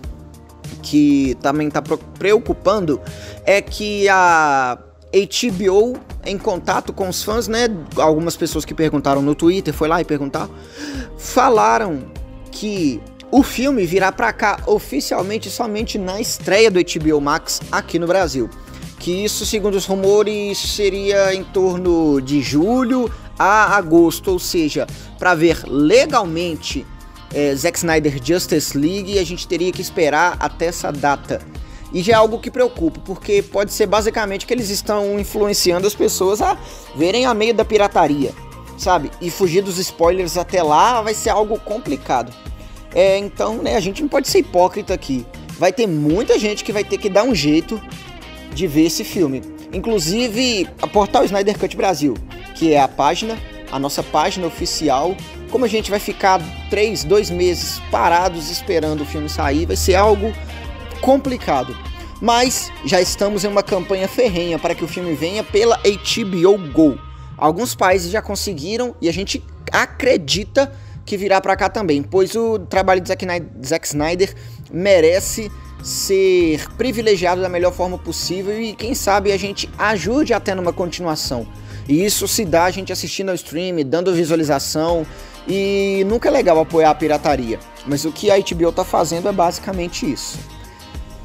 [0.82, 3.02] que também tá preocupando,
[3.44, 4.80] é que a
[5.14, 7.68] HBO em contato com os fãs, né?
[7.98, 10.50] Algumas pessoas que perguntaram no Twitter, foi lá e perguntar,
[11.18, 12.06] falaram
[12.50, 18.08] que o filme virá para cá oficialmente somente na estreia do HBO Max aqui no
[18.08, 18.50] Brasil
[19.03, 24.88] que isso, segundo os rumores, seria em torno de julho a agosto, ou seja,
[25.19, 26.85] para ver legalmente
[27.34, 31.41] é, Zack Snyder Justice League, a gente teria que esperar até essa data.
[31.91, 35.93] E já é algo que preocupa, porque pode ser basicamente que eles estão influenciando as
[35.93, 36.57] pessoas a
[36.95, 38.34] verem a meio da pirataria,
[38.77, 39.11] sabe?
[39.19, 42.34] E fugir dos spoilers até lá vai ser algo complicado.
[42.95, 45.25] É, então, né, a gente não pode ser hipócrita aqui.
[45.59, 47.81] Vai ter muita gente que vai ter que dar um jeito
[48.53, 49.41] de ver esse filme.
[49.73, 52.15] Inclusive, a Portal Snyder Cut Brasil,
[52.55, 53.38] que é a página,
[53.71, 55.15] a nossa página oficial.
[55.49, 56.39] Como a gente vai ficar
[56.69, 60.31] três, dois meses parados esperando o filme sair, vai ser algo
[61.01, 61.75] complicado.
[62.21, 66.97] Mas já estamos em uma campanha ferrenha para que o filme venha pela HBO Go.
[67.38, 70.71] Alguns países já conseguiram e a gente acredita
[71.05, 73.09] que virá para cá também, pois o trabalho de
[73.67, 74.34] Zack Snyder
[74.71, 75.51] merece
[75.84, 81.45] ser privilegiado da melhor forma possível e quem sabe a gente ajude até numa continuação.
[81.88, 85.05] E isso se dá a gente assistindo ao stream, dando visualização
[85.45, 89.31] e nunca é legal apoiar a pirataria, mas o que a HBO tá fazendo é
[89.34, 90.39] basicamente isso.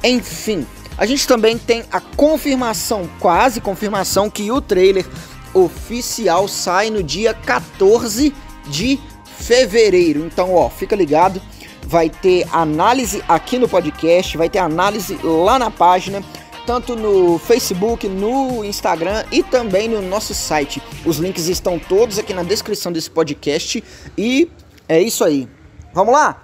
[0.03, 0.67] Enfim,
[0.97, 5.05] a gente também tem a confirmação, quase confirmação que o trailer
[5.53, 8.33] oficial sai no dia 14
[8.67, 10.25] de fevereiro.
[10.25, 11.41] Então, ó, fica ligado
[11.89, 16.23] vai ter análise aqui no podcast, vai ter análise lá na página,
[16.63, 20.83] tanto no Facebook, no Instagram e também no nosso site.
[21.03, 23.83] Os links estão todos aqui na descrição desse podcast
[24.15, 24.51] e
[24.87, 25.49] é isso aí.
[25.91, 26.43] Vamos lá?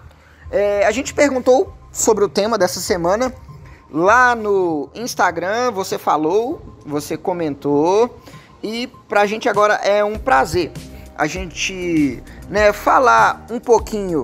[0.49, 3.31] É, a gente perguntou sobre o tema dessa semana
[3.91, 8.17] lá no Instagram, você falou, você comentou
[8.63, 10.72] e pra gente agora é um prazer
[11.17, 14.23] a gente né, falar um pouquinho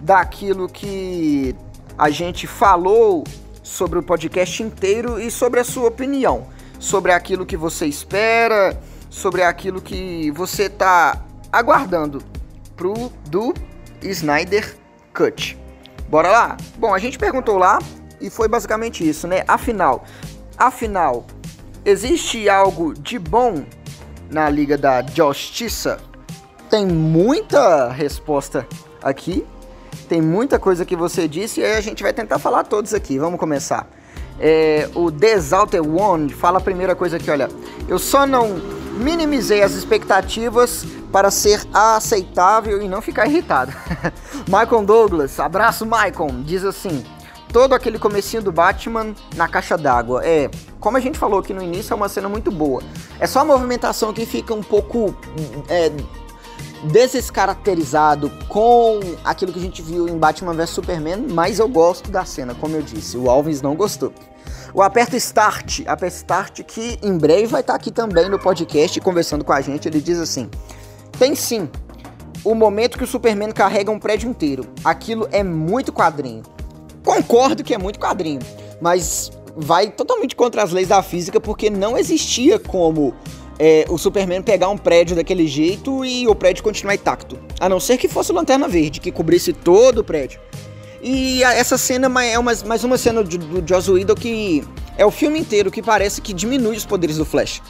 [0.00, 1.54] daquilo que
[1.96, 3.24] a gente falou
[3.62, 6.46] sobre o podcast inteiro e sobre a sua opinião,
[6.78, 8.80] sobre aquilo que você espera,
[9.10, 12.22] sobre aquilo que você está aguardando
[12.76, 13.52] pro do
[14.02, 14.76] Snyder
[15.12, 15.58] Cut.
[16.08, 16.56] Bora lá?
[16.76, 17.78] Bom, a gente perguntou lá
[18.20, 19.44] e foi basicamente isso, né?
[19.46, 20.04] Afinal,
[20.56, 21.26] afinal,
[21.84, 23.64] existe algo de bom
[24.30, 25.98] na Liga da Justiça?
[26.70, 28.66] Tem muita resposta
[29.02, 29.46] aqui
[30.08, 33.18] tem muita coisa que você disse e a gente vai tentar falar todos aqui.
[33.18, 33.86] Vamos começar.
[34.40, 37.48] É, o Desalter One fala a primeira coisa aqui, olha.
[37.86, 38.56] Eu só não
[38.98, 43.72] minimizei as expectativas para ser aceitável e não ficar irritado.
[44.46, 47.04] Michael Douglas, abraço Michael, diz assim:
[47.52, 50.22] todo aquele comecinho do Batman na caixa d'água.
[50.24, 52.82] É, como a gente falou aqui no início, é uma cena muito boa.
[53.18, 55.14] É só a movimentação que fica um pouco
[55.68, 55.90] é,
[56.84, 62.24] descaracterizado com aquilo que a gente viu em Batman vs Superman, mas eu gosto da
[62.24, 63.16] cena, como eu disse.
[63.16, 64.12] O Alves não gostou.
[64.72, 69.44] O Aperta Start, Aperta Start que em breve vai estar aqui também no podcast conversando
[69.44, 70.50] com a gente, ele diz assim:
[71.18, 71.68] "Tem sim
[72.44, 74.66] o momento que o Superman carrega um prédio inteiro.
[74.84, 76.42] Aquilo é muito quadrinho.
[77.04, 78.40] Concordo que é muito quadrinho,
[78.80, 83.14] mas vai totalmente contra as leis da física porque não existia como
[83.58, 87.38] é, o Superman pegar um prédio daquele jeito e o prédio continuar intacto.
[87.58, 90.40] A não ser que fosse Lanterna Verde, que cobrisse todo o prédio.
[91.02, 94.64] E essa cena é uma, mais uma cena do, do Joss Whedon que
[94.96, 97.62] é o filme inteiro que parece que diminui os poderes do Flash.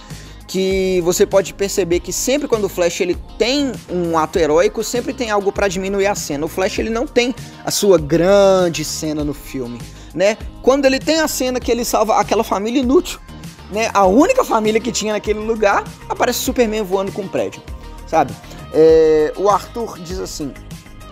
[0.47, 5.13] Que você pode perceber que sempre quando o Flash ele tem um ato heróico, sempre
[5.13, 6.47] tem algo pra diminuir a cena.
[6.47, 7.35] O Flash ele não tem
[7.65, 9.79] a sua grande cena no filme,
[10.15, 10.39] né?
[10.63, 13.21] Quando ele tem a cena que ele salva aquela família inútil,
[13.71, 13.91] né?
[13.93, 17.63] A única família que tinha naquele lugar, aparece Superman voando com um prédio,
[18.07, 18.35] sabe?
[18.73, 20.53] É, o Arthur diz assim: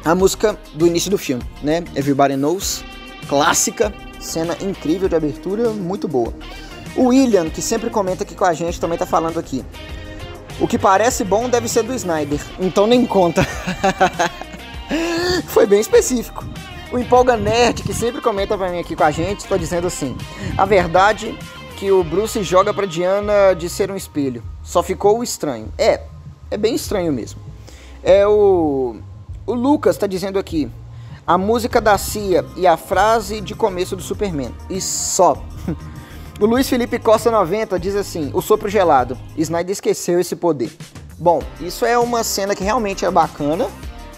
[0.04, 1.84] a música do início do filme, né?
[1.94, 2.84] Everybody Knows,
[3.28, 6.32] clássica, cena incrível de abertura, muito boa.
[6.94, 9.64] O William, que sempre comenta aqui com a gente, também tá falando aqui.
[10.58, 13.46] O que parece bom deve ser do Snyder, então nem conta.
[15.48, 16.44] Foi bem específico.
[16.90, 20.16] O Empolga Nerd, que sempre comenta pra mim aqui com a gente, está dizendo assim:
[20.56, 21.36] a verdade
[21.76, 24.42] que o Bruce joga pra Diana de ser um espelho.
[24.64, 25.68] Só ficou estranho.
[25.76, 26.00] É,
[26.50, 27.40] é bem estranho mesmo.
[28.02, 28.96] É o.
[29.46, 30.68] O Lucas tá dizendo aqui.
[31.26, 34.52] A música da Cia e a frase de começo do Superman.
[34.68, 35.36] E só.
[36.38, 39.16] O Luiz Felipe Costa 90 diz assim: O sopro gelado.
[39.38, 40.70] Snyder esqueceu esse poder.
[41.18, 43.66] Bom, isso é uma cena que realmente é bacana.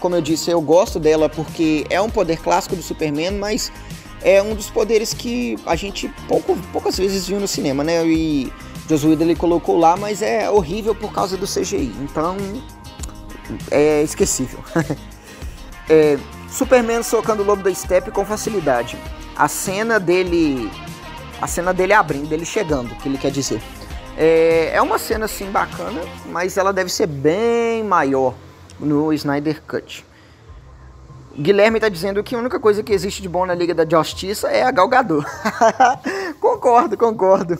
[0.01, 3.71] Como eu disse, eu gosto dela porque é um poder clássico do Superman, mas
[4.21, 8.05] é um dos poderes que a gente pouco, poucas vezes viu no cinema, né?
[8.05, 8.51] E
[8.87, 11.93] Joss Whedon ele colocou lá, mas é horrível por causa do CGI.
[12.01, 12.35] Então,
[13.71, 14.59] é esquecível.
[15.91, 16.19] É,
[16.51, 18.95] Superman socando o lobo da steppe com facilidade.
[19.35, 20.69] A cena dele.
[21.41, 23.59] A cena dele abrindo, dele chegando, que ele quer dizer.
[24.15, 28.35] É, é uma cena assim bacana, mas ela deve ser bem maior
[28.79, 30.05] no Snyder Cut.
[31.39, 34.49] Guilherme tá dizendo que a única coisa que existe de bom na Liga da Justiça
[34.49, 35.25] é a Galgador.
[36.37, 37.57] concordo, concordo.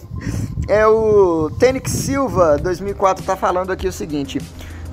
[0.68, 4.42] É o Tenix Silva 2004 tá falando aqui o seguinte: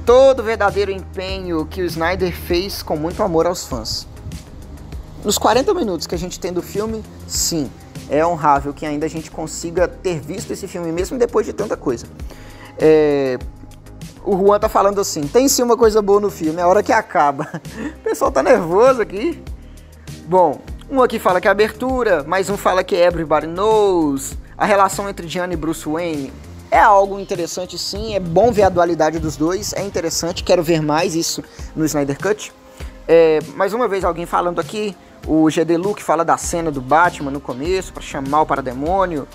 [0.04, 4.06] todo verdadeiro empenho que o Snyder fez com muito amor aos fãs.
[5.24, 7.68] Nos 40 minutos que a gente tem do filme, sim,
[8.08, 11.76] é honrável que ainda a gente consiga ter visto esse filme mesmo depois de tanta
[11.76, 12.06] coisa.
[12.78, 13.36] É,
[14.26, 16.82] o Juan tá falando assim: tem sim uma coisa boa no filme, é a hora
[16.82, 17.48] que acaba.
[17.96, 19.42] O pessoal tá nervoso aqui.
[20.26, 24.36] Bom, um aqui fala que é abertura, mais um fala que é Everybody Knows.
[24.56, 26.32] A relação entre Diana e Bruce Wayne
[26.70, 28.14] é algo interessante, sim.
[28.14, 30.42] É bom ver a dualidade dos dois, é interessante.
[30.42, 31.42] Quero ver mais isso
[31.74, 32.52] no Snyder Cut.
[33.06, 34.96] É, mais uma vez, alguém falando aqui.
[35.26, 39.26] O GD Luke fala da cena do Batman no começo, para chamar o parademônio.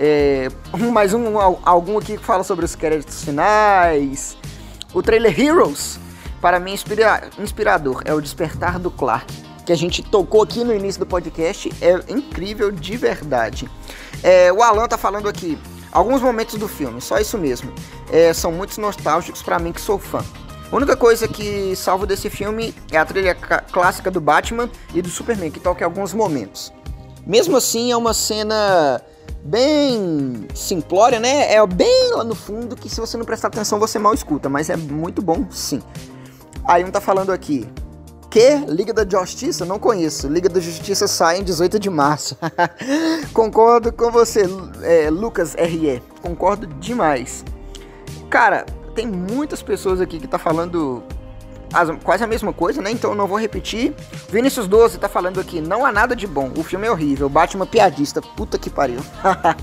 [0.00, 0.48] É,
[0.92, 4.36] mais um, algum aqui que fala sobre os créditos finais.
[4.94, 5.98] O trailer Heroes,
[6.40, 8.02] para mim, inspira, inspirador.
[8.04, 9.34] É o Despertar do Clark,
[9.66, 11.70] que a gente tocou aqui no início do podcast.
[11.80, 13.68] É incrível de verdade.
[14.22, 15.58] É, o Alan tá falando aqui.
[15.90, 17.72] Alguns momentos do filme, só isso mesmo.
[18.12, 20.24] É, são muito nostálgicos para mim que sou fã.
[20.70, 25.08] A única coisa que salvo desse filme é a trilha clássica do Batman e do
[25.08, 26.72] Superman, que toca em alguns momentos.
[27.26, 29.02] Mesmo assim, é uma cena
[29.44, 31.52] bem simplória, né?
[31.52, 34.70] É bem lá no fundo que se você não prestar atenção você mal escuta, mas
[34.70, 35.82] é muito bom sim.
[36.64, 37.68] Aí um tá falando aqui.
[38.30, 38.56] Que?
[38.68, 39.64] Liga da Justiça?
[39.64, 40.28] Não conheço.
[40.28, 42.36] Liga da Justiça sai em 18 de março.
[43.32, 44.42] Concordo com você,
[44.82, 46.02] é, Lucas RE.
[46.20, 47.42] Concordo demais.
[48.28, 51.02] Cara, tem muitas pessoas aqui que tá falando
[51.72, 52.90] as, quase a mesma coisa, né?
[52.90, 53.94] Então eu não vou repetir.
[54.28, 56.52] Vinícius 12 tá falando aqui, não há nada de bom.
[56.56, 57.28] O filme é horrível.
[57.28, 58.20] Batman piadista.
[58.20, 59.00] Puta que pariu.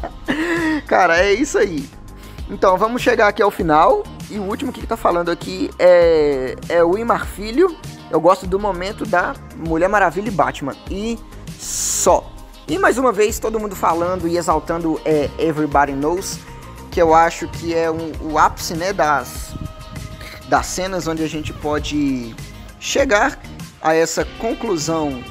[0.88, 1.88] Cara, é isso aí.
[2.50, 4.04] Então, vamos chegar aqui ao final.
[4.30, 7.76] E o último que tá falando aqui é, é o Imar Filho.
[8.12, 10.76] Eu gosto do momento da Mulher Maravilha e Batman.
[10.90, 11.18] E
[11.58, 12.32] só.
[12.68, 16.40] E mais uma vez, todo mundo falando e exaltando é, Everybody Knows.
[16.92, 19.54] Que eu acho que é um, o ápice né, das,
[20.48, 22.36] das cenas onde a gente pode
[22.80, 23.40] chegar
[23.82, 25.24] a essa conclusão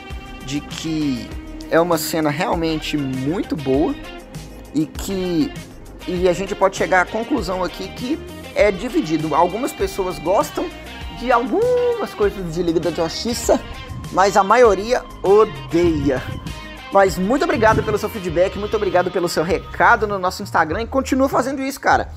[0.45, 1.29] de que
[1.71, 3.95] é uma cena realmente muito boa
[4.75, 5.53] e que
[6.07, 8.19] e a gente pode chegar à conclusão aqui que
[8.55, 9.35] é dividido.
[9.35, 10.69] Algumas pessoas gostam
[11.19, 13.61] de algumas coisas de Liga da Justiça,
[14.13, 16.23] mas a maioria odeia.
[16.93, 20.87] Mas muito obrigado pelo seu feedback, muito obrigado pelo seu recado no nosso Instagram e
[20.87, 22.11] continua fazendo isso, cara.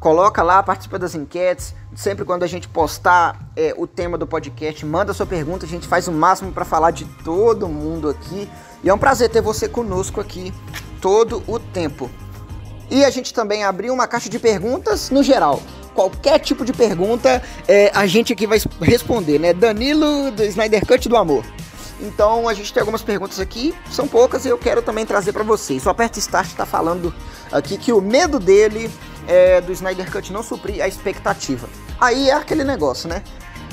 [0.00, 1.74] Coloca lá, participa das enquetes.
[1.94, 5.66] Sempre quando a gente postar é, o tema do podcast, manda sua pergunta.
[5.66, 8.48] A gente faz o máximo para falar de todo mundo aqui.
[8.84, 10.52] E é um prazer ter você conosco aqui
[11.00, 12.08] todo o tempo.
[12.90, 15.60] E a gente também abriu uma caixa de perguntas no geral.
[15.94, 19.52] Qualquer tipo de pergunta, é, a gente aqui vai responder, né?
[19.52, 21.44] Danilo do Snyder Cut do Amor.
[22.00, 25.42] Então a gente tem algumas perguntas aqui, são poucas e eu quero também trazer para
[25.42, 25.84] vocês.
[25.84, 27.12] O Aperta Start está falando
[27.50, 28.88] aqui que o medo dele
[29.28, 31.68] é, do Snyder Cut não suprir a expectativa.
[32.00, 33.22] Aí é aquele negócio, né?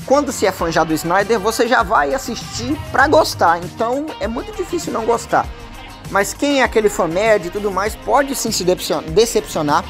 [0.04, 3.58] Quando se é fã já do Snyder, você já vai assistir pra gostar.
[3.64, 5.48] Então é muito difícil não gostar.
[6.10, 8.64] Mas quem é aquele fã médio e tudo mais pode sim se
[9.08, 9.84] decepcionar.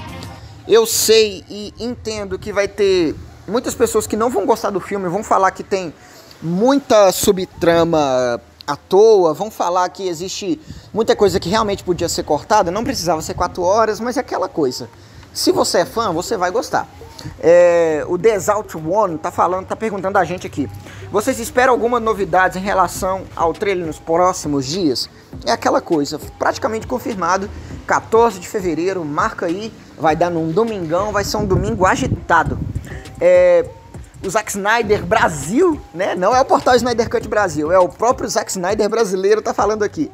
[0.66, 3.14] Eu sei e entendo que vai ter
[3.46, 5.92] muitas pessoas que não vão gostar do filme, vão falar que tem
[6.40, 10.60] muita subtrama à toa, vão falar que existe
[10.92, 14.48] muita coisa que realmente podia ser cortada, não precisava ser quatro horas, mas é aquela
[14.48, 14.88] coisa.
[15.36, 16.88] Se você é fã, você vai gostar.
[17.38, 20.66] É, o Desalt One tá falando, tá perguntando a gente aqui.
[21.12, 25.10] Vocês esperam alguma novidade em relação ao trailer nos próximos dias?
[25.44, 27.50] É aquela coisa, praticamente confirmado.
[27.86, 32.58] 14 de fevereiro, marca aí, vai dar num domingão, vai ser um domingo agitado.
[33.20, 33.68] É,
[34.24, 36.14] o Zack Snyder Brasil, né?
[36.14, 39.82] Não é o portal Snyder Cut Brasil, é o próprio Zack Snyder brasileiro tá falando
[39.82, 40.10] aqui.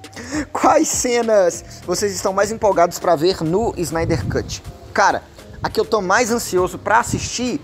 [0.52, 4.60] Quais cenas vocês estão mais empolgados para ver no Snyder Cut?
[4.93, 5.23] Cara,
[5.62, 7.60] a que eu tô mais ansioso para assistir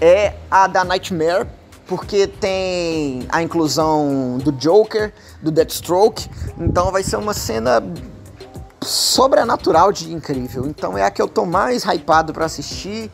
[0.00, 1.46] é a da Nightmare,
[1.86, 5.12] porque tem a inclusão do Joker,
[5.42, 7.82] do Deathstroke, então vai ser uma cena
[8.82, 10.66] sobrenatural de incrível.
[10.66, 13.10] Então é a que eu tô mais hypado para assistir.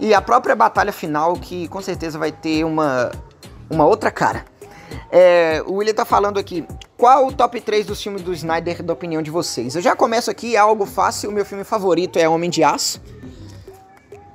[0.00, 3.10] E a própria batalha final, que com certeza vai ter uma,
[3.70, 4.44] uma outra cara.
[5.10, 6.66] É, o William tá falando aqui.
[6.96, 9.76] Qual o top 3 dos filmes do Snyder, da opinião de vocês?
[9.76, 11.28] Eu já começo aqui, é algo fácil.
[11.28, 13.02] O meu filme favorito é Homem de Aço.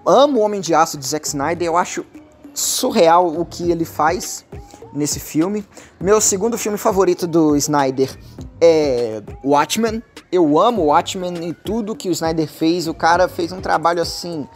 [0.05, 1.67] Amo Homem de Aço de Zack Snyder.
[1.67, 2.05] Eu acho
[2.53, 4.45] surreal o que ele faz
[4.93, 5.65] nesse filme.
[5.99, 8.15] Meu segundo filme favorito do Snyder
[8.59, 10.03] é Watchmen.
[10.31, 12.87] Eu amo Watchmen e tudo que o Snyder fez.
[12.87, 14.47] O cara fez um trabalho assim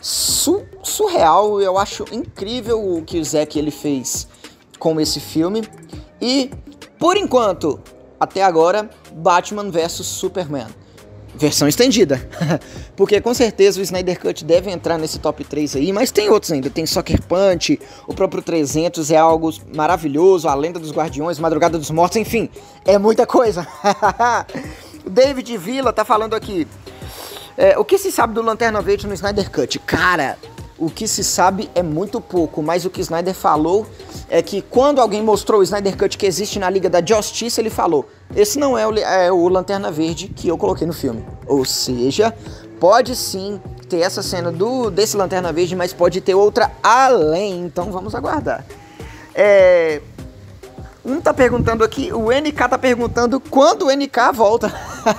[0.00, 1.60] su surreal.
[1.60, 4.26] Eu acho incrível o que o Zack ele fez
[4.80, 5.62] com esse filme.
[6.20, 6.50] E
[6.98, 7.80] por enquanto,
[8.18, 10.66] até agora, Batman vs Superman.
[11.34, 12.20] Versão estendida.
[12.96, 16.50] Porque com certeza o Snyder Cut deve entrar nesse top 3 aí, mas tem outros
[16.50, 16.68] ainda.
[16.68, 21.90] Tem Soccer Punch, o próprio 300 é algo maravilhoso, a Lenda dos Guardiões, Madrugada dos
[21.90, 22.50] Mortos, enfim,
[22.84, 23.66] é muita coisa.
[25.08, 26.66] David Villa tá falando aqui.
[27.56, 29.78] É, o que se sabe do Lanterna Verde no Snyder Cut?
[29.80, 30.36] Cara,
[30.76, 33.86] o que se sabe é muito pouco, mas o que Snyder falou
[34.30, 37.70] é que quando alguém mostrou o Snyder Cut que existe na Liga da Justiça, ele
[37.70, 41.24] falou: esse não é o, é o Lanterna Verde que eu coloquei no filme.
[41.46, 42.34] Ou seja,
[42.78, 47.60] pode sim ter essa cena do desse Lanterna Verde, mas pode ter outra além.
[47.60, 48.64] Então vamos aguardar.
[49.34, 50.00] É,
[51.08, 54.72] um tá perguntando aqui, o NK tá perguntando quando o NK volta.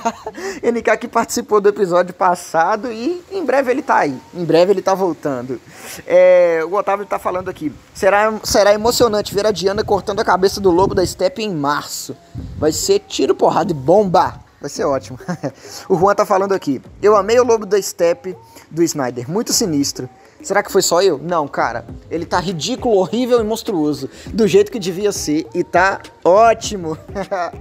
[0.62, 4.16] NK que participou do episódio passado e em breve ele tá aí.
[4.34, 5.60] Em breve ele tá voltando.
[6.06, 7.74] É, o Otávio tá falando aqui.
[7.94, 12.16] Será, será emocionante ver a Diana cortando a cabeça do lobo da Steppe em março.
[12.58, 14.40] Vai ser tiro, porrada e bomba.
[14.62, 15.18] Vai ser ótimo.
[15.90, 16.82] o Juan tá falando aqui.
[17.02, 18.38] Eu amei o lobo da Steppe
[18.70, 19.30] do Snyder.
[19.30, 20.08] Muito sinistro.
[20.42, 21.18] Será que foi só eu?
[21.18, 21.86] Não, cara.
[22.10, 24.10] Ele tá ridículo, horrível e monstruoso.
[24.28, 25.46] Do jeito que devia ser.
[25.54, 26.98] E tá ótimo.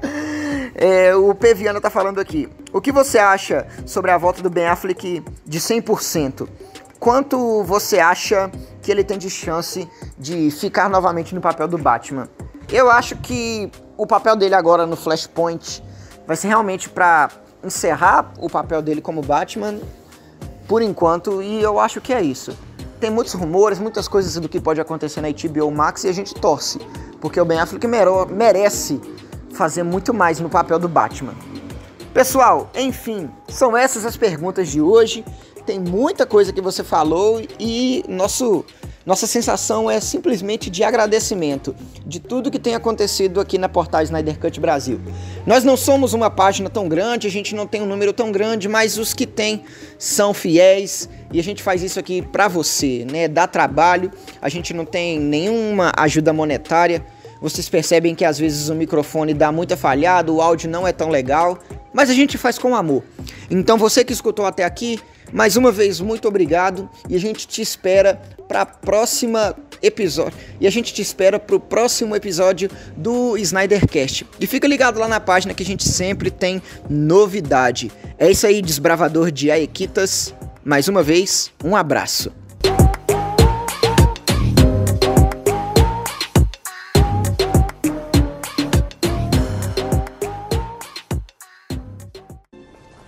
[0.76, 2.48] é, o Peviano tá falando aqui.
[2.72, 6.48] O que você acha sobre a volta do Ben Affleck de 100%?
[7.00, 8.50] Quanto você acha
[8.80, 12.28] que ele tem de chance de ficar novamente no papel do Batman?
[12.70, 15.82] Eu acho que o papel dele agora no Flashpoint
[16.26, 17.30] vai ser realmente para
[17.64, 19.78] encerrar o papel dele como Batman
[20.68, 22.55] por enquanto, e eu acho que é isso
[22.98, 26.34] tem muitos rumores, muitas coisas do que pode acontecer na HBO Max e a gente
[26.34, 26.78] torce,
[27.20, 27.86] porque o Ben Affleck
[28.30, 29.00] merece
[29.52, 31.34] fazer muito mais no papel do Batman.
[32.12, 35.24] Pessoal, enfim, são essas as perguntas de hoje.
[35.64, 38.64] Tem muita coisa que você falou e nosso
[39.09, 41.74] nossa sensação é simplesmente de agradecimento
[42.05, 45.01] de tudo que tem acontecido aqui na portal Snyder Cut Brasil.
[45.47, 48.68] Nós não somos uma página tão grande, a gente não tem um número tão grande,
[48.68, 49.64] mas os que tem
[49.98, 53.26] são fiéis e a gente faz isso aqui para você, né?
[53.28, 54.12] Dá trabalho,
[54.43, 57.02] a gente não tem nenhuma ajuda monetária.
[57.40, 61.09] Vocês percebem que às vezes o microfone dá muita falhada, o áudio não é tão
[61.09, 61.59] legal,
[61.94, 63.02] mas a gente faz com amor.
[63.51, 65.01] Então você que escutou até aqui,
[65.32, 70.38] mais uma vez, muito obrigado e a gente te espera para próxima episódio.
[70.60, 74.26] E a gente te espera para o próximo episódio do Snydercast.
[74.40, 77.92] E fica ligado lá na página que a gente sempre tem novidade.
[78.18, 80.34] É isso aí, desbravador de Aequitas.
[80.64, 82.32] Mais uma vez, um abraço.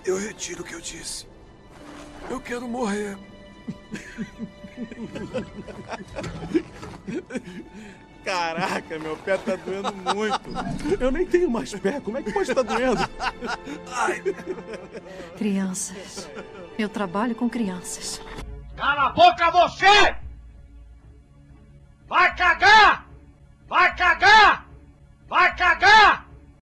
[0.04, 1.19] Eu retiro o que eu disse.
[2.30, 3.18] Eu quero morrer.
[8.24, 11.02] Caraca, meu pé tá doendo muito.
[11.02, 11.98] Eu nem tenho mais pé.
[11.98, 13.00] Como é que pode estar doendo?
[15.36, 16.30] Crianças.
[16.78, 18.22] Eu trabalho com crianças.
[18.76, 20.14] Cala a boca você!
[22.06, 23.08] Vai cagar!
[23.68, 24.68] Vai cagar!
[25.28, 26.29] Vai cagar!